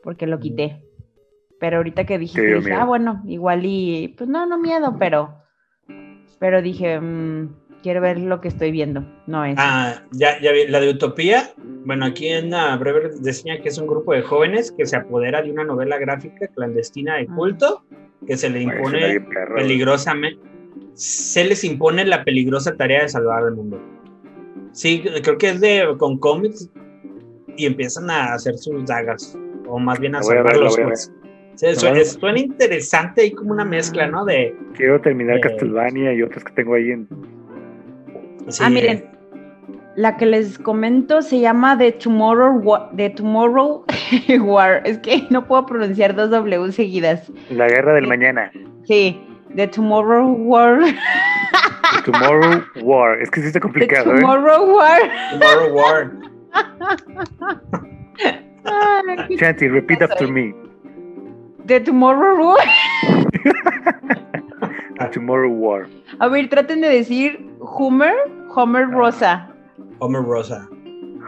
porque 0.03 0.27
lo 0.27 0.39
quité. 0.39 0.83
Pero 1.59 1.79
ahorita 1.79 2.05
que 2.05 2.19
dije, 2.19 2.61
ah, 2.75 2.85
bueno, 2.85 3.23
igual 3.25 3.65
y, 3.65 4.15
pues 4.19 4.29
no, 4.29 4.47
no 4.47 4.59
miedo, 4.59 4.97
pero, 4.99 5.35
pero 6.39 6.61
dije, 6.61 7.01
mm, 7.01 7.55
quiero 7.83 8.01
ver 8.01 8.19
lo 8.19 8.41
que 8.41 8.49
estoy 8.49 8.71
viendo, 8.71 9.05
no 9.27 9.45
es. 9.45 9.55
Ah, 9.59 10.03
ya, 10.13 10.41
ya 10.41 10.53
vi, 10.53 10.67
la 10.69 10.81
de 10.81 10.91
Utopía. 10.91 11.51
Bueno, 11.85 12.07
aquí 12.07 12.29
en 12.29 12.51
la 12.51 12.77
breve 12.77 13.11
reseña 13.25 13.61
que 13.61 13.69
es 13.69 13.79
un 13.79 13.87
grupo 13.87 14.13
de 14.13 14.23
jóvenes 14.23 14.73
que 14.73 14.87
se 14.87 14.97
apodera 14.97 15.43
de 15.43 15.51
una 15.51 15.65
novela 15.65 15.99
gráfica 15.99 16.47
clandestina 16.49 17.17
de 17.17 17.27
Ah. 17.29 17.35
culto 17.35 17.85
que 18.27 18.37
se 18.37 18.49
le 18.51 18.63
impone 18.63 19.21
peligrosamente. 19.57 20.41
Se 20.95 21.45
les 21.45 21.65
impone 21.65 22.05
la 22.05 22.23
peligrosa 22.25 22.77
tarea 22.77 23.03
de 23.03 23.09
salvar 23.09 23.43
al 23.45 23.55
mundo. 23.55 23.81
Sí, 24.73 25.03
creo 25.23 25.37
que 25.39 25.49
es 25.51 25.61
de 25.61 25.87
con 25.99 26.19
cómics 26.19 26.71
y 27.57 27.67
empiezan 27.67 28.09
a 28.11 28.35
hacer 28.35 28.57
sus 28.57 28.87
dagas 28.87 29.37
o 29.67 29.79
más 29.79 29.99
bien 30.01 30.15
a 30.15 30.19
ver, 30.19 30.27
salvar 30.47 30.57
los. 30.57 31.11
Sí, 31.55 31.67
suena, 31.75 32.39
interesante 32.39 33.27
y 33.27 33.33
como 33.33 33.53
una 33.53 33.65
mezcla, 33.65 34.07
¿no? 34.07 34.25
De 34.25 34.55
Quiero 34.75 35.01
terminar 35.01 35.37
Eh, 35.37 35.41
Castlevania 35.41 36.15
y 36.15 36.23
otras 36.23 36.45
que 36.45 36.53
tengo 36.53 36.75
ahí 36.75 36.91
en. 36.93 37.07
Sí, 38.49 38.63
Ah, 38.65 38.71
miren, 38.71 39.05
la 39.97 40.17
que 40.17 40.27
les 40.27 40.59
comento 40.59 41.23
se 41.23 41.41
llama 41.41 41.77
The 41.79 41.93
Tomorrow 41.93 42.59
War. 42.63 42.91
The 42.97 43.11
Tomorrow 43.11 43.85
War. 44.41 44.83
Es 44.87 44.99
que 44.99 45.27
no 45.31 45.45
puedo 45.47 45.67
pronunciar 45.67 46.15
dos 46.15 46.31
W 46.31 46.73
seguidas. 46.73 47.31
La 47.51 47.69
Guerra 47.69 47.95
del 47.95 48.05
Sí. 48.05 48.09
Mañana. 48.09 48.51
Sí, 48.85 49.21
The 49.55 49.67
Tomorrow 49.69 50.27
War. 50.47 50.79
The 52.05 52.11
Tomorrow 52.11 52.63
War. 52.83 53.21
Es 53.21 53.31
que 53.31 53.41
sí 53.41 53.47
está 53.49 53.59
The 53.59 53.63
complicado, 53.63 54.15
¿eh? 54.15 54.21
Tomorrow 54.21 54.77
War. 54.77 55.01
Tomorrow 55.39 55.75
War. 55.75 56.11
Ay, 58.65 59.37
Chanty, 59.37 59.69
repeat 59.69 60.03
after 60.03 60.29
me. 60.29 60.55
The 61.67 61.81
Tomorrow 61.81 62.37
War. 62.39 62.59
The 64.99 65.09
Tomorrow 65.13 65.51
War. 65.51 65.87
A 66.21 66.29
ver, 66.29 66.49
traten 66.49 66.81
de 66.81 66.89
decir 66.89 67.45
Homer, 67.75 68.15
Homer 68.55 68.91
Rosa. 68.91 69.49
Homer 69.99 70.23
Rosa. 70.23 70.69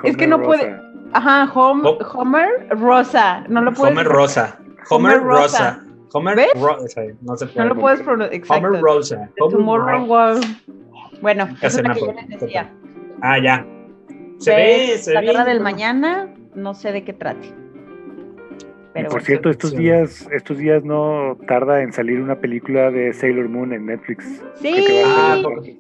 Es 0.03 0.17
que 0.17 0.27
no 0.27 0.43
puede-. 0.43 0.77
Ajá, 1.13 1.47
Hom- 1.55 1.83
Oh. 1.85 2.19
Homer 2.19 2.49
Rosa. 2.71 3.45
No 3.49 3.63
lo 3.63 3.73
puedes. 3.73 3.93
Homer 3.93 4.07
Rosa. 4.07 4.59
Homer, 4.91 5.17
Homer 5.19 5.23
Rosa. 5.27 5.71
Rosa. 5.75 5.81
Homer 6.13 6.37
¿Ves? 6.37 6.49
Rosa. 6.61 7.03
No 7.23 7.37
se 7.37 7.47
No 7.47 7.53
puede. 7.53 7.69
lo 7.69 7.75
puedes 7.77 8.03
pronunciar. 8.03 8.43
Homer 8.59 8.81
Rosa. 8.83 9.17
Homer 9.17 9.57
Tomorrow 9.57 9.99
Ro- 9.99 10.05
War. 10.05 10.37
Bueno, 11.23 11.49
se 11.61 11.67
es 11.67 11.83
la 11.83 11.89
me 11.89 11.95
que 11.95 12.01
yo 12.01 12.13
les 12.13 12.41
decía. 12.41 12.71
Ah, 13.23 13.39
ya. 13.43 13.67
Se 14.39 14.55
ve, 14.55 14.99
se 14.99 15.15
La 15.15 15.21
ve. 15.21 15.27
guerra 15.29 15.45
del 15.45 15.59
¿no? 15.59 15.65
mañana, 15.65 16.29
no 16.55 16.75
sé 16.75 16.93
de 16.93 17.05
qué 17.05 17.13
trate. 17.13 17.47
Y 17.47 17.53
Pero 18.93 19.05
por 19.09 19.13
bueno. 19.15 19.27
cierto, 19.27 19.51
estos 19.51 19.71
Sí. 19.71 19.77
días, 19.79 20.29
estos 20.33 20.59
días 20.59 20.85
no 20.85 21.37
tarda 21.49 21.83
en 21.83 21.93
salir 21.93 22.21
una 22.21 22.37
película 22.37 22.91
de 22.91 23.13
Sailor 23.13 23.49
Moon 23.49 23.73
en 23.73 23.87
Netflix. 23.87 24.43
Sí. 24.57 24.73
Que 24.87 25.03
va 25.05 25.09
a 25.09 25.33
Ah, 25.33 25.35
ser- 25.35 25.43
porque- 25.45 25.79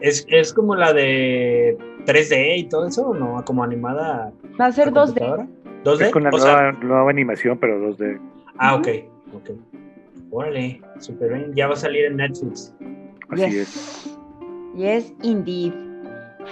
es, 0.00 0.26
es 0.28 0.52
como 0.52 0.74
la 0.74 0.92
de 0.92 1.76
3D 2.06 2.58
y 2.58 2.64
todo 2.68 2.86
eso, 2.86 3.14
¿no? 3.14 3.42
Como 3.44 3.62
animada. 3.64 4.32
Va 4.60 4.66
a 4.66 4.72
ser 4.72 4.88
a 4.88 4.90
2D. 4.92 5.04
computadora. 5.06 5.46
2D. 5.84 6.02
Es 6.02 6.10
con 6.12 6.22
la 6.24 6.30
O 6.30 6.38
sea, 6.38 6.52
nueva, 6.72 6.78
nueva 6.82 7.10
animación, 7.10 7.58
pero 7.58 7.78
2D. 7.92 8.18
ah, 8.58 8.74
ok. 8.76 8.88
Ok. 9.34 9.50
Órale, 10.30 10.80
súper 10.98 11.32
bien. 11.34 11.52
Ya 11.54 11.66
va 11.68 11.74
a 11.74 11.76
salir 11.76 12.06
en 12.06 12.16
Netflix. 12.16 12.74
Así 13.30 13.42
Yes. 13.42 13.54
es. 13.54 14.18
Yes, 14.76 15.14
indeed. 15.22 15.72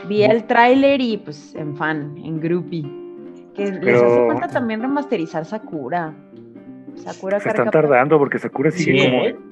Vi 0.09 0.23
el 0.23 0.45
tráiler 0.45 1.01
y 1.01 1.17
pues 1.19 1.55
en 1.55 1.77
fan, 1.77 2.17
en 2.19 2.41
groupie. 2.41 2.83
Que 3.55 3.71
les 3.71 4.03
hace 4.03 4.27
falta 4.29 4.49
también 4.49 4.81
remasterizar 4.81 5.45
Sakura. 5.45 6.15
Sakura 6.95 7.41
Se 7.41 7.49
están 7.49 7.71
tardando 7.71 8.19
porque 8.19 8.39
Sakura 8.39 8.71
sigue 8.71 8.99
Sí, 9.01 9.07
como. 9.11 9.52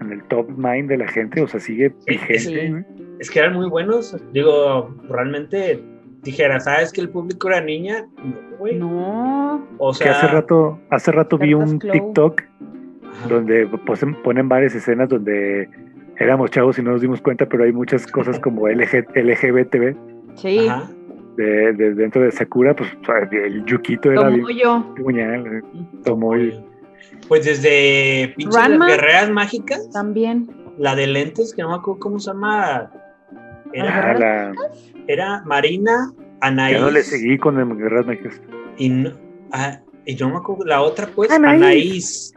En 0.00 0.12
el 0.12 0.22
top 0.24 0.48
mind 0.56 0.88
de 0.88 0.98
la 0.98 1.08
gente, 1.08 1.40
o 1.42 1.46
sea, 1.48 1.60
sigue 1.60 1.94
vigente. 2.06 2.38
sí. 2.38 2.72
Es 3.20 3.30
que 3.30 3.38
eran 3.38 3.54
muy 3.54 3.68
buenos. 3.68 4.16
Digo, 4.32 4.94
realmente 5.08 5.80
dijera, 6.22 6.58
¿sabes 6.60 6.92
que 6.92 7.00
el 7.00 7.08
público 7.10 7.48
era 7.48 7.60
niña? 7.60 8.06
No, 8.22 8.56
güey. 8.58 8.76
No. 8.76 9.66
O 9.78 9.92
Que 9.92 9.98
sea, 9.98 10.12
hace 10.12 10.26
rato, 10.28 10.80
hace 10.90 11.12
rato 11.12 11.38
vi 11.38 11.54
un 11.54 11.78
Clow. 11.78 11.92
TikTok 11.92 12.42
ajá. 12.42 13.28
donde 13.28 13.68
posen- 13.68 14.20
ponen 14.22 14.48
varias 14.48 14.74
escenas 14.74 15.08
donde 15.08 15.68
éramos 16.18 16.50
chavos 16.50 16.78
y 16.78 16.82
no 16.82 16.90
nos 16.92 17.00
dimos 17.02 17.20
cuenta, 17.20 17.46
pero 17.46 17.64
hay 17.64 17.72
muchas 17.72 18.06
cosas 18.06 18.38
como 18.40 18.68
LG, 18.68 19.06
LGBTB 19.14 19.94
Sí. 20.34 20.66
Ajá. 20.68 20.90
de, 21.36 21.72
de- 21.72 21.94
dentro 21.94 22.22
de 22.22 22.30
Sakura, 22.32 22.74
pues 22.74 22.90
el 23.32 23.64
Yukito 23.64 24.10
era 24.10 24.24
Como 24.24 24.36
bien 24.46 24.58
yo. 24.62 24.94
puñal, 24.96 25.46
eh, 25.46 25.62
Tomoy. 26.04 26.54
Pues 27.28 27.44
desde 27.44 28.34
pinches 28.36 28.54
Ranma. 28.54 28.86
guerreras 28.88 29.30
mágicas, 29.30 29.88
También. 29.92 30.48
la 30.78 30.94
de 30.94 31.06
lentes, 31.06 31.54
que 31.54 31.62
no 31.62 31.68
me 31.70 31.74
acuerdo 31.76 32.00
cómo 32.00 32.18
se 32.18 32.30
llama. 32.30 32.90
Era, 33.72 34.10
Ah, 34.10 34.14
la- 34.14 34.52
era 35.08 35.42
Marina, 35.44 36.12
Anaís. 36.40 36.76
ya 36.78 36.84
no 36.84 36.90
le 36.90 37.02
seguí 37.02 37.38
con 37.38 37.58
el 37.58 37.74
Guerras 37.76 38.06
Mágicas. 38.06 38.40
Y 38.76 38.88
no, 38.90 39.10
ah, 39.52 39.80
y 40.04 40.14
yo 40.16 40.26
no 40.28 40.34
me 40.34 40.38
acuerdo, 40.40 40.64
la 40.64 40.82
otra 40.82 41.08
pues, 41.14 41.30
Anaís. 41.30 41.62
Anaís. 41.62 42.34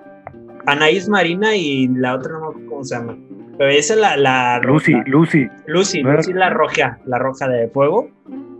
Anaís 0.65 1.07
Marina 1.09 1.55
y 1.55 1.87
la 1.89 2.15
otra 2.15 2.33
no 2.33 2.39
me 2.39 2.45
acuerdo 2.47 2.69
cómo 2.69 2.83
se 2.83 2.95
llama. 2.95 3.17
Pero 3.57 3.69
esa 3.71 3.93
es 3.95 3.99
la, 3.99 4.17
la 4.17 4.59
Lucy, 4.63 4.93
Lucy. 5.05 5.47
Lucy, 5.65 6.01
¿No 6.03 6.09
era- 6.09 6.17
Lucy 6.19 6.33
la 6.33 6.49
roja, 6.49 6.99
la 7.05 7.17
roja 7.19 7.47
de 7.47 7.67
fuego. 7.69 8.09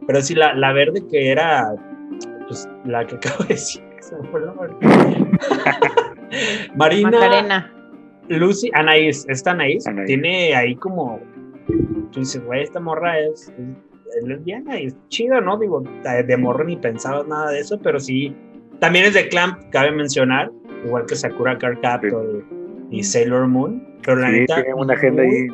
Pero 0.08 0.22
sí, 0.22 0.36
la, 0.36 0.54
la 0.54 0.72
verde 0.74 1.04
que 1.10 1.32
era 1.32 1.74
pues 2.48 2.68
la 2.86 3.06
que 3.06 3.16
acabo 3.16 3.44
de 3.44 3.48
decir. 3.50 3.84
Marina, 6.76 7.12
Macarena. 7.12 7.74
Lucy, 8.30 8.70
Anaís, 8.74 9.26
esta 9.30 9.52
Anaís, 9.52 9.88
Anaís. 9.88 10.08
tiene 10.08 10.56
ahí 10.56 10.76
como. 10.76 11.20
Tú 12.12 12.20
dices, 12.22 12.44
güey, 12.46 12.64
esta 12.64 12.80
morra 12.80 13.20
es, 13.20 13.52
es 14.18 14.24
lesbiana 14.24 14.80
y 14.80 14.88
es 14.88 14.96
chida, 15.10 15.42
¿no? 15.42 15.58
Digo, 15.58 15.82
de 15.82 16.38
morro 16.38 16.64
ni 16.64 16.78
pensaba 16.78 17.24
nada 17.28 17.52
de 17.52 17.60
eso, 17.60 17.80
pero 17.82 18.00
sí. 18.00 18.36
También 18.80 19.06
es 19.06 19.14
de 19.16 19.28
Clamp, 19.28 19.58
cabe 19.72 19.92
mencionar, 19.92 20.52
igual 20.86 21.06
que 21.08 21.16
Sakura 21.16 21.58
Card 21.58 21.80
Captor 21.82 22.44
y 22.92 23.04
Sailor 23.04 23.48
Moon. 23.48 23.84
Pero 24.06 24.18
la 24.22 24.30
Sí, 24.30 24.40
neta. 24.42 24.56
tiene 24.56 24.74
una 24.76 24.94
agenda 24.94 25.24
ahí. 25.24 25.48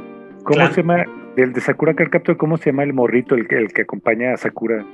¿Cómo 0.43 0.55
Clan. 0.55 0.74
se 0.74 0.82
llama? 0.82 1.05
Del 1.36 1.53
de 1.53 1.61
Sakura 1.61 1.93
Card 1.95 2.09
Captor, 2.11 2.38
¿cómo 2.38 2.57
se 2.57 2.69
llama 2.71 2.84
el 2.84 2.93
morrito, 2.93 3.34
el 3.36 3.47
que, 3.47 3.57
el 3.57 3.74
que 3.74 3.84
acompaña 3.84 4.34
a 4.34 4.38
Sakura? 4.38 4.86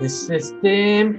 Es 0.00 0.28
este. 0.30 1.18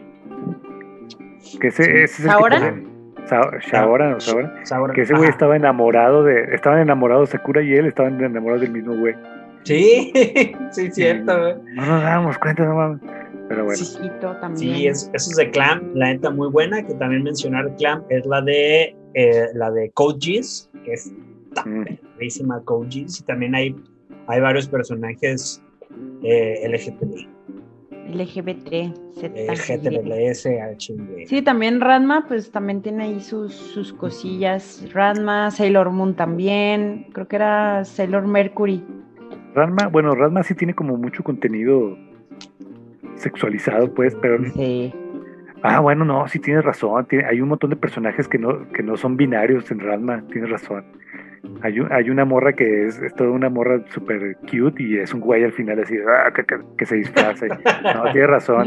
Que 1.60 1.68
ese, 1.68 1.84
Sí. 1.84 1.92
ese 1.92 2.04
es 2.04 2.20
el 2.26 2.26
que 2.50 2.91
Saoran. 3.26 4.20
Sakura- 4.20 4.94
Que 4.94 5.02
ese 5.02 5.14
güey 5.16 5.30
estaba 5.30 5.56
enamorado 5.56 6.24
de. 6.24 6.54
Estaban 6.54 6.80
enamorados 6.80 7.30
Sakura 7.30 7.62
y 7.62 7.74
él 7.74 7.86
estaban 7.86 8.22
enamorados 8.24 8.62
del 8.62 8.72
mismo 8.72 8.96
güey. 8.98 9.16
Sí, 9.64 10.12
sí, 10.72 10.92
cierto, 10.92 11.38
güey. 11.40 11.56
No 11.76 11.86
nos 11.86 12.02
dábamos 12.02 12.38
cuenta, 12.40 12.66
no 12.66 12.76
mames. 12.76 13.02
Pero 13.48 13.66
bueno. 13.66 13.78
Sí. 13.78 13.96
Chiquito 13.98 14.36
también. 14.38 14.76
Sí, 14.76 14.88
es, 14.88 15.12
eso 15.14 15.32
es 15.32 15.36
de 15.38 15.52
Clamp, 15.52 15.84
la 15.96 16.08
neta 16.14 16.30
muy 16.32 16.50
buena, 16.50 16.86
que 16.86 16.94
también 16.96 17.24
mencionar 17.24 17.70
Clamp 17.78 18.06
es 18.10 18.26
la 18.26 18.42
de 18.42 18.96
eh, 19.14 19.46
la 19.56 19.70
de 19.72 19.92
Geass, 20.20 20.70
que 20.84 20.94
es 20.94 21.12
Mm. 21.66 21.84
Geass, 22.18 23.20
y 23.20 23.24
también 23.26 23.54
hay, 23.54 23.76
hay 24.28 24.40
varios 24.40 24.70
personajes 24.70 25.62
eh, 26.24 26.62
LGTB, 26.66 27.28
LGBT. 28.10 28.72
eh, 29.24 29.48
HB. 29.50 31.28
Sí, 31.28 31.42
también 31.42 31.80
Ranma, 31.82 32.26
pues 32.28 32.52
también 32.52 32.82
tiene 32.82 33.04
ahí 33.04 33.20
sus, 33.20 33.54
sus 33.54 33.94
cosillas. 33.94 34.86
Ranma, 34.94 35.52
Sailor 35.52 35.92
Moon 35.92 36.16
también. 36.16 37.08
Creo 37.14 37.28
que 37.28 37.36
era 37.36 37.84
Sailor 37.86 38.28
Mercury. 38.28 38.84
Ranma, 39.54 39.88
bueno, 39.88 40.12
Ranma 40.16 40.44
sí 40.44 40.56
tiene 40.56 40.74
como 40.74 40.98
mucho 40.98 41.24
contenido 41.24 41.98
sexualizado, 43.16 43.94
pues, 43.94 44.16
pero. 44.22 44.44
Sí. 44.52 44.94
Ah, 45.64 45.80
bueno, 45.80 46.04
no, 46.06 46.28
sí 46.28 46.40
tienes 46.40 46.64
razón. 46.66 47.06
tiene- 47.06 47.26
hay 47.26 47.40
un 47.40 47.50
montón 47.50 47.70
de 47.70 47.76
personajes 47.76 48.28
que 48.28 48.40
no, 48.40 48.68
que 48.72 48.82
no 48.82 48.98
son 48.98 49.16
binarios 49.16 49.70
en 49.72 49.80
Ranma, 49.80 50.24
tienes 50.32 50.50
razón. 50.50 50.84
Hay, 51.64 51.80
un- 51.80 51.92
hay 51.92 52.10
una 52.10 52.26
morra 52.26 52.54
que 52.54 52.88
es, 52.88 53.00
es 53.02 53.14
toda 53.16 53.30
una 53.32 53.50
morra 53.50 53.82
súper 53.94 54.36
cute 54.50 54.84
y 54.84 54.98
es 54.98 55.14
un 55.14 55.22
güey 55.22 55.44
al 55.44 55.52
final 55.54 55.80
así, 55.80 55.96
ah, 56.08 56.32
que, 56.34 56.44
que- 56.44 56.60
que 56.78 56.86
se 56.86 56.96
disfraza. 56.96 57.46
No, 57.96 58.04
tienes 58.12 58.30
razón. 58.30 58.66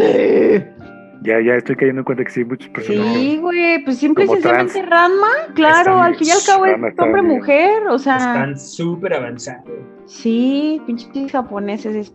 Ya, 1.22 1.40
ya 1.40 1.54
estoy 1.54 1.76
cayendo 1.76 2.00
en 2.00 2.04
cuenta 2.04 2.24
que 2.24 2.30
sí 2.30 2.40
hay 2.40 2.46
muchos 2.46 2.68
personajes. 2.68 3.12
Sí, 3.14 3.38
güey, 3.38 3.82
pues 3.84 3.98
simple 3.98 4.24
y 4.24 4.26
Como 4.26 4.40
sencillamente. 4.40 4.82
Ranma, 4.82 5.28
claro, 5.54 5.78
Están- 5.92 6.02
al 6.02 6.14
fin 6.16 6.28
y 6.28 6.30
al 6.32 6.38
cabo 6.46 6.66
es 6.66 6.98
hombre-mujer, 6.98 7.82
o 7.88 7.98
sea, 7.98 8.16
Están 8.18 8.58
súper 8.58 9.14
avanzados. 9.14 9.64
sí, 10.06 10.82
pinches 10.86 11.32
japoneses, 11.32 11.96
es- 11.96 12.14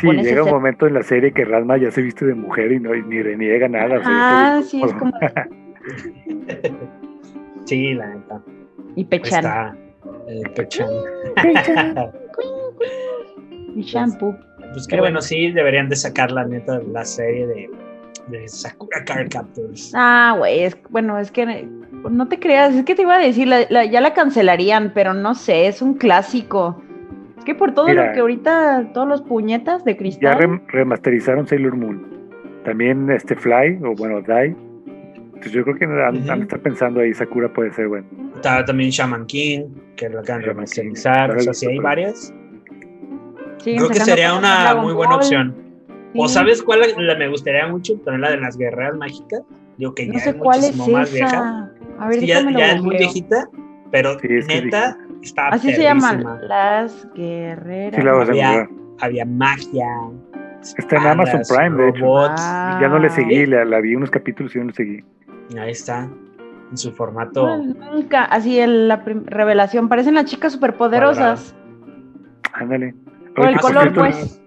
Sí, 0.00 0.08
llega 0.10 0.42
un 0.42 0.48
es- 0.48 0.54
momento 0.54 0.86
en 0.86 0.94
la 0.94 1.02
serie 1.02 1.32
que 1.32 1.44
Ranma 1.44 1.76
ya 1.76 1.90
se 1.90 2.00
viste 2.02 2.24
de 2.24 2.34
mujer 2.34 2.72
y 2.72 2.80
no 2.80 2.94
y 2.94 3.02
ni 3.02 3.22
reniega 3.22 3.68
nada. 3.68 3.98
o 3.98 4.02
sea, 4.02 4.06
Ah, 4.56 4.62
sí, 4.62 4.82
es 4.82 4.92
como 4.94 5.12
Sí, 7.64 7.94
la 7.94 8.06
neta. 8.08 8.42
Y 8.96 9.04
Pechan, 9.04 9.44
Está 9.44 9.76
eh, 10.28 10.42
Pechan. 10.54 10.88
y 13.74 13.82
shampoo. 13.82 14.36
Pues 14.72 14.86
que 14.86 14.90
Pero 14.90 15.02
bueno, 15.02 15.14
bueno. 15.16 15.20
sí, 15.22 15.50
deberían 15.52 15.88
de 15.88 15.96
sacar 15.96 16.30
la 16.32 16.44
neta 16.44 16.80
la 16.92 17.04
serie 17.04 17.46
de, 17.46 17.70
de 18.28 18.48
Sakura 18.48 19.04
Card 19.04 19.28
Captors. 19.30 19.92
Ah, 19.94 20.34
güey, 20.38 20.60
es, 20.64 20.76
bueno, 20.90 21.18
es 21.18 21.30
que 21.30 21.66
no 22.10 22.28
te 22.28 22.38
creas, 22.38 22.74
es 22.74 22.84
que 22.84 22.94
te 22.94 23.02
iba 23.02 23.16
a 23.16 23.18
decir, 23.18 23.46
la- 23.48 23.66
la- 23.68 23.84
ya 23.84 24.00
la 24.00 24.14
cancelarían, 24.14 24.92
pero 24.94 25.14
no 25.14 25.34
sé, 25.34 25.66
es 25.68 25.80
un 25.82 25.94
clásico. 25.94 26.80
Es 27.38 27.44
que 27.44 27.54
por 27.54 27.72
todo 27.74 27.86
Mira. 27.88 28.08
lo 28.08 28.12
que 28.14 28.20
ahorita, 28.20 28.90
todos 28.94 29.06
los 29.08 29.22
puñetas 29.22 29.84
de 29.84 29.92
Ya 29.92 29.98
cristal. 29.98 30.38
rem- 30.38 30.62
remasterizaron 30.68 31.46
Sailor 31.46 31.76
Moon. 31.76 32.14
También 32.64 33.10
este 33.10 33.36
Fly, 33.36 33.80
o 33.84 33.94
bueno, 33.94 34.22
Die. 34.22 34.56
Entonces 35.44 35.52
yo 35.52 35.64
creo 35.64 35.76
que 35.76 35.84
han, 35.84 35.98
han 36.00 36.16
Ujú. 36.16 36.36
de 36.36 36.42
estar 36.42 36.60
pensando 36.60 37.00
ahí, 37.00 37.12
Sakura 37.12 37.52
puede 37.52 37.70
ser 37.72 37.88
bueno. 37.88 38.06
Está 38.36 38.64
también 38.64 38.88
Shaman 38.90 39.26
King, 39.26 39.66
que 39.96 40.08
lo 40.08 40.20
acaban 40.20 40.40
de 40.42 40.48
remasterizar. 40.48 41.36
O 41.36 41.40
sea, 41.40 41.52
sí 41.52 41.66
hay 41.66 41.78
varias. 41.78 42.32
Sí, 43.58 43.76
Creo 43.76 43.88
que 43.88 44.00
sería 44.00 44.34
una 44.34 44.74
muy 44.76 44.92
buena 44.94 45.12
Ball, 45.16 45.20
opción. 45.22 45.54
O 46.16 46.28
sí. 46.28 46.34
sabes 46.34 46.62
cuál 46.62 46.80
la, 46.96 47.14
me 47.16 47.28
gustaría 47.28 47.66
mucho, 47.66 47.94
también 48.04 48.22
la 48.22 48.30
de 48.30 48.38
las 48.38 48.56
guerreras 48.56 48.96
mágicas. 48.96 49.42
Digo 49.76 49.94
que 49.94 50.06
No 50.06 50.14
ya 50.14 50.20
sé 50.20 50.30
es 50.30 50.36
cuál 50.36 50.58
es 50.64 50.76
muchísimo 50.76 50.98
más 50.98 51.12
vieja. 51.12 51.70
A 51.98 52.08
ver, 52.08 52.20
que 52.20 52.26
ya, 52.26 52.50
ya 52.50 52.72
es 52.72 52.82
muy 52.82 52.96
viejita, 52.96 53.48
pero 53.90 54.18
Sí, 54.20 54.28
es 54.30 54.46
que 54.46 54.58
es 54.58 54.64
neta 54.64 54.96
está 55.22 55.48
Así 55.48 55.72
se 55.72 55.82
llaman, 55.82 56.24
las 56.48 57.06
guerreras. 57.14 57.96
Sí, 57.96 58.02
la 58.02 58.12
Había-. 58.12 58.68
Había 59.00 59.24
magia. 59.26 59.86
Está 60.78 60.96
en 60.96 61.06
Amazon 61.06 61.42
Prime, 61.48 61.76
de 61.82 61.88
hecho. 61.90 62.00
robots. 62.00 62.32
Ah. 62.38 62.78
Ya 62.80 62.88
no 62.88 62.98
le 62.98 63.10
seguí, 63.10 63.44
la, 63.46 63.64
la 63.64 63.80
vi 63.80 63.94
unos 63.96 64.10
capítulos 64.10 64.54
y 64.54 64.58
no 64.58 64.64
le 64.66 64.72
seguí. 64.72 65.04
Ahí 65.58 65.70
está. 65.72 66.08
En 66.70 66.76
su 66.78 66.92
formato. 66.92 67.46
No, 67.58 67.92
Nunca, 67.92 68.24
así 68.24 68.58
el- 68.58 68.88
la 68.88 69.02
revelación, 69.26 69.88
parecen 69.88 70.14
las 70.14 70.24
chicas 70.24 70.52
superpoderosas. 70.52 71.54
Ándale. 72.52 72.94
Por 73.36 73.48
el 73.48 73.58
color, 73.58 73.82
cierto, 73.82 74.00
pues. 74.00 74.40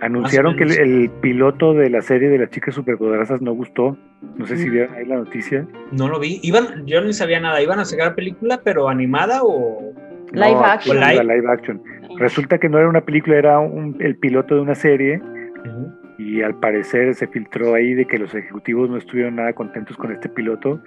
Anunciaron 0.00 0.56
Más 0.56 0.58
que 0.76 0.82
el, 0.82 1.10
piloto 1.20 1.74
de 1.74 1.88
la 1.88 2.02
serie 2.02 2.28
de 2.28 2.38
las 2.38 2.50
chicas 2.50 2.74
superpoderosas 2.74 3.40
no 3.40 3.52
gustó. 3.52 3.96
No 4.36 4.46
sé 4.46 4.56
si 4.56 4.68
Mm. 4.68 4.72
vieron 4.72 4.94
ahí 4.94 5.06
la 5.06 5.16
noticia. 5.16 5.66
No 5.92 6.08
lo 6.08 6.18
vi. 6.18 6.40
Iban, 6.42 6.86
yo 6.86 7.00
no 7.00 7.12
sabía 7.12 7.38
nada. 7.38 7.62
¿Iban 7.62 7.78
a 7.78 7.84
sacar 7.84 8.14
película, 8.16 8.60
pero 8.64 8.88
animada 8.88 9.40
o.? 9.44 9.92
Live 10.32 10.52
No, 10.54 10.64
action. 10.64 10.98
Live. 10.98 11.22
live 11.22 11.44
action. 11.52 11.82
Resulta 12.18 12.58
que 12.58 12.68
no 12.68 12.78
era 12.78 12.88
una 12.88 13.02
película, 13.02 13.36
era 13.36 13.58
un- 13.60 13.96
el 14.00 14.16
piloto 14.16 14.54
de 14.56 14.60
una 14.62 14.74
serie. 14.74 15.20
Y 16.22 16.42
al 16.42 16.54
parecer 16.56 17.14
se 17.14 17.26
filtró 17.26 17.74
ahí 17.74 17.94
de 17.94 18.04
que 18.06 18.18
los 18.18 18.34
ejecutivos 18.34 18.88
no 18.90 18.96
estuvieron 18.96 19.36
nada 19.36 19.52
contentos 19.52 19.96
con 19.96 20.12
este 20.12 20.28
piloto 20.28 20.80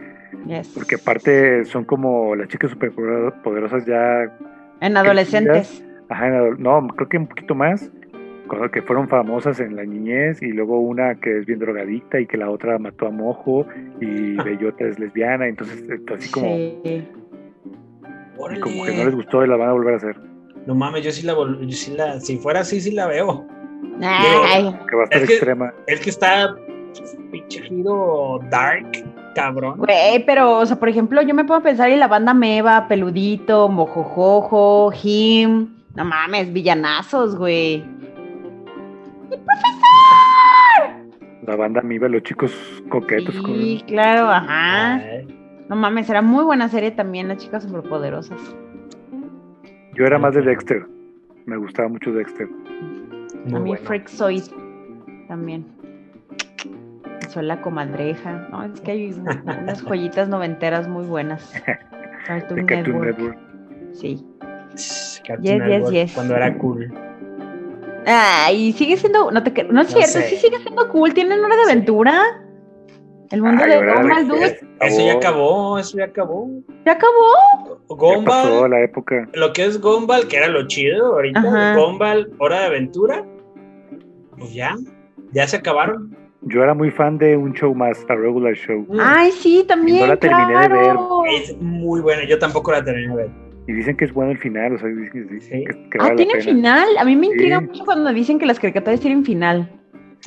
Yes. 0.48 0.70
porque 0.74 0.96
aparte 0.96 1.66
son 1.66 1.86
como 1.86 2.36
las 2.36 2.48
chicas 2.50 2.72
superpoderosas 2.72 3.86
ya 3.86 4.32
En 4.82 4.98
adolescentes. 4.98 5.84
Ajá, 6.10 6.28
en 6.28 6.34
adol- 6.34 6.58
no, 6.60 6.88
creo 6.96 7.10
que 7.10 7.18
un 7.18 7.28
poquito 7.28 7.56
más, 7.56 7.92
que 8.72 8.82
fueron 8.84 9.08
famosas 9.08 9.60
en 9.60 9.76
la 9.76 9.84
niñez 9.86 10.42
y 10.44 10.52
luego 10.52 10.80
una 10.80 11.16
que 11.16 11.40
es 11.40 11.46
bien 11.48 11.58
drogadicta 11.60 12.20
y 12.20 12.28
que 12.28 12.38
la 12.38 12.50
otra 12.52 12.78
mató 12.78 13.08
a 13.08 13.10
Mojo 13.12 13.66
y 14.00 14.38
Ah. 14.40 14.44
Bellota 14.44 14.86
es 14.86 15.00
lesbiana, 15.00 15.48
entonces 15.48 15.84
eh, 15.90 16.00
así 16.14 16.30
como, 16.32 16.48
Sí. 16.56 17.08
como 18.62 18.86
que 18.86 18.96
no 18.96 19.06
les 19.06 19.16
gustó 19.16 19.44
y 19.44 19.48
la 19.48 19.56
van 19.56 19.70
a 19.70 19.74
volver 19.74 19.94
a 19.96 19.98
hacer, 19.98 20.16
No 20.68 20.76
mames, 20.76 21.04
yo 21.04 21.12
sí 21.12 21.26
la, 21.26 21.34
yo 21.34 21.72
sí 21.72 21.94
la, 21.96 22.20
si 22.20 22.38
fuera 22.38 22.60
así, 22.62 22.82
sí 22.82 22.92
la 22.92 23.08
veo. 23.08 23.48
Ay, 24.02 24.76
que 24.90 24.96
va 24.96 25.02
a 25.02 25.06
estar 25.06 25.22
Es 25.22 25.28
que- 25.28 25.34
extrema. 25.36 25.74
Es 25.88 26.00
que 26.02 26.10
está 26.10 26.56
pinche 27.32 27.62
giro 27.64 28.40
dark, 28.50 28.86
cabrón. 29.36 29.78
güey, 29.80 30.26
pero, 30.26 30.60
o 30.60 30.66
sea, 30.66 30.78
por 30.80 30.90
ejemplo, 30.90 31.22
yo 31.22 31.34
me 31.34 31.44
puedo 31.46 31.62
pensar 31.62 31.90
en 31.90 32.00
la 32.00 32.08
banda 32.08 32.34
Meva, 32.34 32.88
Peludito, 32.88 33.68
Mojojojo, 33.70 34.92
Jim. 34.92 35.70
No 35.96 36.06
mames, 36.06 36.52
villanazos, 36.52 37.36
güey. 37.38 37.84
La 41.46 41.56
banda 41.56 41.82
Miva, 41.82 42.08
los 42.08 42.24
chicos 42.24 42.52
coquetos. 42.90 43.36
con- 43.42 43.56
Sí, 43.56 43.84
claro, 43.88 44.30
ajá. 44.30 44.96
Ay, 44.96 45.28
No 45.70 45.76
mames, 45.76 46.08
era 46.10 46.22
muy 46.22 46.44
buena 46.44 46.70
serie 46.70 46.92
también, 46.92 47.28
las 47.28 47.38
chicas 47.38 47.64
superpoderosas. 47.64 48.40
Yo 49.96 50.06
era 50.06 50.20
más 50.20 50.36
de 50.36 50.42
Dexter. 50.44 50.86
Me 51.46 51.58
gustaba 51.58 51.88
mucho 51.90 52.12
Dexter. 52.12 52.48
A 53.54 53.60
mí 53.60 53.76
Freakazoid 53.76 54.44
también. 55.28 55.66
Soy 57.30 57.46
la 57.46 57.62
comadreja. 57.62 58.48
No, 58.52 58.64
es 58.64 58.80
que 58.82 58.92
hay 58.92 59.14
unas 59.14 59.82
joyitas 59.84 60.30
noventeras 60.30 60.88
muy 60.88 61.06
buenas. 61.06 61.54
Cartoon, 62.26 62.66
Network. 62.66 63.38
Sí. 63.94 64.26
Cartoon 65.28 65.58
Network, 65.58 66.14
Cuando 66.14 66.36
era 66.36 66.58
cool. 66.58 66.94
Ah, 68.08 68.52
y 68.54 68.72
sigue 68.74 68.98
siendo, 68.98 69.32
no, 69.32 69.42
te, 69.42 69.64
no 69.64 69.82
es 69.82 69.88
cierto, 69.88 70.20
sí 70.20 70.36
sigue 70.38 70.60
siendo 70.60 70.88
cool, 70.90 71.14
tienen 71.14 71.44
hora 71.44 71.56
de 71.56 71.64
aventura. 71.64 72.24
El 73.32 73.42
mundo 73.42 73.66
de 73.66 73.78
Gumball, 73.78 74.28
dude. 74.28 74.60
Eso 74.82 75.02
ya 75.02 75.14
acabó, 75.14 75.80
eso 75.80 75.98
ya 75.98 76.06
acabó. 76.06 76.48
¿Ya 76.86 76.92
acabó? 76.92 77.80
Gumball. 77.88 78.70
la 78.70 78.82
época. 78.82 79.28
Lo 79.34 79.52
que 79.54 79.66
es 79.66 79.82
Gumball, 79.82 80.28
que 80.28 80.38
era 80.38 80.48
lo 80.48 80.68
chido 80.68 81.08
ahorita. 81.08 81.76
Gumball, 81.76 82.32
Hora 82.38 82.60
de 82.60 82.66
Aventura. 82.68 83.26
Pues 84.38 84.54
ya, 84.54 84.76
ya 85.32 85.48
se 85.48 85.58
acabaron. 85.58 86.16
Yo 86.42 86.62
era 86.62 86.74
muy 86.74 86.92
fan 86.92 87.18
de 87.18 87.36
un 87.36 87.54
show 87.54 87.74
más, 87.74 88.06
a 88.08 88.16
regular 88.16 88.54
show. 88.54 88.86
Mm. 88.88 89.00
Ay, 89.00 89.32
sí, 89.32 89.66
también. 89.68 90.02
no 90.02 90.08
la 90.08 90.18
terminé 90.18 90.60
de 90.60 90.68
ver. 90.70 90.96
Es 91.34 91.58
muy 91.60 92.02
buena, 92.02 92.24
yo 92.28 92.38
tampoco 92.38 92.72
la 92.72 92.84
terminé 92.84 93.08
de 93.10 93.16
ver. 93.16 93.32
Y 93.68 93.74
dicen 93.74 93.98
que 93.98 94.06
es 94.06 94.14
bueno 94.14 94.32
el 94.32 94.38
final, 94.38 94.76
o 94.76 94.78
sea, 94.78 94.88
dicen 94.88 95.64
que, 95.66 95.98
ah, 96.00 96.12
tiene 96.16 96.40
final. 96.40 96.86
A 97.00 97.06
mí 97.06 97.16
me 97.16 97.28
intriga 97.28 97.62
mucho 97.62 97.84
cuando 97.84 98.14
dicen 98.14 98.38
que 98.38 98.46
las 98.46 98.60
caricaturas 98.60 99.00
tienen 99.00 99.26
final. 99.26 99.72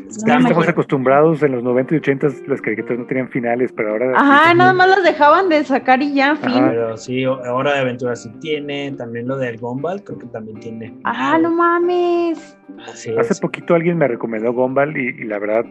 Estamos 0.06 0.68
acostumbrados 0.68 1.42
en 1.42 1.52
los 1.52 1.62
90 1.62 1.94
y 1.94 1.98
80 1.98 2.28
las 2.46 2.60
caricaturas 2.60 3.00
no 3.00 3.06
tenían 3.06 3.28
finales, 3.28 3.72
pero 3.72 3.90
ahora. 3.90 4.12
Ajá, 4.14 4.54
nada 4.54 4.72
más 4.72 4.88
las 4.88 5.02
dejaban 5.02 5.48
de 5.48 5.64
sacar 5.64 6.02
y 6.02 6.14
ya, 6.14 6.36
fin. 6.36 6.64
Pero 6.68 6.96
sí, 6.96 7.26
Hora 7.26 7.74
de 7.74 7.80
Aventura 7.80 8.16
sí 8.16 8.30
tiene, 8.40 8.92
también 8.92 9.26
lo 9.26 9.36
del 9.36 9.58
Gumball, 9.58 10.02
creo 10.02 10.18
que 10.18 10.26
también 10.26 10.60
tiene. 10.60 10.94
Ah, 11.04 11.38
no 11.40 11.50
mames. 11.50 12.56
Hace 12.86 13.40
poquito 13.40 13.74
alguien 13.74 13.98
me 13.98 14.08
recomendó 14.08 14.52
Gumball 14.52 14.96
y 14.96 15.24
la 15.24 15.38
verdad 15.38 15.64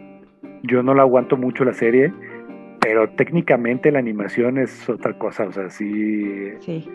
yo 0.63 0.84
no 0.84 0.93
la 0.93 1.03
aguanto 1.03 1.38
mucho 1.38 1.63
la 1.63 1.73
serie, 1.73 2.13
pero 2.80 3.09
técnicamente 3.09 3.91
la 3.91 3.99
animación 3.99 4.57
es 4.57 4.89
otra 4.89 5.17
cosa, 5.17 5.43
o 5.43 5.51
sea, 5.51 5.69
sí. 5.69 6.53
Sí. 6.59 6.89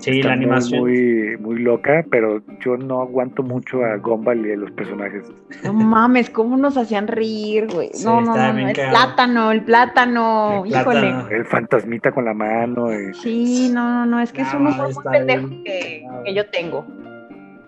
Sí, 0.00 0.22
la 0.22 0.32
animación. 0.32 0.80
Muy, 0.80 1.36
muy 1.38 1.58
loca, 1.58 2.04
pero 2.10 2.42
yo 2.60 2.76
no 2.76 3.02
aguanto 3.02 3.42
mucho 3.42 3.84
a 3.84 3.96
Gumball 3.96 4.46
y 4.46 4.52
a 4.52 4.56
los 4.56 4.70
personajes. 4.72 5.30
No 5.62 5.72
mames, 5.72 6.30
¿cómo 6.30 6.56
nos 6.56 6.76
hacían 6.76 7.06
reír, 7.06 7.66
güey? 7.72 7.90
no, 8.04 8.20
no, 8.20 8.34
no, 8.34 8.68
el 8.68 8.74
plátano, 8.74 9.52
el 9.52 9.62
plátano, 9.62 10.64
híjole. 10.66 11.12
El 11.30 11.44
fantasmita 11.44 12.12
con 12.12 12.24
la 12.24 12.34
mano. 12.34 12.88
Sí, 13.12 13.70
no, 13.72 13.88
no, 13.88 14.06
no, 14.06 14.20
es 14.20 14.32
que 14.32 14.42
es 14.42 14.54
un 14.54 14.64
muy 14.64 14.74
pendejo 15.12 15.48
que, 15.64 16.06
que, 16.24 16.34
yo 16.34 16.46
tengo. 16.50 16.86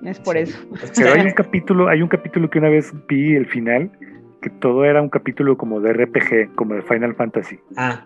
Es 0.02 0.18
por 0.18 0.36
eso. 0.36 0.58
Pero 0.96 1.12
hay 1.12 1.26
un 1.26 1.32
capítulo, 1.32 1.88
hay 1.88 2.02
un 2.02 2.08
capítulo 2.08 2.50
que 2.50 2.58
una 2.58 2.70
vez 2.70 2.92
vi 3.06 3.36
el 3.36 3.46
final 3.46 3.90
que 4.42 4.50
todo 4.50 4.84
era 4.84 5.00
un 5.00 5.08
capítulo 5.08 5.56
como 5.56 5.80
de 5.80 5.92
RPG, 5.92 6.54
como 6.56 6.74
de 6.74 6.82
Final 6.82 7.14
Fantasy. 7.14 7.58
Ah. 7.76 8.04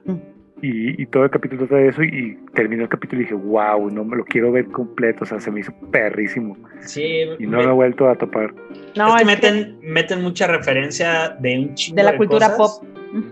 Y, 0.63 1.05
todo 1.07 1.25
el 1.25 1.31
capítulo 1.31 1.67
trata 1.67 1.77
de 1.77 1.89
eso 1.89 2.03
y 2.03 2.39
terminó 2.55 2.85
el 2.85 2.89
capítulo 2.89 3.21
y 3.21 3.25
dije, 3.25 3.35
wow, 3.35 3.91
no 3.91 4.05
me 4.05 4.17
lo 4.17 4.25
quiero 4.25 4.53
ver 4.53 4.67
completo, 4.69 5.25
o 5.25 5.27
sea, 5.27 5.39
se 5.39 5.51
me 5.51 5.61
hizo 5.61 5.73
perrísimo. 5.91 6.57
Sí. 6.81 7.25
Y 7.39 7.47
no 7.47 7.63
lo 7.63 7.71
he 7.71 7.75
vuelto 7.75 8.09
a 8.09 8.17
topar. 8.17 8.55
No, 8.97 9.15
es 9.15 9.21
que 9.21 9.25
meten, 9.27 9.79
meten 9.83 10.23
mucha 10.23 10.47
referencia 10.47 11.37
de 11.41 11.59
un 11.59 11.75
chingo 11.75 11.97
de 11.97 12.03
la 12.05 12.17
cultura 12.17 12.57
pop. 12.57 12.83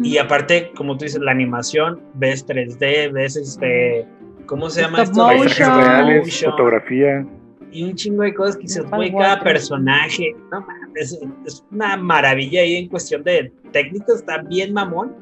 Y 0.00 0.18
aparte, 0.18 0.70
como 0.76 0.96
tú 0.98 1.04
dices, 1.04 1.20
la 1.20 1.32
animación, 1.32 2.00
ves 2.14 2.46
3D, 2.46 3.12
ves 3.12 3.36
este, 3.36 4.06
¿cómo 4.46 4.68
se 4.68 4.82
llama 4.82 5.02
esto? 5.02 5.26
Motion. 5.26 5.78
Reales, 5.78 6.44
fotografía 6.44 7.26
y 7.74 7.82
un 7.82 7.94
chingo 7.94 8.22
de 8.22 8.32
cosas 8.32 8.56
que 8.56 8.68
se 8.68 8.82
puede 8.84 9.12
cada 9.12 9.40
personaje. 9.40 10.34
No 10.50 10.60
mames, 10.60 11.18
es, 11.44 11.64
una 11.72 11.96
maravilla 11.96 12.60
ahí 12.60 12.76
en 12.76 12.88
cuestión 12.88 13.24
de 13.24 13.52
técnica, 13.72 14.14
está 14.14 14.42
bien 14.42 14.72
mamón. 14.72 15.12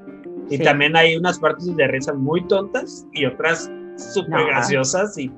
Y 0.54 0.58
también 0.58 0.96
hay 0.96 1.16
unas 1.16 1.38
partes 1.38 1.74
de 1.76 1.86
risa 1.86 2.12
muy 2.12 2.46
tontas 2.46 3.06
y 3.12 3.26
otras 3.26 3.70
súper 3.96 4.46
graciosas 4.46 5.16
y 5.18 5.30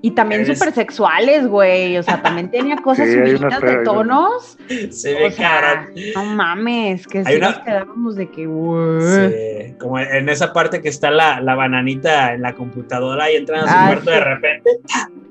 y 0.00 0.12
también 0.12 0.46
súper 0.46 0.72
sexuales, 0.72 1.48
güey. 1.48 1.96
O 1.98 2.02
sea, 2.02 2.22
también 2.22 2.50
tenía 2.50 2.76
cosas 2.82 3.08
subidas 3.10 3.60
de 3.60 3.76
tonos. 3.84 4.56
Se 4.90 5.14
ve 5.14 5.34
cara. 5.36 5.88
No 6.14 6.24
mames, 6.24 7.06
que 7.06 7.24
sí 7.24 7.40
nos 7.40 7.58
quedábamos 7.58 8.14
de 8.14 8.30
que, 8.30 8.44
Sí, 8.44 9.74
como 9.78 9.98
en 9.98 10.28
esa 10.28 10.52
parte 10.52 10.80
que 10.80 10.88
está 10.88 11.10
la, 11.10 11.40
la 11.40 11.54
bananita 11.54 12.34
en 12.34 12.42
la 12.42 12.54
computadora 12.54 13.30
y 13.30 13.36
entran 13.36 13.64
a 13.64 13.68
su 13.68 13.74
ah, 13.76 13.86
cuarto 13.88 14.10
de 14.10 14.20
repente 14.20 14.70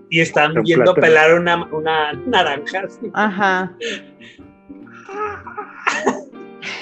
y 0.09 0.19
están 0.19 0.53
viendo 0.63 0.93
pelar 0.93 1.35
una, 1.39 1.65
una 1.71 2.13
naranja. 2.25 2.87
Ajá. 3.13 3.73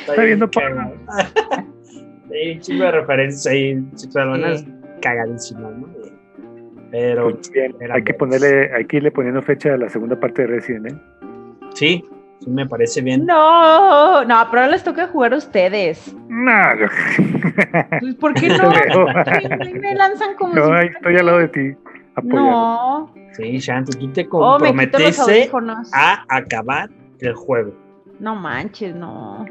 Está 0.07 0.21
viendo 0.23 0.49
Sí, 0.51 0.59
un 2.29 2.59
chingo 2.59 2.85
de 2.85 2.91
referencias 2.91 3.45
ahí, 3.47 3.83
sexualonas 3.95 4.65
cagadísimas, 5.01 5.75
¿no? 5.77 5.87
Pero 6.91 7.31
pues 7.31 7.51
bien, 7.51 7.75
hay 7.91 8.03
que 8.03 8.13
ponerle, 8.13 8.73
hay 8.73 8.85
que 8.85 8.97
irle 8.97 9.11
poniendo 9.11 9.41
fecha 9.41 9.73
a 9.73 9.77
la 9.77 9.89
segunda 9.89 10.19
parte 10.19 10.43
de 10.43 10.47
Resident, 10.47 10.87
¿eh? 10.87 10.95
Sí, 11.73 12.03
sí 12.39 12.49
me 12.49 12.65
parece 12.65 13.01
bien. 13.01 13.25
No, 13.25 14.23
no, 14.23 14.47
pero 14.49 14.61
ahora 14.61 14.67
les 14.69 14.83
toca 14.83 15.07
jugar 15.07 15.33
a 15.33 15.37
ustedes. 15.37 16.15
No, 16.29 16.79
yo... 16.79 16.87
Pues, 17.99 18.15
¿Por 18.15 18.33
qué 18.33 18.47
no? 18.57 18.69
me 19.79 19.95
lanzan 19.95 20.35
como 20.35 20.53
no, 20.53 20.81
si 20.81 20.87
estoy 20.87 21.17
al 21.17 21.25
lado 21.25 21.39
de 21.39 21.47
ti. 21.47 21.75
No. 22.23 23.13
Sí, 23.33 23.57
Shanti, 23.57 23.97
tú 23.97 24.13
te 24.13 24.25
oh, 24.31 24.57
comprometiste 24.57 25.49
a 25.93 26.25
acabar 26.29 26.89
el 27.19 27.33
juego. 27.33 27.73
No 28.19 28.35
manches, 28.35 28.95
no. 28.95 29.45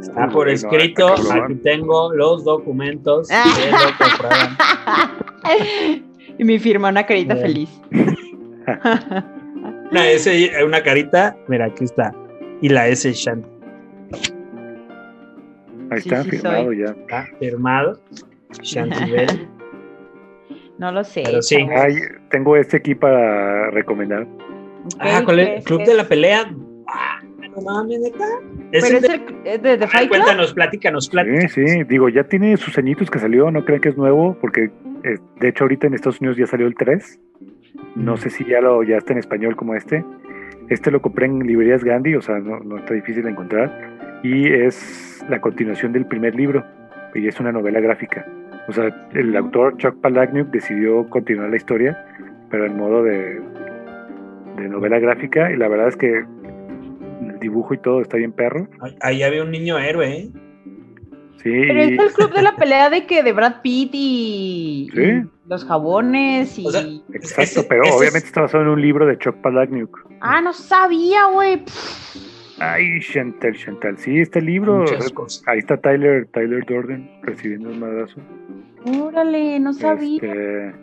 Está 0.00 0.28
por 0.28 0.48
escrito, 0.48 1.14
aquí 1.14 1.54
tengo 1.62 2.12
los 2.14 2.44
documentos 2.44 3.28
y 6.38 6.44
mi 6.44 6.58
firma, 6.58 6.88
una 6.90 7.06
carita 7.06 7.36
feliz. 7.36 7.70
una 9.90 10.08
S, 10.10 10.50
una 10.64 10.82
carita, 10.82 11.36
mira, 11.48 11.66
aquí 11.66 11.84
está. 11.84 12.14
Y 12.60 12.68
la 12.68 12.88
S 12.88 13.12
Shanti. 13.12 13.48
Ahí 15.90 15.98
está, 15.98 16.24
firmado 16.24 16.72
ya. 16.72 16.86
Está 16.86 17.26
firmado. 17.38 18.00
Shanti 18.62 19.10
Bell. 19.10 19.48
No 20.78 20.90
lo 20.92 21.04
sé. 21.04 21.22
Pero 21.24 21.42
sí. 21.42 21.66
tengo 22.30 22.56
este 22.56 22.78
aquí 22.78 22.94
para 22.94 23.70
recomendar. 23.70 24.26
ah, 24.98 25.22
¿cuál 25.24 25.40
es? 25.40 25.64
Club 25.64 25.84
de 25.84 25.94
la 25.94 26.04
Pelea. 26.04 26.50
Ah, 26.88 27.20
no 27.54 27.62
mames, 27.62 28.00
¿Es 28.72 28.84
Pero 28.84 28.98
es, 29.44 29.62
de, 29.62 29.76
de, 29.76 29.86
Fight 29.86 30.08
Cuéntanos, 30.08 30.54
platícanos, 30.54 31.08
platícanos. 31.08 31.52
Sí, 31.52 31.66
sí, 31.66 31.84
digo, 31.84 32.08
ya 32.08 32.24
tiene 32.24 32.56
sus 32.56 32.76
añitos 32.78 33.10
que 33.10 33.18
salió, 33.18 33.50
no 33.50 33.64
creen 33.64 33.80
que 33.80 33.90
es 33.90 33.96
nuevo, 33.96 34.36
porque 34.40 34.70
eh, 35.04 35.18
de 35.40 35.48
hecho 35.48 35.64
ahorita 35.64 35.86
en 35.86 35.94
Estados 35.94 36.20
Unidos 36.20 36.36
ya 36.36 36.46
salió 36.46 36.66
el 36.66 36.74
3. 36.74 37.20
No 37.96 38.16
sé 38.16 38.30
si 38.30 38.44
ya 38.44 38.60
lo 38.60 38.82
ya 38.82 38.96
está 38.96 39.12
en 39.12 39.18
español 39.18 39.56
como 39.56 39.74
este. 39.74 40.04
Este 40.68 40.90
lo 40.90 41.02
compré 41.02 41.26
en 41.26 41.40
librerías 41.40 41.84
Gandhi, 41.84 42.14
o 42.14 42.22
sea, 42.22 42.38
no, 42.38 42.60
no 42.60 42.78
está 42.78 42.94
difícil 42.94 43.22
de 43.24 43.30
encontrar. 43.30 44.20
Y 44.22 44.52
es 44.52 45.24
la 45.28 45.40
continuación 45.40 45.92
del 45.92 46.06
primer 46.06 46.34
libro, 46.34 46.64
y 47.14 47.28
es 47.28 47.38
una 47.38 47.52
novela 47.52 47.80
gráfica. 47.80 48.26
O 48.66 48.72
sea, 48.72 49.08
el 49.12 49.36
autor 49.36 49.76
Chuck 49.76 50.00
Palahniuk 50.00 50.50
decidió 50.50 51.08
continuar 51.10 51.50
la 51.50 51.56
historia, 51.56 52.04
pero 52.50 52.64
en 52.64 52.76
modo 52.76 53.02
de, 53.02 53.40
de 54.56 54.68
novela 54.68 54.98
gráfica, 54.98 55.52
y 55.52 55.56
la 55.56 55.68
verdad 55.68 55.88
es 55.88 55.96
que 55.96 56.24
el 57.20 57.38
dibujo 57.40 57.74
y 57.74 57.78
todo 57.78 58.00
está 58.00 58.16
bien 58.16 58.32
perro. 58.32 58.68
Ahí 59.00 59.22
había 59.22 59.42
un 59.42 59.50
niño 59.50 59.78
héroe, 59.78 60.12
¿eh? 60.12 60.30
Sí. 61.42 61.50
Pero 61.66 61.80
es 61.80 61.98
el 61.98 62.12
club 62.12 62.32
de 62.32 62.42
la 62.42 62.56
pelea 62.56 62.88
de 62.88 63.06
que 63.06 63.22
de 63.22 63.32
Brad 63.32 63.60
Pitt 63.62 63.90
y, 63.92 64.90
los 65.46 65.64
jabones 65.64 66.58
y. 66.58 66.66
exacto, 67.12 67.66
pero 67.68 67.82
obviamente 67.94 68.26
está 68.26 68.42
basado 68.42 68.62
en 68.64 68.70
un 68.70 68.80
libro 68.80 69.06
de 69.06 69.18
Chuck 69.18 69.36
Palahniuk. 69.42 70.06
Ah, 70.20 70.40
no 70.40 70.54
sabía, 70.54 71.26
güey. 71.26 71.62
Ay, 72.58 73.00
Chantal, 73.00 73.54
Chantal. 73.56 73.98
Sí, 73.98 74.20
este 74.20 74.40
libro. 74.40 74.84
Ahí 75.46 75.58
está 75.58 75.76
Tyler, 75.76 76.26
Tyler 76.32 76.64
Durden 76.64 77.10
recibiendo 77.22 77.70
un 77.70 77.80
madrazo. 77.80 78.20
Órale, 78.84 79.58
no 79.60 79.72
sabía. 79.72 80.16
Este, 80.16 80.74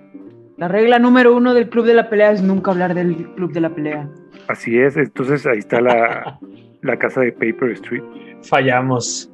la 0.57 0.67
regla 0.67 0.99
número 0.99 1.35
uno 1.35 1.53
del 1.53 1.69
club 1.69 1.85
de 1.85 1.93
la 1.93 2.09
pelea 2.09 2.31
es 2.31 2.43
nunca 2.43 2.71
hablar 2.71 2.93
del 2.93 3.15
club 3.33 3.51
de 3.51 3.61
la 3.61 3.73
pelea. 3.73 4.09
Así 4.47 4.77
es, 4.79 4.97
entonces 4.97 5.45
ahí 5.45 5.59
está 5.59 5.81
la, 5.81 6.39
la 6.81 6.97
casa 6.97 7.21
de 7.21 7.31
Paper 7.31 7.71
Street. 7.71 8.03
Fallamos. 8.43 9.31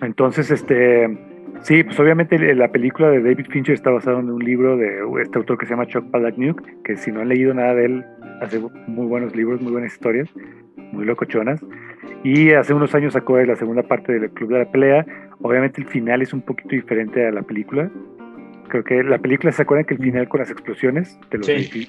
Entonces, 0.00 0.50
este. 0.50 1.08
Sí, 1.62 1.82
pues 1.82 1.98
obviamente 1.98 2.38
la 2.54 2.70
película 2.70 3.10
de 3.10 3.20
David 3.20 3.46
Fincher 3.50 3.74
está 3.74 3.90
basada 3.90 4.20
en 4.20 4.30
un 4.30 4.44
libro 4.44 4.76
de 4.76 5.00
este 5.20 5.38
autor 5.38 5.58
que 5.58 5.66
se 5.66 5.70
llama 5.70 5.86
Chuck 5.86 6.08
Palahniuk, 6.10 6.62
que 6.84 6.96
si 6.96 7.10
no 7.10 7.20
han 7.20 7.30
leído 7.30 7.52
nada 7.52 7.74
de 7.74 7.86
él, 7.86 8.04
hace 8.40 8.60
muy 8.86 9.06
buenos 9.06 9.34
libros, 9.34 9.60
muy 9.60 9.72
buenas 9.72 9.92
historias 9.92 10.28
muy 10.92 11.04
locochonas. 11.04 11.60
Y 12.24 12.52
hace 12.52 12.74
unos 12.74 12.94
años 12.94 13.12
sacó 13.12 13.38
la 13.38 13.56
segunda 13.56 13.82
parte 13.82 14.18
del 14.18 14.30
Club 14.30 14.52
de 14.52 14.58
la 14.58 14.70
Pelea. 14.70 15.06
Obviamente 15.40 15.80
el 15.80 15.86
final 15.86 16.22
es 16.22 16.32
un 16.32 16.42
poquito 16.42 16.70
diferente 16.70 17.26
a 17.26 17.30
la 17.30 17.42
película. 17.42 17.90
Creo 18.68 18.84
que 18.84 19.02
la 19.02 19.18
película 19.18 19.52
se 19.52 19.62
acuerdan 19.62 19.86
que 19.86 19.94
el 19.94 20.00
final 20.00 20.28
con 20.28 20.40
las 20.40 20.50
explosiones 20.50 21.18
de 21.30 21.38
los 21.38 21.46
sí. 21.46 21.88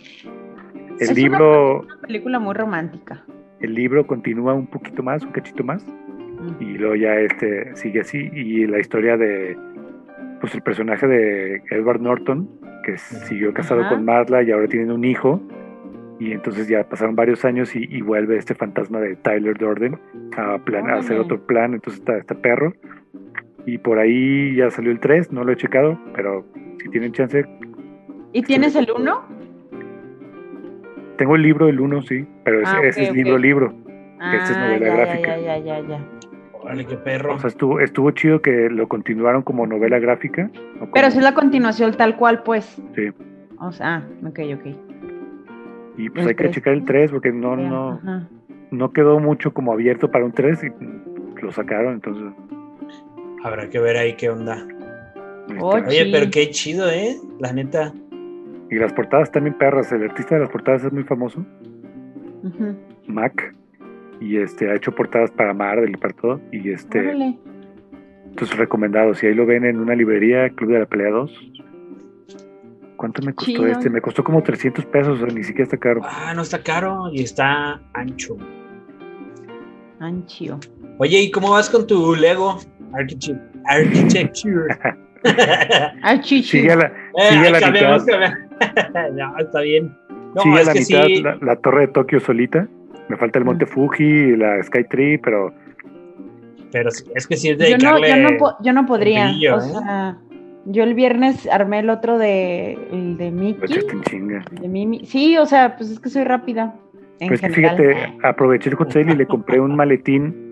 El 1.00 1.10
Es 1.10 1.16
libro, 1.16 1.82
Una 1.82 1.98
película 2.02 2.40
muy 2.40 2.54
romántica. 2.54 3.24
el 3.62 3.74
libro 3.74 4.06
continúa 4.08 4.54
un 4.54 4.68
poquito 4.68 5.02
más, 5.04 5.24
un 5.24 5.32
cachito 5.32 5.64
más, 5.64 5.86
Mm. 5.86 6.62
y 6.64 6.78
luego 6.78 6.96
ya 6.96 7.16
este 7.16 7.76
sigue 7.76 8.02
así. 8.02 8.30
Y 8.34 8.66
la 8.68 8.80
historia 8.80 9.18
de, 9.18 9.58
pues 10.42 10.56
el 10.56 10.62
personaje 10.62 11.08
de 11.08 11.62
Edward 11.70 12.02
Norton, 12.02 12.50
que 12.86 12.98
siguió 12.98 13.54
casado 13.54 13.82
Ajá. 13.82 13.90
con 13.92 14.06
Marla 14.06 14.42
y 14.44 14.52
ahora 14.52 14.68
tienen 14.68 14.92
un 14.92 15.04
hijo. 15.04 15.42
Y 16.20 16.32
entonces 16.34 16.68
ya 16.68 16.84
pasaron 16.84 17.16
varios 17.16 17.46
años 17.46 17.76
y, 17.76 17.84
y 17.90 18.02
vuelve 18.02 18.38
este 18.38 18.54
fantasma 18.54 19.00
de 19.00 19.16
Tyler 19.18 19.58
Durden 19.58 19.98
a, 20.38 20.58
plan- 20.60 20.90
a 20.90 20.96
hacer 20.96 21.18
otro 21.20 21.46
plan. 21.46 21.74
Entonces 21.74 22.00
está, 22.02 22.18
está 22.18 22.36
perro. 22.36 22.74
Y 23.66 23.78
por 23.78 24.00
ahí 24.00 24.56
ya 24.56 24.70
salió 24.70 24.92
el 24.92 25.00
3, 25.00 25.32
no 25.32 25.44
lo 25.46 25.52
he 25.54 25.56
checado, 25.56 25.98
pero 26.16 26.46
si 26.82 26.90
tienen 26.90 27.12
chance, 27.14 27.46
¿Y 28.32 28.44
tienes 28.44 28.76
el 28.76 28.88
uno? 28.96 29.24
Tengo 31.20 31.36
el 31.36 31.42
libro 31.44 31.66
del 31.68 31.80
1, 31.80 32.02
sí, 32.04 32.26
pero 32.46 32.62
ese, 32.62 32.72
Ah, 32.72 32.80
ese 32.84 33.04
es 33.04 33.10
ok. 33.10 33.16
libro-libro. 33.16 33.74
Esta 34.34 34.44
es 34.44 34.52
Ah, 34.58 34.68
novela 34.68 34.88
ya, 34.88 34.96
gráfica. 34.96 35.38
Ya, 35.38 35.58
ya, 35.58 35.80
ya, 35.82 35.88
ya. 35.88 36.00
Órale, 36.54 36.86
qué 36.86 36.96
perro. 36.96 37.36
O 37.36 37.40
sea, 37.40 37.48
estuvo, 37.50 37.80
estuvo 37.80 38.12
chido 38.12 38.42
que 38.42 38.70
lo 38.70 38.88
continuaron 38.88 39.42
como 39.44 39.68
novela 39.68 40.00
gráfica. 40.00 40.50
como- 40.80 40.92
Pero 40.94 41.08
es 41.08 41.16
la 41.18 41.34
continuación 41.34 41.94
tal 41.94 42.16
cual, 42.16 42.42
pues. 42.44 42.82
Sí. 42.96 43.10
O 43.60 43.72
sea, 43.74 43.96
ah, 43.98 44.04
ok, 44.28 44.40
ok. 44.56 44.66
Y 45.98 46.10
pues 46.10 46.24
el 46.24 46.30
hay 46.30 46.36
que 46.36 46.44
tres. 46.44 46.52
checar 46.56 46.74
el 46.74 46.86
3 46.86 47.12
porque 47.12 47.32
no, 47.34 47.56
no, 47.58 47.92
ajá. 48.02 48.28
no 48.72 48.92
quedó 48.94 49.20
mucho 49.20 49.54
como 49.54 49.74
abierto 49.74 50.10
para 50.10 50.24
un 50.26 50.32
3 50.32 50.64
y 50.64 51.42
lo 51.42 51.52
sacaron, 51.52 51.94
entonces. 51.96 52.24
Habrá 53.44 53.70
que 53.70 53.80
ver 53.80 53.98
ahí 53.98 54.14
qué 54.16 54.30
onda. 54.30 54.66
este, 55.50 55.62
Oye. 55.62 55.84
Oye, 55.88 56.04
Sí. 56.06 56.10
pero 56.14 56.32
qué 56.32 56.50
chido, 56.52 56.90
¿eh? 56.90 57.18
La 57.40 57.52
neta. 57.54 57.94
Y 58.72 58.76
las 58.76 58.94
portadas 58.94 59.32
también 59.32 59.58
perras. 59.58 59.92
El 59.92 60.04
artista 60.04 60.36
de 60.36 60.42
las 60.42 60.50
portadas 60.50 60.84
es 60.84 60.92
muy 60.94 61.04
famoso. 61.04 61.46
Mac. 63.08 63.56
Y 64.22 64.38
este 64.38 64.70
ha 64.70 64.76
hecho 64.76 64.94
portadas 64.94 65.32
para 65.32 65.54
Marvel 65.54 65.90
y 65.92 65.98
para 65.98 66.14
todo. 66.14 66.42
Y 66.52 66.70
este, 66.72 67.00
Órale. 67.00 67.38
entonces 68.28 68.58
recomendado. 68.58 69.14
Si 69.14 69.26
ahí 69.28 69.34
lo 69.34 69.46
ven 69.46 69.66
en 69.66 69.78
una 69.80 69.96
librería, 69.96 70.50
Club 70.50 70.72
de 70.74 70.80
la 70.80 70.86
Pelea 70.86 71.10
2. 71.12 71.52
¿Cuánto 72.98 73.22
me 73.26 73.34
costó 73.34 73.52
Chido. 73.52 73.66
este? 73.68 73.90
Me 73.90 74.02
costó 74.02 74.24
como 74.26 74.44
300 74.44 74.86
pesos, 74.88 75.22
o 75.22 75.26
sea, 75.26 75.34
ni 75.34 75.44
siquiera 75.44 75.64
está 75.64 75.78
caro. 75.78 76.02
Ah, 76.04 76.34
no 76.36 76.42
está 76.42 76.62
caro 76.62 77.06
y 77.14 77.22
está 77.24 77.82
ancho. 77.94 78.36
Anchio. 80.02 80.60
Oye, 80.98 81.22
¿y 81.22 81.32
cómo 81.32 81.52
vas 81.52 81.70
con 81.70 81.88
tu 81.88 82.14
Lego 82.16 82.60
Architect- 82.92 83.62
Architecture? 83.66 84.68
Ah, 86.04 86.20
chichi. 86.22 86.60
Sigue 86.60 86.72
a 86.72 86.76
la, 86.76 86.86
Eh, 86.86 87.30
Sigue 87.30 87.48
a 87.48 87.52
la 87.52 87.60
cambiamos, 87.60 88.06
mitad. 88.06 88.20
cambiamos. 88.20 89.16
no, 89.16 89.38
está 89.40 89.62
bien. 89.62 89.96
No, 90.36 90.42
sigue 90.44 90.58
a 90.58 90.62
es 90.62 90.68
la 90.68 90.74
que 90.74 90.80
mitad 90.80 91.04
sí. 91.06 91.22
la, 91.24 91.38
la 91.42 91.56
torre 91.58 91.82
de 91.82 91.88
Tokio 91.90 92.20
solita. 92.20 92.68
Me 93.10 93.18
falta 93.18 93.40
el 93.40 93.46
Monte 93.46 93.66
Fuji 93.66 94.04
y 94.04 94.36
la 94.36 94.62
Skytree, 94.64 95.18
pero 95.20 95.52
Pero 96.72 96.92
sí, 96.92 97.04
es 97.16 97.26
que 97.26 97.36
sí 97.38 97.50
es 97.50 97.58
de 97.58 97.72
Yo 97.72 97.78
no, 97.78 97.96
dedicarle. 98.00 98.10
yo, 98.24 98.32
no 98.32 98.38
po- 98.38 98.56
yo 98.62 98.74
no 98.74 98.86
podría. 98.86 99.30
brillo, 99.32 99.56
o 99.56 99.60
¿eh? 99.60 99.62
sea, 99.62 100.18
yo 100.66 100.84
el 100.84 100.94
viernes 100.94 101.48
armé 101.52 101.80
el 101.80 101.90
otro 101.90 102.20
de, 102.20 102.74
el 102.92 103.18
de 103.18 103.32
Mickey. 103.32 103.80
de 104.62 104.68
Mimi. 104.68 105.06
Sí, 105.06 105.38
o 105.38 105.46
sea, 105.48 105.76
pues 105.76 105.90
es 105.90 106.00
que 106.00 106.10
soy 106.10 106.24
rápida. 106.24 106.76
En 107.20 107.30
Pues 107.30 107.42
que 107.42 107.50
general. 107.50 107.76
fíjate, 107.78 108.14
aproveché 108.24 108.70
el 108.70 108.76
hot 108.76 108.92
sale 108.92 109.12
y 109.12 109.16
le 109.16 109.26
compré 109.26 109.60
un 109.60 109.76
maletín. 109.76 110.48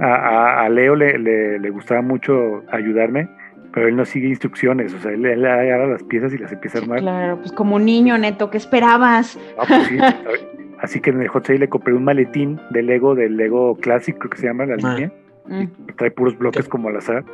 A, 0.00 0.14
a- 0.14 0.64
a 0.64 0.68
Leo 0.68 0.94
le, 0.94 1.18
le- 1.18 1.58
le 1.58 1.70
gustaba 1.70 2.02
mucho 2.02 2.62
ayudarme, 2.70 3.28
pero 3.72 3.88
él 3.88 3.96
no 3.96 4.04
sigue 4.04 4.28
instrucciones. 4.28 4.94
O 4.94 4.98
sea, 4.98 5.12
él, 5.12 5.24
él 5.26 5.44
agarra 5.46 5.86
las 5.86 6.02
piezas 6.02 6.32
y 6.34 6.38
las 6.38 6.52
empieza 6.52 6.78
a 6.78 6.82
armar. 6.82 7.00
Claro, 7.00 7.36
pues 7.38 7.52
como 7.52 7.76
un 7.76 7.84
niño, 7.84 8.16
neto, 8.18 8.50
¿qué 8.50 8.56
esperabas? 8.56 9.38
Ah, 9.58 9.64
pues 9.68 9.86
sí. 9.86 9.98
Así 10.80 11.00
que 11.00 11.10
en 11.10 11.20
el 11.22 11.28
hot 11.28 11.44
sale 11.46 11.58
le 11.58 11.68
compré 11.68 11.92
un 11.94 12.04
maletín 12.04 12.60
de 12.70 12.82
Lego, 12.82 13.14
del 13.16 13.36
Lego 13.36 13.74
Classic, 13.76 14.16
creo 14.16 14.30
que 14.30 14.38
se 14.38 14.46
llama 14.46 14.64
la 14.66 14.76
Ah. 14.82 14.94
línea. 14.94 15.12
Mm. 15.46 15.64
Trae 15.96 16.10
puros 16.12 16.38
bloques 16.38 16.64
¿Qué? 16.64 16.70
como 16.70 16.88
al 16.88 16.96
azar. 16.98 17.24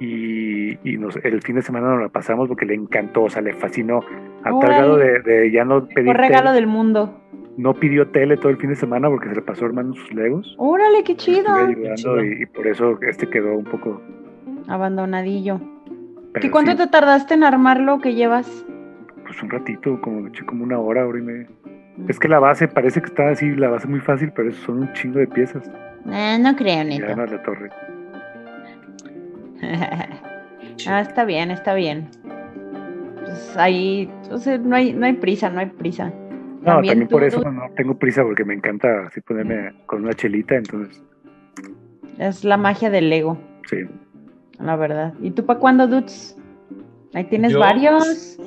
Y, 0.00 0.78
y 0.88 0.96
nos, 0.96 1.16
el 1.16 1.42
fin 1.42 1.56
de 1.56 1.62
semana 1.62 1.88
nos 1.90 2.00
la 2.02 2.08
pasamos 2.08 2.48
porque 2.48 2.66
le 2.66 2.74
encantó, 2.74 3.24
o 3.24 3.30
sea, 3.30 3.42
le 3.42 3.52
fascinó. 3.52 4.00
A 4.40 4.44
tal 4.44 4.54
Órale. 4.54 4.74
grado 4.74 4.96
de, 4.96 5.20
de 5.20 5.50
ya 5.52 5.64
no 5.64 5.86
pedir 5.86 6.06
Mejor 6.08 6.20
regalo 6.20 6.46
tele, 6.48 6.54
del 6.54 6.66
mundo. 6.66 7.20
no 7.56 7.74
pidió 7.74 8.08
tele 8.08 8.36
todo 8.36 8.48
el 8.48 8.56
fin 8.56 8.70
de 8.70 8.76
semana 8.76 9.08
porque 9.08 9.28
se 9.28 9.34
le 9.36 9.42
pasó 9.42 9.66
armando 9.66 9.94
sus 9.94 10.12
Legos. 10.12 10.54
Órale, 10.58 11.04
qué 11.04 11.14
chido. 11.14 11.54
ayudando 11.54 11.94
chido. 11.94 12.24
Y, 12.24 12.42
y 12.42 12.46
por 12.46 12.66
eso 12.66 12.98
este 13.02 13.28
quedó 13.28 13.54
un 13.54 13.64
poco. 13.64 14.00
Abandonadillo. 14.68 15.60
pero 16.32 16.42
¿Qué 16.42 16.50
cuánto 16.50 16.72
sí, 16.72 16.76
te 16.78 16.86
tardaste 16.86 17.34
en 17.34 17.44
armarlo 17.44 18.00
que 18.00 18.14
llevas? 18.14 18.64
Pues 19.26 19.42
un 19.42 19.50
ratito, 19.50 20.00
como, 20.00 20.28
como 20.46 20.64
una 20.64 20.78
hora, 20.78 21.06
hora 21.06 21.18
y 21.18 21.22
media. 21.22 21.48
Es 22.08 22.18
que 22.18 22.28
la 22.28 22.38
base 22.38 22.68
parece 22.68 23.00
que 23.00 23.06
está 23.06 23.28
así, 23.30 23.50
la 23.54 23.68
base 23.68 23.86
muy 23.86 24.00
fácil, 24.00 24.32
pero 24.34 24.50
son 24.52 24.78
un 24.80 24.92
chingo 24.94 25.18
de 25.18 25.26
piezas. 25.26 25.70
Eh, 26.10 26.38
no 26.40 26.56
creo, 26.56 26.84
neto. 26.84 27.06
ganas 27.06 27.30
la 27.30 27.42
torre. 27.42 27.70
ah, 30.88 31.00
está 31.00 31.24
bien, 31.24 31.50
está 31.50 31.74
bien. 31.74 32.08
Pues 33.20 33.56
ahí, 33.56 34.10
o 34.30 34.38
sea, 34.38 34.58
no 34.58 34.74
hay, 34.76 34.92
no 34.92 35.06
hay 35.06 35.12
prisa, 35.14 35.50
no 35.50 35.60
hay 35.60 35.66
prisa. 35.66 36.06
No, 36.62 36.74
También 36.74 36.92
también, 37.00 37.08
por 37.08 37.20
tú- 37.20 37.26
eso 37.26 37.50
no 37.50 37.62
tengo 37.76 37.98
prisa 37.98 38.22
porque 38.22 38.44
me 38.44 38.54
encanta 38.54 39.06
así 39.06 39.20
ponerme 39.20 39.72
con 39.86 40.02
una 40.04 40.12
chelita, 40.14 40.54
entonces 40.56 41.02
Es 42.18 42.44
la 42.44 42.56
magia 42.56 42.88
del 42.90 43.10
Lego, 43.10 43.36
sí. 43.68 43.78
La 44.58 44.76
verdad. 44.76 45.14
¿Y 45.22 45.30
tú 45.30 45.44
para 45.44 45.58
cuándo, 45.58 45.86
Dudes? 45.86 46.36
Ahí 47.14 47.24
tienes 47.24 47.52
Yo, 47.52 47.58
varios. 47.60 48.38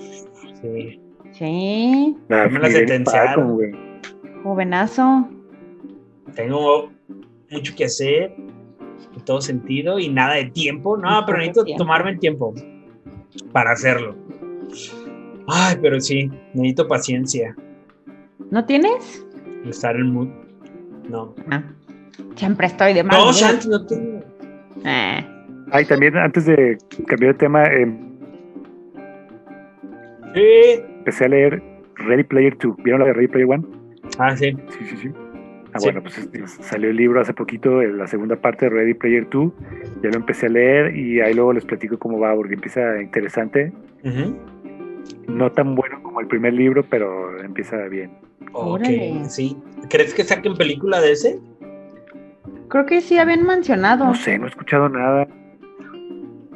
Sí. 0.62 1.02
Sí, 1.34 2.16
La 2.30 2.48
me 2.48 2.60
la 2.60 2.70
sentenciaron. 2.70 3.60
Jovenazo. 4.44 5.28
Tengo 6.34 6.92
mucho 7.52 7.76
que 7.76 7.86
hacer 7.86 8.34
en 8.38 9.26
todo 9.26 9.42
sentido 9.42 10.00
y 10.00 10.08
nada 10.08 10.36
de 10.36 10.46
tiempo. 10.46 10.96
No, 10.96 11.24
pero 11.26 11.40
necesito 11.40 11.66
tiempo. 11.66 11.84
tomarme 11.84 12.12
el 12.12 12.20
tiempo 12.20 12.54
para 13.52 13.72
hacerlo. 13.72 14.16
Ay, 15.48 15.76
pero 15.82 16.00
sí, 16.00 16.32
necesito 16.54 16.88
paciencia. 16.88 17.56
¿No 18.50 18.64
tienes? 18.66 19.26
Estar 19.66 19.96
en 19.98 20.14
mood. 20.14 20.30
No. 21.10 21.36
Ah, 21.52 21.64
siempre 22.36 22.68
estoy 22.68 22.94
de 22.94 23.04
mal. 23.04 23.20
No. 23.20 23.34
Shanti, 23.34 23.68
no 23.68 23.86
tengo. 23.86 24.22
Eh, 24.86 25.26
Ay, 25.72 25.86
también 25.86 26.16
antes 26.18 26.46
de 26.46 26.78
cambiar 27.08 27.34
de 27.34 27.40
tema, 27.40 27.64
em, 27.66 27.98
Sí. 30.34 30.82
empecé 31.00 31.26
a 31.26 31.28
leer 31.30 31.62
Ready 31.96 32.24
Player 32.24 32.58
2. 32.58 32.76
¿Vieron 32.84 33.02
la 33.02 33.08
de 33.08 33.14
Ready 33.14 33.28
Player 33.28 33.48
1? 33.48 33.68
Ah, 34.20 34.36
sí. 34.36 34.56
Sí, 34.70 34.86
sí, 34.86 34.98
sí. 34.98 35.10
Ah, 35.74 35.80
Sí. 35.80 35.86
bueno, 35.88 36.02
pues 36.02 36.18
este, 36.18 36.46
salió 36.48 36.90
el 36.90 36.96
libro 36.96 37.20
hace 37.20 37.34
poquito, 37.34 37.82
eh, 37.82 37.92
la 37.92 38.08
segunda 38.08 38.36
parte 38.38 38.66
de 38.66 38.70
Ready 38.72 38.94
Player 38.94 39.28
2. 39.30 39.52
Ya 40.02 40.10
lo 40.10 40.16
empecé 40.18 40.46
a 40.46 40.50
leer 40.50 40.96
y 40.96 41.20
ahí 41.22 41.34
luego 41.34 41.54
les 41.54 41.66
platico 41.66 41.98
cómo 41.98 42.20
va, 42.20 42.34
porque 42.36 42.54
empieza 42.56 43.02
interesante. 43.02 43.72
Ujú. 44.04 44.36
No 45.28 45.52
tan 45.52 45.76
bueno 45.76 46.02
como 46.04 46.20
el 46.22 46.28
primer 46.28 46.54
libro, 46.54 46.84
pero 46.90 47.40
empieza 47.42 47.78
bien. 47.88 48.12
Ok, 48.54 48.82
Órale. 48.82 49.26
sí. 49.30 49.58
¿Crees 49.90 50.14
que 50.14 50.24
saquen 50.24 50.56
película 50.56 51.02
de 51.02 51.12
ese? 51.12 51.40
creo 52.68 52.86
que 52.88 53.00
sí 53.00 53.18
habían 53.18 53.46
mencionado. 53.46 54.06
No 54.06 54.16
sé, 54.16 54.38
no 54.38 54.46
he 54.46 54.50
escuchado 54.50 54.90
nada. 54.90 55.28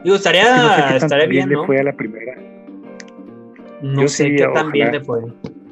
Digo, 0.03 0.15
Es 0.15 0.23
que 0.23 0.29
estaría, 0.29 0.57
no 0.57 0.69
sé 0.75 0.81
qué 0.89 0.95
estaría 0.97 1.25
bien 1.27 1.49
le 1.49 1.57
fue 1.65 1.79
a 1.79 1.83
la 1.83 1.93
primera. 1.93 2.35
No 3.81 4.01
Yo 4.01 4.07
sé 4.07 4.23
sí, 4.25 4.35
qué 4.35 4.43
tan 4.43 4.51
ojalá. 4.51 4.71
bien 4.71 4.91
le 4.91 5.01
fue. 5.01 5.19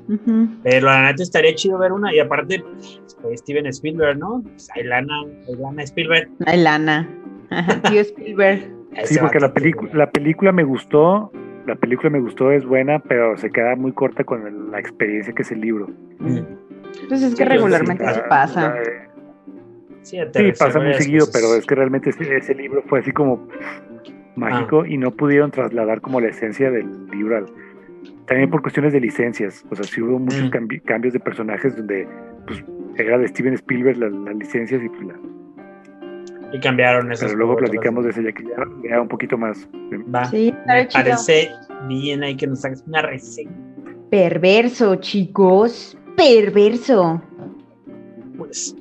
Ujú. 0.10 0.48
Pero 0.64 0.86
la 0.88 1.04
neta 1.12 1.24
estaría 1.24 1.54
chido 1.56 1.78
ver 1.78 1.92
una. 1.92 2.14
Y 2.14 2.20
aparte, 2.20 2.64
pues, 3.22 3.40
Steven 3.40 3.66
Spielberg, 3.68 4.18
¿no? 4.18 4.42
Pues, 4.44 4.70
hay 4.76 4.84
lana, 4.84 5.14
hay 5.48 5.56
lana 5.56 5.84
Spielberg. 5.84 6.30
Ay, 6.46 6.62
Lana. 6.62 7.08
Tío 7.90 8.02
Spielberg. 8.02 8.70
Sí, 9.04 9.18
porque 9.20 9.40
la 9.40 9.54
película, 9.54 9.92
la 9.94 10.10
película 10.10 10.52
me 10.52 10.64
gustó, 10.64 11.32
la 11.68 11.76
película 11.76 12.10
me 12.10 12.20
gustó, 12.20 12.52
es 12.52 12.66
buena, 12.66 13.00
pero 13.00 13.38
se 13.38 13.50
queda 13.52 13.76
muy 13.76 13.92
corta 13.92 14.24
con 14.24 14.48
el- 14.48 14.72
la 14.72 14.80
experiencia 14.80 15.34
que 15.34 15.42
es 15.44 15.52
el 15.52 15.62
libro. 15.62 15.88
Mm. 16.20 16.40
Pues 17.10 17.22
es 17.22 17.32
que 17.32 17.36
Sí, 17.38 17.44
yo 17.44 17.50
regularmente 17.50 18.06
sí, 18.08 18.14
sí 18.14 18.20
La- 18.22 18.30
pasa. 18.30 18.62
la- 18.70 18.84
Sí, 20.02 20.18
Sí, 20.34 20.52
pasa 20.58 20.80
muy 20.80 20.94
seguido, 20.94 21.28
pero 21.34 21.54
es 21.56 21.66
que 21.66 21.76
realmente 21.76 22.12
ese, 22.12 22.38
ese 22.38 22.56
libro 22.56 22.82
fue 22.88 23.00
así 23.02 23.12
como 23.12 23.46
mágico 24.38 24.82
Ah. 24.84 24.88
y 24.90 24.98
no 24.98 25.12
pudieron 25.12 25.52
trasladar 25.52 26.00
como 26.02 26.22
la 26.22 26.28
esencia 26.30 26.72
del 26.72 27.08
libro. 27.08 27.38
al- 27.38 27.46
También 28.26 28.50
por 28.50 28.62
cuestiones 28.62 28.94
de 28.94 29.00
licencias, 29.02 29.66
o 29.70 29.76
sea, 29.76 29.84
sí 29.86 30.02
hubo 30.02 30.20
muchos 30.20 30.44
Mm. 30.44 30.50
cambi- 30.54 30.82
cambios 30.84 31.14
de 31.14 31.20
personajes 31.20 31.76
donde 31.76 32.08
pues, 32.46 32.64
era 32.98 33.18
de 33.18 33.28
Steven 33.28 33.54
Spielberg 33.54 33.98
la- 33.98 34.10
las 34.10 34.36
licencias 34.36 34.82
y 34.84 34.88
pues 34.90 35.08
la- 35.08 35.20
Y 36.54 36.60
cambiaron 36.60 37.12
eso. 37.12 37.26
pero 37.26 37.38
luego 37.38 37.56
platicamos 37.58 38.04
de 38.06 38.12
eso 38.12 38.22
ya 38.22 38.32
que 38.32 38.44
ya, 38.44 38.90
ya 38.90 39.02
un 39.02 39.08
poquito 39.10 39.38
más. 39.38 39.68
Va. 40.14 40.26
Sí, 40.26 40.54
Me 40.68 40.88
chido. 40.88 41.04
parece 41.04 41.50
bien 41.88 42.24
ahí 42.24 42.36
que 42.38 42.48
nos 42.48 42.64
hagas 42.66 42.84
una 42.88 43.02
reseña. 43.02 43.52
Perverso, 44.10 44.96
chicos. 44.98 45.98
Perverso. 46.16 47.22
Pues 48.38 48.76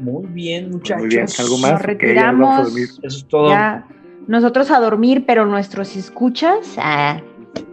muy 0.00 0.26
bien, 0.28 0.70
muchachos. 0.70 1.02
Muy 1.06 1.08
bien, 1.14 1.26
¿algo 1.38 1.58
más? 1.58 1.72
Nos 1.72 1.82
retiramos. 1.82 2.64
dormir. 2.66 2.84
Eso 3.02 3.06
es 3.18 3.26
todo. 3.28 3.48
Ya. 3.50 3.86
Nosotros 4.26 4.70
a 4.70 4.80
dormir, 4.80 5.24
pero 5.26 5.46
nuestros 5.46 5.96
escuchas 5.96 6.76
ah, 6.78 7.20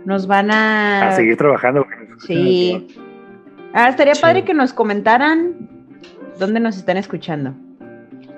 nos 0.06 0.28
van 0.28 0.51
a. 0.51 1.10
A 1.10 1.12
seguir 1.14 1.38
trabajando. 1.38 1.86
Sí. 2.28 2.95
Ah, 3.74 3.89
estaría 3.89 4.14
padre 4.14 4.43
que 4.43 4.54
nos 4.54 4.72
comentaran 4.74 5.54
dónde 6.39 6.60
nos 6.60 6.78
están 6.78 6.97
escuchando. 6.97 7.54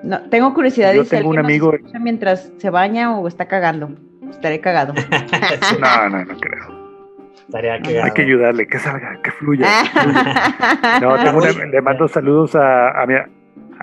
No, 0.04 0.22
tengo 0.30 0.54
curiosidad 0.54 0.94
Yo 0.94 1.00
de 1.00 1.06
si 1.06 1.16
tengo 1.18 1.30
un 1.32 1.40
amigo- 1.40 1.74
escucha 1.74 2.00
mientras 2.00 2.52
se 2.58 2.70
baña 2.70 3.18
o 3.18 3.28
está 3.28 3.48
cagando. 3.48 3.90
Estaré 4.30 4.60
cagado. 4.62 4.94
No, 5.80 6.10
no, 6.10 6.24
no 6.26 6.38
creo. 6.38 6.86
Estaría 7.48 7.74
Hay 7.74 7.82
cagado. 7.82 8.14
que 8.14 8.22
ayudarle, 8.22 8.68
que 8.68 8.80
salga, 8.80 9.20
que 9.22 9.32
fluya. 9.32 9.68
No, 11.02 11.16
tengo 11.24 11.38
una- 11.40 11.66
le 11.66 11.82
mando 11.82 12.08
saludos 12.08 12.56
a, 12.56 13.02
a 13.02 13.06
mi, 13.06 13.16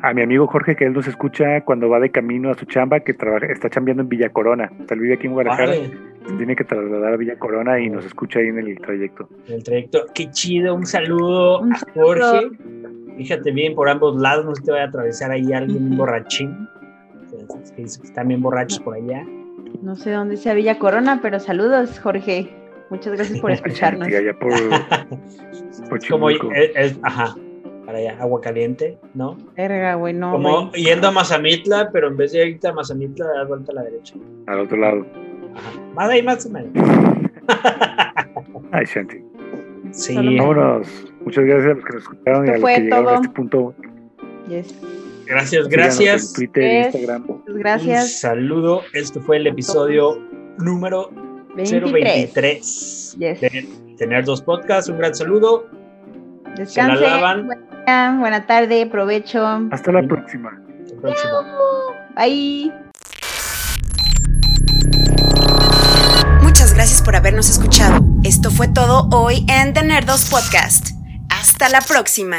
a 0.03 0.13
mi 0.15 0.23
amigo 0.23 0.47
Jorge, 0.47 0.75
que 0.77 0.85
él 0.85 0.93
nos 0.93 1.07
escucha 1.07 1.63
cuando 1.65 1.89
va 1.89 2.01
de 2.01 2.11
camino 2.11 2.51
a 2.51 2.55
su 2.55 2.65
chamba, 2.67 3.01
que 3.01 3.15
trabaja, 3.15 3.47
está 3.47 3.71
chambeando 3.71 4.03
en 4.03 4.09
Villa 4.09 4.29
Corona. 4.31 4.71
O 4.83 4.87
sea, 4.87 4.95
él 4.95 5.01
vive 5.01 5.15
aquí 5.15 5.27
en 5.27 5.33
Guadalajara, 5.35 5.73
se 5.75 6.35
tiene 6.37 6.55
que 6.57 6.65
trasladar 6.65 7.13
a 7.15 7.17
Villa 7.17 7.39
Corona 7.39 7.81
y 7.81 7.89
nos 7.89 8.05
escucha 8.05 8.41
ahí 8.41 8.47
en 8.49 8.59
el 8.59 8.79
trayecto. 8.79 9.29
el 9.49 9.63
trayecto. 9.63 10.07
Qué 10.15 10.31
chido, 10.31 10.75
un 10.75 10.87
saludo 10.87 11.61
Un 11.61 11.73
a. 11.75 11.79
Jorge. 11.95 12.51
Fíjate 13.17 13.53
bien 13.53 13.75
por 13.75 13.89
ambos 13.89 14.17
lados, 14.21 14.45
no 14.47 14.55
se 14.55 14.63
te 14.63 14.71
vaya 14.73 14.85
a 14.85 14.89
atravesar 14.89 15.31
ahí 15.31 15.53
alguien 15.53 15.97
borrachín. 15.97 16.69
Están 17.77 18.29
bien 18.29 18.41
borrachos 18.43 18.81
por 18.81 18.95
allá. 18.95 19.25
No 19.83 19.97
sé 19.97 20.11
dónde 20.13 20.37
sea 20.37 20.55
Villa 20.55 20.79
Corona, 20.79 21.21
pero 21.23 21.39
saludos, 21.41 21.99
Jorge. 22.01 22.49
Muchas 22.91 23.15
gracias 23.15 23.41
por 23.41 23.51
escucharnos. 23.53 24.07
Sí, 24.09 24.15
allá 24.15 24.33
por, 24.39 24.53
por 25.89 25.99
Es 25.99 26.09
como, 26.09 26.31
es- 26.31 26.99
ajá, 27.03 27.35
para 27.93 27.99
allá, 28.11 28.17
agua 28.23 28.41
caliente, 28.41 28.99
¿no? 29.13 29.37
Verga, 29.55 29.95
güey, 29.97 30.15
no, 30.15 30.33
Como 30.33 30.69
güey. 30.71 30.83
yendo 30.85 31.09
a 31.09 31.11
Mazamitla, 31.11 31.91
pero 31.93 32.09
en 32.09 32.17
vez 32.17 32.33
de 32.33 32.49
irte 32.49 32.69
a 32.69 32.73
Mazamitla, 32.73 33.27
das 33.27 33.49
vuelta 33.49 33.71
a 33.73 33.75
la 33.75 33.83
derecha. 33.83 34.15
al 34.47 34.61
otro 34.61 34.79
lado. 34.79 35.07
Ajá. 35.55 35.71
Más 35.95 36.09
ahí, 36.09 36.23
más 36.23 36.47
o 36.47 36.51
menos. 36.51 36.71
Ay, 38.71 38.85
Shanti. 38.87 39.17
Sí. 39.91 40.15
Vámonos. 40.39 40.87
Muchas 41.25 41.45
gracias 41.45 41.71
a 41.71 41.75
los 41.75 41.85
que 41.85 41.93
nos 41.93 42.03
escucharon 42.03 42.47
y 42.47 42.51
Esto 42.51 42.51
a 42.51 42.55
los 42.55 42.61
fue 42.63 42.75
que 42.75 42.81
llegaron 42.81 43.05
todo. 43.05 43.13
a 43.13 43.17
este 43.17 43.29
punto. 43.29 43.75
Yes. 44.49 44.75
Gracias, 45.27 45.69
gracias. 45.69 46.29
En 46.31 46.35
Twitter, 46.35 46.63
Yes. 46.65 46.95
Instagram. 46.95 47.23
Muchas 47.27 47.49
Un 47.55 47.59
Gracias. 47.61 48.21
saludo. 48.21 48.81
Este 48.95 49.21
fue 49.21 49.37
el 49.37 49.47
episodio 49.47 50.19
número 50.59 51.11
23. 51.57 51.93
023 51.93 53.17
Yes. 53.19 53.41
de 53.43 53.69
Tener 53.99 54.25
dos 54.25 54.41
podcasts. 54.41 54.89
Un 54.91 54.97
gran 54.99 55.15
saludo. 55.15 55.67
Descansen. 56.57 56.99
Se 56.99 57.03
la 57.03 57.17
lavan. 57.17 57.47
Buena, 57.47 58.17
buena 58.21 58.47
tarde, 58.47 58.87
provecho. 58.87 59.47
Hasta 59.71 59.93
la 59.93 60.03
próxima. 60.03 60.59
Hasta. 61.01 61.45
Bye. 62.17 62.73
Muchas 66.43 66.75
gracias 66.75 67.03
por 67.03 67.17
habernos 67.17 67.51
escuchado. 67.51 68.05
Esto 68.25 68.51
fue 68.51 68.69
todo 68.69 69.09
hoy 69.11 69.45
en 69.49 69.73
The 69.73 69.85
Nerdos 69.85 70.31
Podcast. 70.31 70.91
Hasta 71.31 71.69
la 71.69 71.81
próxima. 71.81 72.39